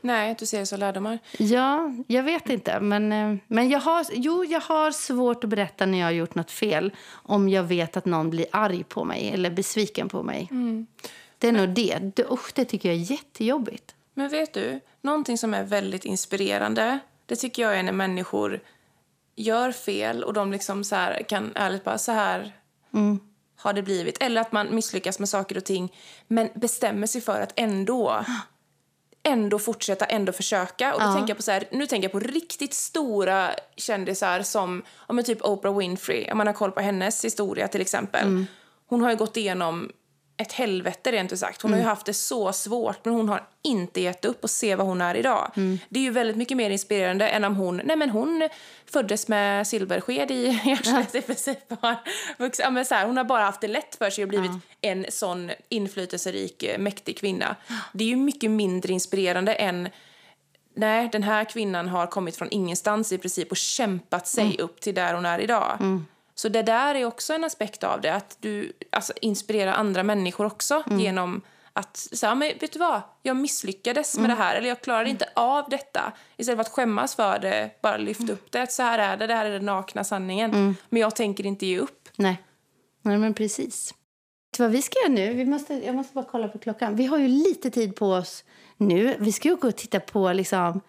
Nej, 0.00 0.36
du 0.38 0.46
ser 0.46 0.64
så 0.64 0.76
lärdomar. 0.76 1.18
Ja, 1.38 1.94
jag 2.06 2.22
vet 2.22 2.48
inte. 2.48 2.80
Men, 2.80 3.12
eh, 3.12 3.36
men 3.46 3.70
jag, 3.70 3.80
har, 3.80 4.06
jo, 4.12 4.44
jag 4.44 4.60
har 4.60 4.90
svårt 4.90 5.44
att 5.44 5.50
berätta 5.50 5.86
när 5.86 5.98
jag 5.98 6.06
har 6.06 6.12
gjort 6.12 6.34
något 6.34 6.50
fel 6.50 6.92
om 7.10 7.48
jag 7.48 7.62
vet 7.62 7.96
att 7.96 8.04
någon 8.04 8.30
blir 8.30 8.46
arg 8.52 8.84
på 8.84 9.04
mig 9.04 9.30
eller 9.34 9.50
besviken 9.50 10.08
på 10.08 10.22
mig. 10.22 10.48
Mm. 10.50 10.86
Det 11.38 11.48
är 11.48 11.52
men, 11.52 11.64
nog 11.64 11.74
det. 11.74 11.98
Det, 12.14 12.24
usch, 12.30 12.52
det 12.54 12.64
tycker 12.64 12.88
jag 12.88 12.98
är 12.98 13.12
jättejobbigt. 13.12 13.94
Men 14.14 14.28
vet 14.28 14.54
du, 14.54 14.80
någonting 15.00 15.38
som 15.38 15.54
är 15.54 15.64
väldigt 15.64 16.04
inspirerande 16.04 17.00
det 17.30 17.36
tycker 17.36 17.62
jag 17.62 17.78
är 17.78 17.82
när 17.82 17.92
människor 17.92 18.60
gör 19.40 19.72
fel 19.72 20.24
och 20.24 20.32
de 20.32 20.52
liksom 20.52 20.84
så 20.84 20.94
här, 20.94 21.22
kan 21.22 21.52
ärligt 21.54 21.84
bara 21.84 21.98
så 21.98 22.12
här 22.12 22.56
mm. 22.94 23.20
har 23.56 23.72
det 23.72 23.82
blivit. 23.82 24.22
Eller 24.22 24.40
att 24.40 24.52
man 24.52 24.74
misslyckas 24.74 25.18
med 25.18 25.28
saker 25.28 25.56
och 25.56 25.64
ting 25.64 25.94
men 26.26 26.48
bestämmer 26.54 27.06
sig 27.06 27.20
för 27.20 27.40
att 27.40 27.52
ändå 27.56 28.24
ändå 29.22 29.58
fortsätta, 29.58 30.04
ändå 30.04 30.32
försöka. 30.32 30.94
Och 30.94 31.00
då 31.00 31.06
ja. 31.06 31.14
tänker 31.14 31.30
jag 31.30 31.36
på 31.36 31.42
så 31.42 31.50
här, 31.50 31.68
nu 31.72 31.86
tänker 31.86 32.08
jag 32.08 32.12
på 32.12 32.20
riktigt 32.20 32.74
stora 32.74 33.50
kändisar 33.76 34.42
som 34.42 34.82
om 34.96 35.22
typ 35.24 35.42
Oprah 35.42 35.78
Winfrey, 35.78 36.30
om 36.30 36.38
man 36.38 36.46
har 36.46 36.54
koll 36.54 36.72
på 36.72 36.80
hennes 36.80 37.24
historia 37.24 37.68
till 37.68 37.80
exempel. 37.80 38.26
Mm. 38.26 38.46
Hon 38.86 39.02
har 39.02 39.10
ju 39.10 39.16
gått 39.16 39.36
igenom 39.36 39.90
ett 40.40 40.52
helvete 40.52 41.12
rent 41.12 41.32
ut 41.32 41.38
sagt. 41.38 41.62
Hon 41.62 41.72
mm. 41.72 41.84
har 41.84 41.90
haft 41.90 42.06
det 42.06 42.14
så 42.14 42.52
svårt 42.52 43.04
men 43.04 43.14
hon 43.14 43.28
har 43.28 43.48
inte 43.62 44.00
gett 44.00 44.24
upp 44.24 44.44
och 44.44 44.50
se 44.50 44.74
vad 44.74 44.86
hon 44.86 45.00
är 45.00 45.14
idag. 45.14 45.50
Mm. 45.56 45.78
Det 45.88 46.00
är 46.00 46.02
ju 46.02 46.10
väldigt 46.10 46.36
mycket 46.36 46.56
mer 46.56 46.70
inspirerande 46.70 47.28
än 47.28 47.44
om 47.44 47.56
hon, 47.56 47.80
nej 47.84 47.96
men 47.96 48.10
hon 48.10 48.48
föddes 48.92 49.28
med 49.28 49.66
silversked 49.66 50.30
i 50.30 50.46
hjärtat 50.64 51.14
i 51.14 51.22
princip. 51.22 51.58
Ja, 52.58 52.70
men 52.70 52.84
så 52.84 52.94
här, 52.94 53.06
hon 53.06 53.16
har 53.16 53.24
bara 53.24 53.44
haft 53.44 53.60
det 53.60 53.68
lätt 53.68 53.94
för 53.94 54.10
sig 54.10 54.24
och 54.24 54.28
blivit 54.28 54.50
ja. 54.50 54.90
en 54.90 55.06
sån 55.08 55.50
inflytelserik, 55.68 56.64
mäktig 56.78 57.18
kvinna. 57.18 57.56
Det 57.92 58.04
är 58.04 58.08
ju 58.08 58.16
mycket 58.16 58.50
mindre 58.50 58.92
inspirerande 58.92 59.54
än 59.54 59.88
nej, 60.74 61.08
den 61.12 61.22
här 61.22 61.44
kvinnan 61.44 61.88
har 61.88 62.06
kommit 62.06 62.36
från 62.36 62.48
ingenstans 62.50 63.12
i 63.12 63.18
princip 63.18 63.50
och 63.50 63.56
kämpat 63.56 64.26
sig 64.28 64.56
upp 64.58 64.80
till 64.80 64.94
där 64.94 65.14
hon 65.14 65.26
är 65.26 65.38
idag. 65.38 65.78
Så 66.40 66.48
det 66.48 66.62
där 66.62 66.94
är 66.94 67.04
också 67.04 67.32
en 67.32 67.44
aspekt 67.44 67.84
av 67.84 68.00
det, 68.00 68.14
att 68.14 68.36
du 68.40 68.72
alltså, 68.90 69.12
inspirerar 69.20 69.72
andra 69.72 70.02
människor 70.02 70.46
också 70.46 70.82
genom 70.90 71.42
att 71.72 71.96
säga, 71.96 72.34
men 72.34 72.52
vet 72.60 72.72
du 72.72 72.78
vad, 72.78 73.00
jag 73.22 73.36
misslyckades 73.36 74.18
med 74.18 74.30
det 74.30 74.34
här 74.34 74.56
eller 74.56 74.68
jag 74.68 74.80
klarade 74.80 75.10
inte 75.10 75.28
av 75.34 75.68
detta. 75.68 76.12
Istället 76.36 76.56
för 76.56 76.60
att 76.60 76.68
skämmas 76.68 77.14
för 77.14 77.38
det, 77.38 77.70
bara 77.82 77.96
lyfta 77.96 78.32
upp 78.32 78.52
det. 78.52 78.72
Så 78.72 78.82
här 78.82 78.98
är 78.98 79.16
det, 79.16 79.26
det 79.26 79.34
här 79.34 79.46
är 79.46 79.50
den 79.50 79.64
nakna 79.64 80.04
sanningen. 80.04 80.76
Men 80.88 81.02
jag 81.02 81.16
tänker 81.16 81.46
inte 81.46 81.66
ge 81.66 81.78
upp. 81.78 82.08
Nej. 82.16 82.42
Nej, 83.02 83.18
men 83.18 83.34
precis. 83.34 83.90
Vet 83.90 84.56
du 84.56 84.62
vad 84.62 84.72
vi 84.72 84.82
ska 84.82 84.98
göra 84.98 85.12
nu? 85.12 85.34
Vi 85.34 85.44
måste, 85.44 85.74
jag 85.74 85.94
måste 85.94 86.14
bara 86.14 86.24
kolla 86.30 86.48
på 86.48 86.58
klockan. 86.58 86.96
Vi 86.96 87.06
har 87.06 87.18
ju 87.18 87.28
lite 87.28 87.70
tid 87.70 87.96
på 87.96 88.06
oss 88.06 88.44
nu. 88.76 89.16
Vi 89.18 89.32
ska 89.32 89.48
ju 89.48 89.56
gå 89.56 89.68
och 89.68 89.76
titta 89.76 90.00
på 90.00 90.32
liksom, 90.32 90.80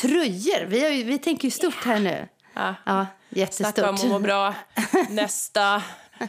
tröjor. 0.00 0.66
Vi, 0.66 0.96
ju, 0.96 1.04
vi 1.04 1.18
tänker 1.18 1.44
ju 1.44 1.50
stort 1.50 1.84
här 1.84 2.00
nu. 2.00 2.28
Ja. 2.58 2.74
Ja, 2.84 3.06
Snacka 3.30 3.40
jättestort. 3.40 3.88
om 3.88 3.94
att 3.94 4.08
må 4.08 4.18
bra. 4.18 4.54
Nästa 5.10 5.82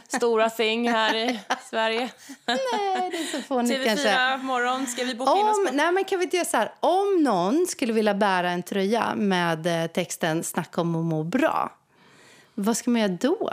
stora 0.08 0.50
thing 0.50 0.90
här 0.90 1.14
i 1.14 1.40
Sverige. 1.70 2.10
Nej, 2.46 3.10
det 3.10 3.16
är 3.16 3.36
så 3.36 3.42
fånigt 3.42 3.80
TV4 3.80 3.84
kanske. 3.86 4.36
morgon, 4.46 4.86
ska 4.86 5.04
vi 5.04 5.14
boka 5.14 5.32
in 5.32 5.46
oss 5.46 5.58
Om, 5.58 5.66
på? 5.66 5.72
nej, 5.72 5.92
men 5.92 6.04
kan 6.04 6.18
vi 6.18 6.24
inte 6.24 6.36
göra 6.36 6.44
så 6.44 6.56
här? 6.56 6.72
Om 6.80 7.22
någon 7.22 7.66
skulle 7.66 7.92
vilja 7.92 8.14
bära 8.14 8.50
en 8.50 8.62
tröja 8.62 9.14
med 9.14 9.66
eh, 9.82 9.86
texten 9.86 10.44
Snacka 10.44 10.80
om 10.80 10.94
att 10.96 11.04
må 11.04 11.24
bra, 11.24 11.72
vad 12.54 12.76
ska 12.76 12.90
man 12.90 13.00
göra 13.00 13.12
då? 13.20 13.52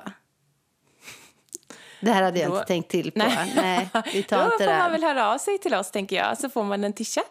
Det 2.00 2.12
här 2.12 2.24
hade 2.24 2.39
jag 2.39 2.52
Då- 2.52 2.56
inte 2.56 2.68
tänkt 2.68 2.91
till 2.91 3.12
på. 3.12 3.20
Nej. 3.20 3.54
Nej, 3.56 3.89
vi 4.14 4.24
tar 4.24 4.38
Då 4.45 4.45
inte 4.45 4.58
får 4.58 4.72
det 4.72 4.78
man 4.78 4.91
väl 4.91 5.04
höra 5.04 5.34
av 5.34 5.38
sig 5.38 5.58
till 5.58 5.74
oss, 5.74 5.91
tänker 5.91 6.16
jag. 6.16 6.38
Så 6.38 6.50
får 6.50 6.64
man 6.64 6.84
en 6.84 6.93
tisha. 6.93 7.22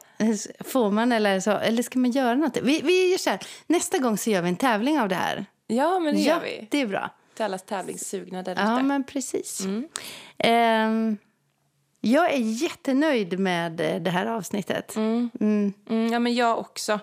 Får 0.65 0.91
man 0.91 1.13
eller 1.13 1.41
så? 1.41 1.51
Eller 1.51 1.83
ska 1.83 1.99
man 1.99 2.11
göra 2.11 2.35
något? 2.35 2.57
Vi, 2.57 2.81
vi 2.81 3.11
gör 3.11 3.19
så 3.19 3.31
här. 3.31 3.41
Nästa 3.67 3.99
gång 3.99 4.19
så 4.19 4.31
gör 4.31 4.43
vi 4.43 4.49
en 4.49 4.57
tävling 4.57 5.01
av 5.01 5.09
det 5.09 5.15
här. 5.15 5.47
Ja, 5.67 5.99
men 5.99 6.15
det 6.15 6.21
ja, 6.21 6.35
gör 6.35 6.41
vi. 6.41 6.69
det 6.71 6.81
är 6.81 6.87
bra. 6.87 7.11
Till 7.35 7.45
allas 7.45 7.63
tävlingssugna 7.63 8.43
där. 8.43 8.55
Ja, 8.57 8.83
men 8.83 9.05
precis. 9.05 9.61
Mm. 9.61 9.89
Ehm, 10.39 11.17
jag 12.01 12.33
är 12.33 12.39
jättenöjd 12.63 13.39
med 13.39 13.81
eh, 13.81 13.97
det 14.03 14.11
här 14.11 14.27
avsnittet. 14.27 14.97
Mm, 14.97 15.73
ja, 16.13 16.19
men 16.19 16.35
jag 16.35 16.59
också. 16.59 17.01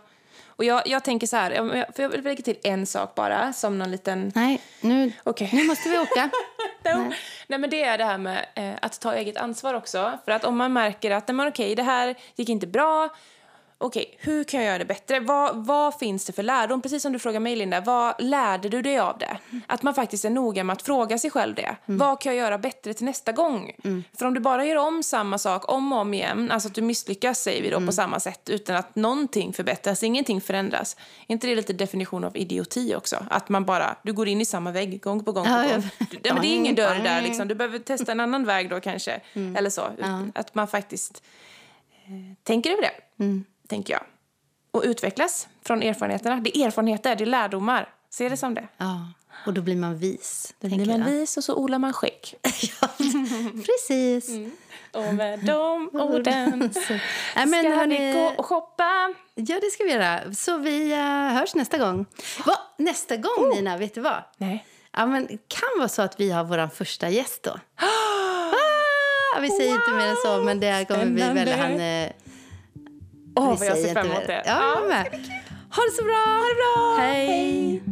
Och 0.56 0.64
jag, 0.64 0.88
jag 0.88 1.04
tänker 1.04 1.28
så 1.28 1.38
här, 1.38 1.52
för 1.96 2.04
jag 2.04 2.10
vill 2.10 2.24
lägga 2.24 2.44
till 2.44 2.58
en 2.64 2.86
sak 2.86 3.16
bara, 3.16 3.54
som 3.54 3.80
någon 3.80 3.92
liten... 3.92 4.32
Nej, 4.36 4.62
nu, 4.82 5.12
Okej. 5.24 5.50
nu 5.54 5.64
måste 5.68 5.90
vi 5.90 5.98
åka. 5.98 6.30
Nej. 6.84 7.20
nej, 7.48 7.60
men 7.60 7.70
det 7.70 7.84
är 7.84 7.98
det 7.98 8.06
här 8.06 8.18
med 8.18 8.46
eh, 8.56 8.74
att 8.82 9.00
ta 9.00 9.14
eget 9.14 9.38
ansvar 9.38 9.74
också. 9.74 10.20
För 10.26 10.32
att 10.32 10.44
om 10.44 10.58
man 10.58 10.74
märker 10.74 11.12
att, 11.12 11.28
nej, 11.28 11.36
men 11.36 11.48
okej, 11.48 11.76
det 11.76 11.84
här 11.84 12.16
gick 12.36 12.50
inte 12.50 12.68
bra. 12.68 13.10
Okej, 13.86 14.18
hur 14.20 14.44
kan 14.44 14.60
jag 14.60 14.68
göra 14.68 14.78
det 14.78 14.86
bättre? 14.86 15.20
Vad, 15.20 15.66
vad 15.66 16.00
finns 16.00 16.26
det 16.26 16.34
för 16.34 16.44
lärdom? 16.44 16.82
Precis 16.82 17.02
som 17.04 17.14
du 17.14 17.20
frågar 17.20 17.40
mig, 17.40 17.56
Linda. 17.56 17.82
Vad 17.82 18.16
lärde 18.20 18.70
du 18.70 18.82
dig 18.82 19.00
av 19.00 19.18
det? 19.18 19.38
Att 19.68 19.84
man 19.84 19.94
faktiskt 19.94 20.26
är 20.26 20.30
noga 20.30 20.64
med 20.64 20.74
att 20.74 20.82
fråga 20.82 21.18
sig 21.18 21.30
själv 21.32 21.56
det. 21.56 21.76
Vad 21.86 22.22
kan 22.22 22.36
jag 22.36 22.46
göra 22.46 22.58
bättre 22.58 22.94
till 22.94 23.06
nästa 23.06 23.32
gång? 23.32 23.72
För 24.20 24.26
om 24.26 24.34
du 24.34 24.40
bara 24.40 24.66
gör 24.66 24.76
om 24.76 25.04
samma 25.04 25.38
sak 25.38 25.72
om 25.72 25.94
och 25.94 26.00
om 26.00 26.14
igen, 26.14 26.52
alltså 26.52 26.70
att 26.70 26.76
du 26.76 26.82
misslyckas 26.82 27.40
säger 27.40 27.62
vi 27.64 27.70
då 27.70 27.86
på 27.86 27.92
samma 27.92 28.20
sätt 28.20 28.50
utan 28.50 28.76
att 28.76 28.96
någonting 28.96 29.54
förbättras, 29.54 30.04
ingenting 30.04 30.42
förändras. 30.42 30.98
Är 31.28 31.34
inte 31.34 31.48
det 31.48 31.56
lite 31.56 31.74
definition 31.74 32.24
av 32.24 32.38
idioti 32.38 32.96
också? 32.96 33.26
Att 33.30 33.50
man 33.50 33.66
bara, 33.66 33.96
du 34.04 34.14
går 34.14 34.28
in 34.28 34.42
i 34.42 34.46
samma 34.46 34.72
vägg 34.72 35.02
gång 35.02 35.24
på 35.24 35.32
gång 35.32 35.46
på 35.46 35.50
gång. 35.52 35.84
Du, 36.00 36.20
ja, 36.24 36.34
men 36.34 36.42
det 36.42 36.48
är 36.48 36.56
ingen 36.56 36.76
dörr 36.76 37.00
där 37.04 37.22
liksom. 37.22 37.48
Du 37.48 37.56
behöver 37.56 37.80
testa 37.80 38.12
en 38.12 38.20
annan 38.20 38.46
väg 38.46 38.70
då 38.70 38.80
kanske. 38.80 39.22
Eller 39.58 39.70
så. 39.70 39.82
Att 40.36 40.56
man 40.56 40.68
faktiskt 40.68 41.24
eh, 42.06 42.12
tänker 42.44 42.72
över 42.72 42.82
det, 42.82 43.24
tänker 43.68 43.94
jag. 43.94 44.04
Och 44.72 44.82
utvecklas 44.86 45.48
från 45.66 45.84
erfarenheterna. 45.84 46.36
Det 46.42 46.58
är 46.58 46.68
erfarenheter, 46.68 47.16
det 47.16 47.24
är 47.24 47.26
lärdomar. 47.26 47.90
Se 48.10 48.30
det 48.30 48.38
som 48.38 48.54
det. 48.54 48.68
Ja, 48.78 49.08
och 49.46 49.54
då 49.54 49.62
blir 49.62 49.76
man 49.76 49.98
vis. 49.98 50.54
Då 50.60 50.68
blir 50.68 50.86
man 50.86 51.00
jag. 51.00 51.06
vis 51.06 51.38
och 51.38 51.44
så 51.44 51.56
odlar 51.56 51.80
man 51.80 51.94
skägg. 51.94 52.34
ja, 52.82 52.88
precis. 53.66 54.30
Och 54.92 55.14
med 55.14 55.40
de 55.40 55.90
orden 55.94 56.74
Så, 56.74 56.94
nej, 57.36 57.46
men, 57.46 57.64
ska 57.64 57.70
hörni, 57.76 58.08
vi 58.08 58.14
gå 58.14 58.34
och 58.38 58.46
shoppa. 58.46 59.14
Ja, 59.36 59.60
det 59.62 59.72
ska 59.72 59.84
vi 59.84 59.92
göra. 59.92 60.34
Så 60.34 60.58
vi 60.58 60.94
uh, 60.94 61.00
hörs 61.38 61.56
nästa 61.56 61.78
gång. 61.78 62.06
Va? 62.46 62.54
Nästa 62.78 63.16
gång, 63.18 63.34
Oh. 63.38 63.56
Nina, 63.56 63.78
vet 63.78 63.96
du 63.96 64.02
vad? 64.02 64.24
Nej. 64.38 64.66
Ja, 64.92 65.06
men 65.06 65.28
kan 65.28 65.70
vara 65.78 65.88
så 65.90 66.02
att 66.02 66.20
vi 66.20 66.32
har 66.32 66.44
vår 66.44 66.68
första 66.68 67.10
gäst 67.10 67.44
då. 67.44 67.52
ah, 69.36 69.40
vi 69.42 69.50
säger 69.50 69.72
inte 69.74 69.92
mer 69.92 70.08
än 70.08 70.16
så, 70.26 70.44
men 70.44 70.60
det 70.60 70.86
kommer 70.88 71.06
bli 71.06 71.22
Spännande. 71.22 71.46
väl 71.46 71.60
han... 71.60 71.80
eh, 71.80 72.10
Åh, 73.36 73.52
vi 73.52 73.58
vad 73.58 73.68
jag 73.68 73.78
ser 73.78 73.94
fram 73.94 74.06
emot 74.12 74.28
det. 74.28 74.44
Ja, 74.46 74.74
jag 74.80 74.88
med. 74.88 75.06
Ha 75.70 75.84
det 75.84 75.92
så 75.98 76.04
bra! 76.04 76.14
Ha 76.14 76.46
det 76.48 76.56
bra! 76.56 76.96
Hej. 77.00 77.28
Hej. 77.28 77.84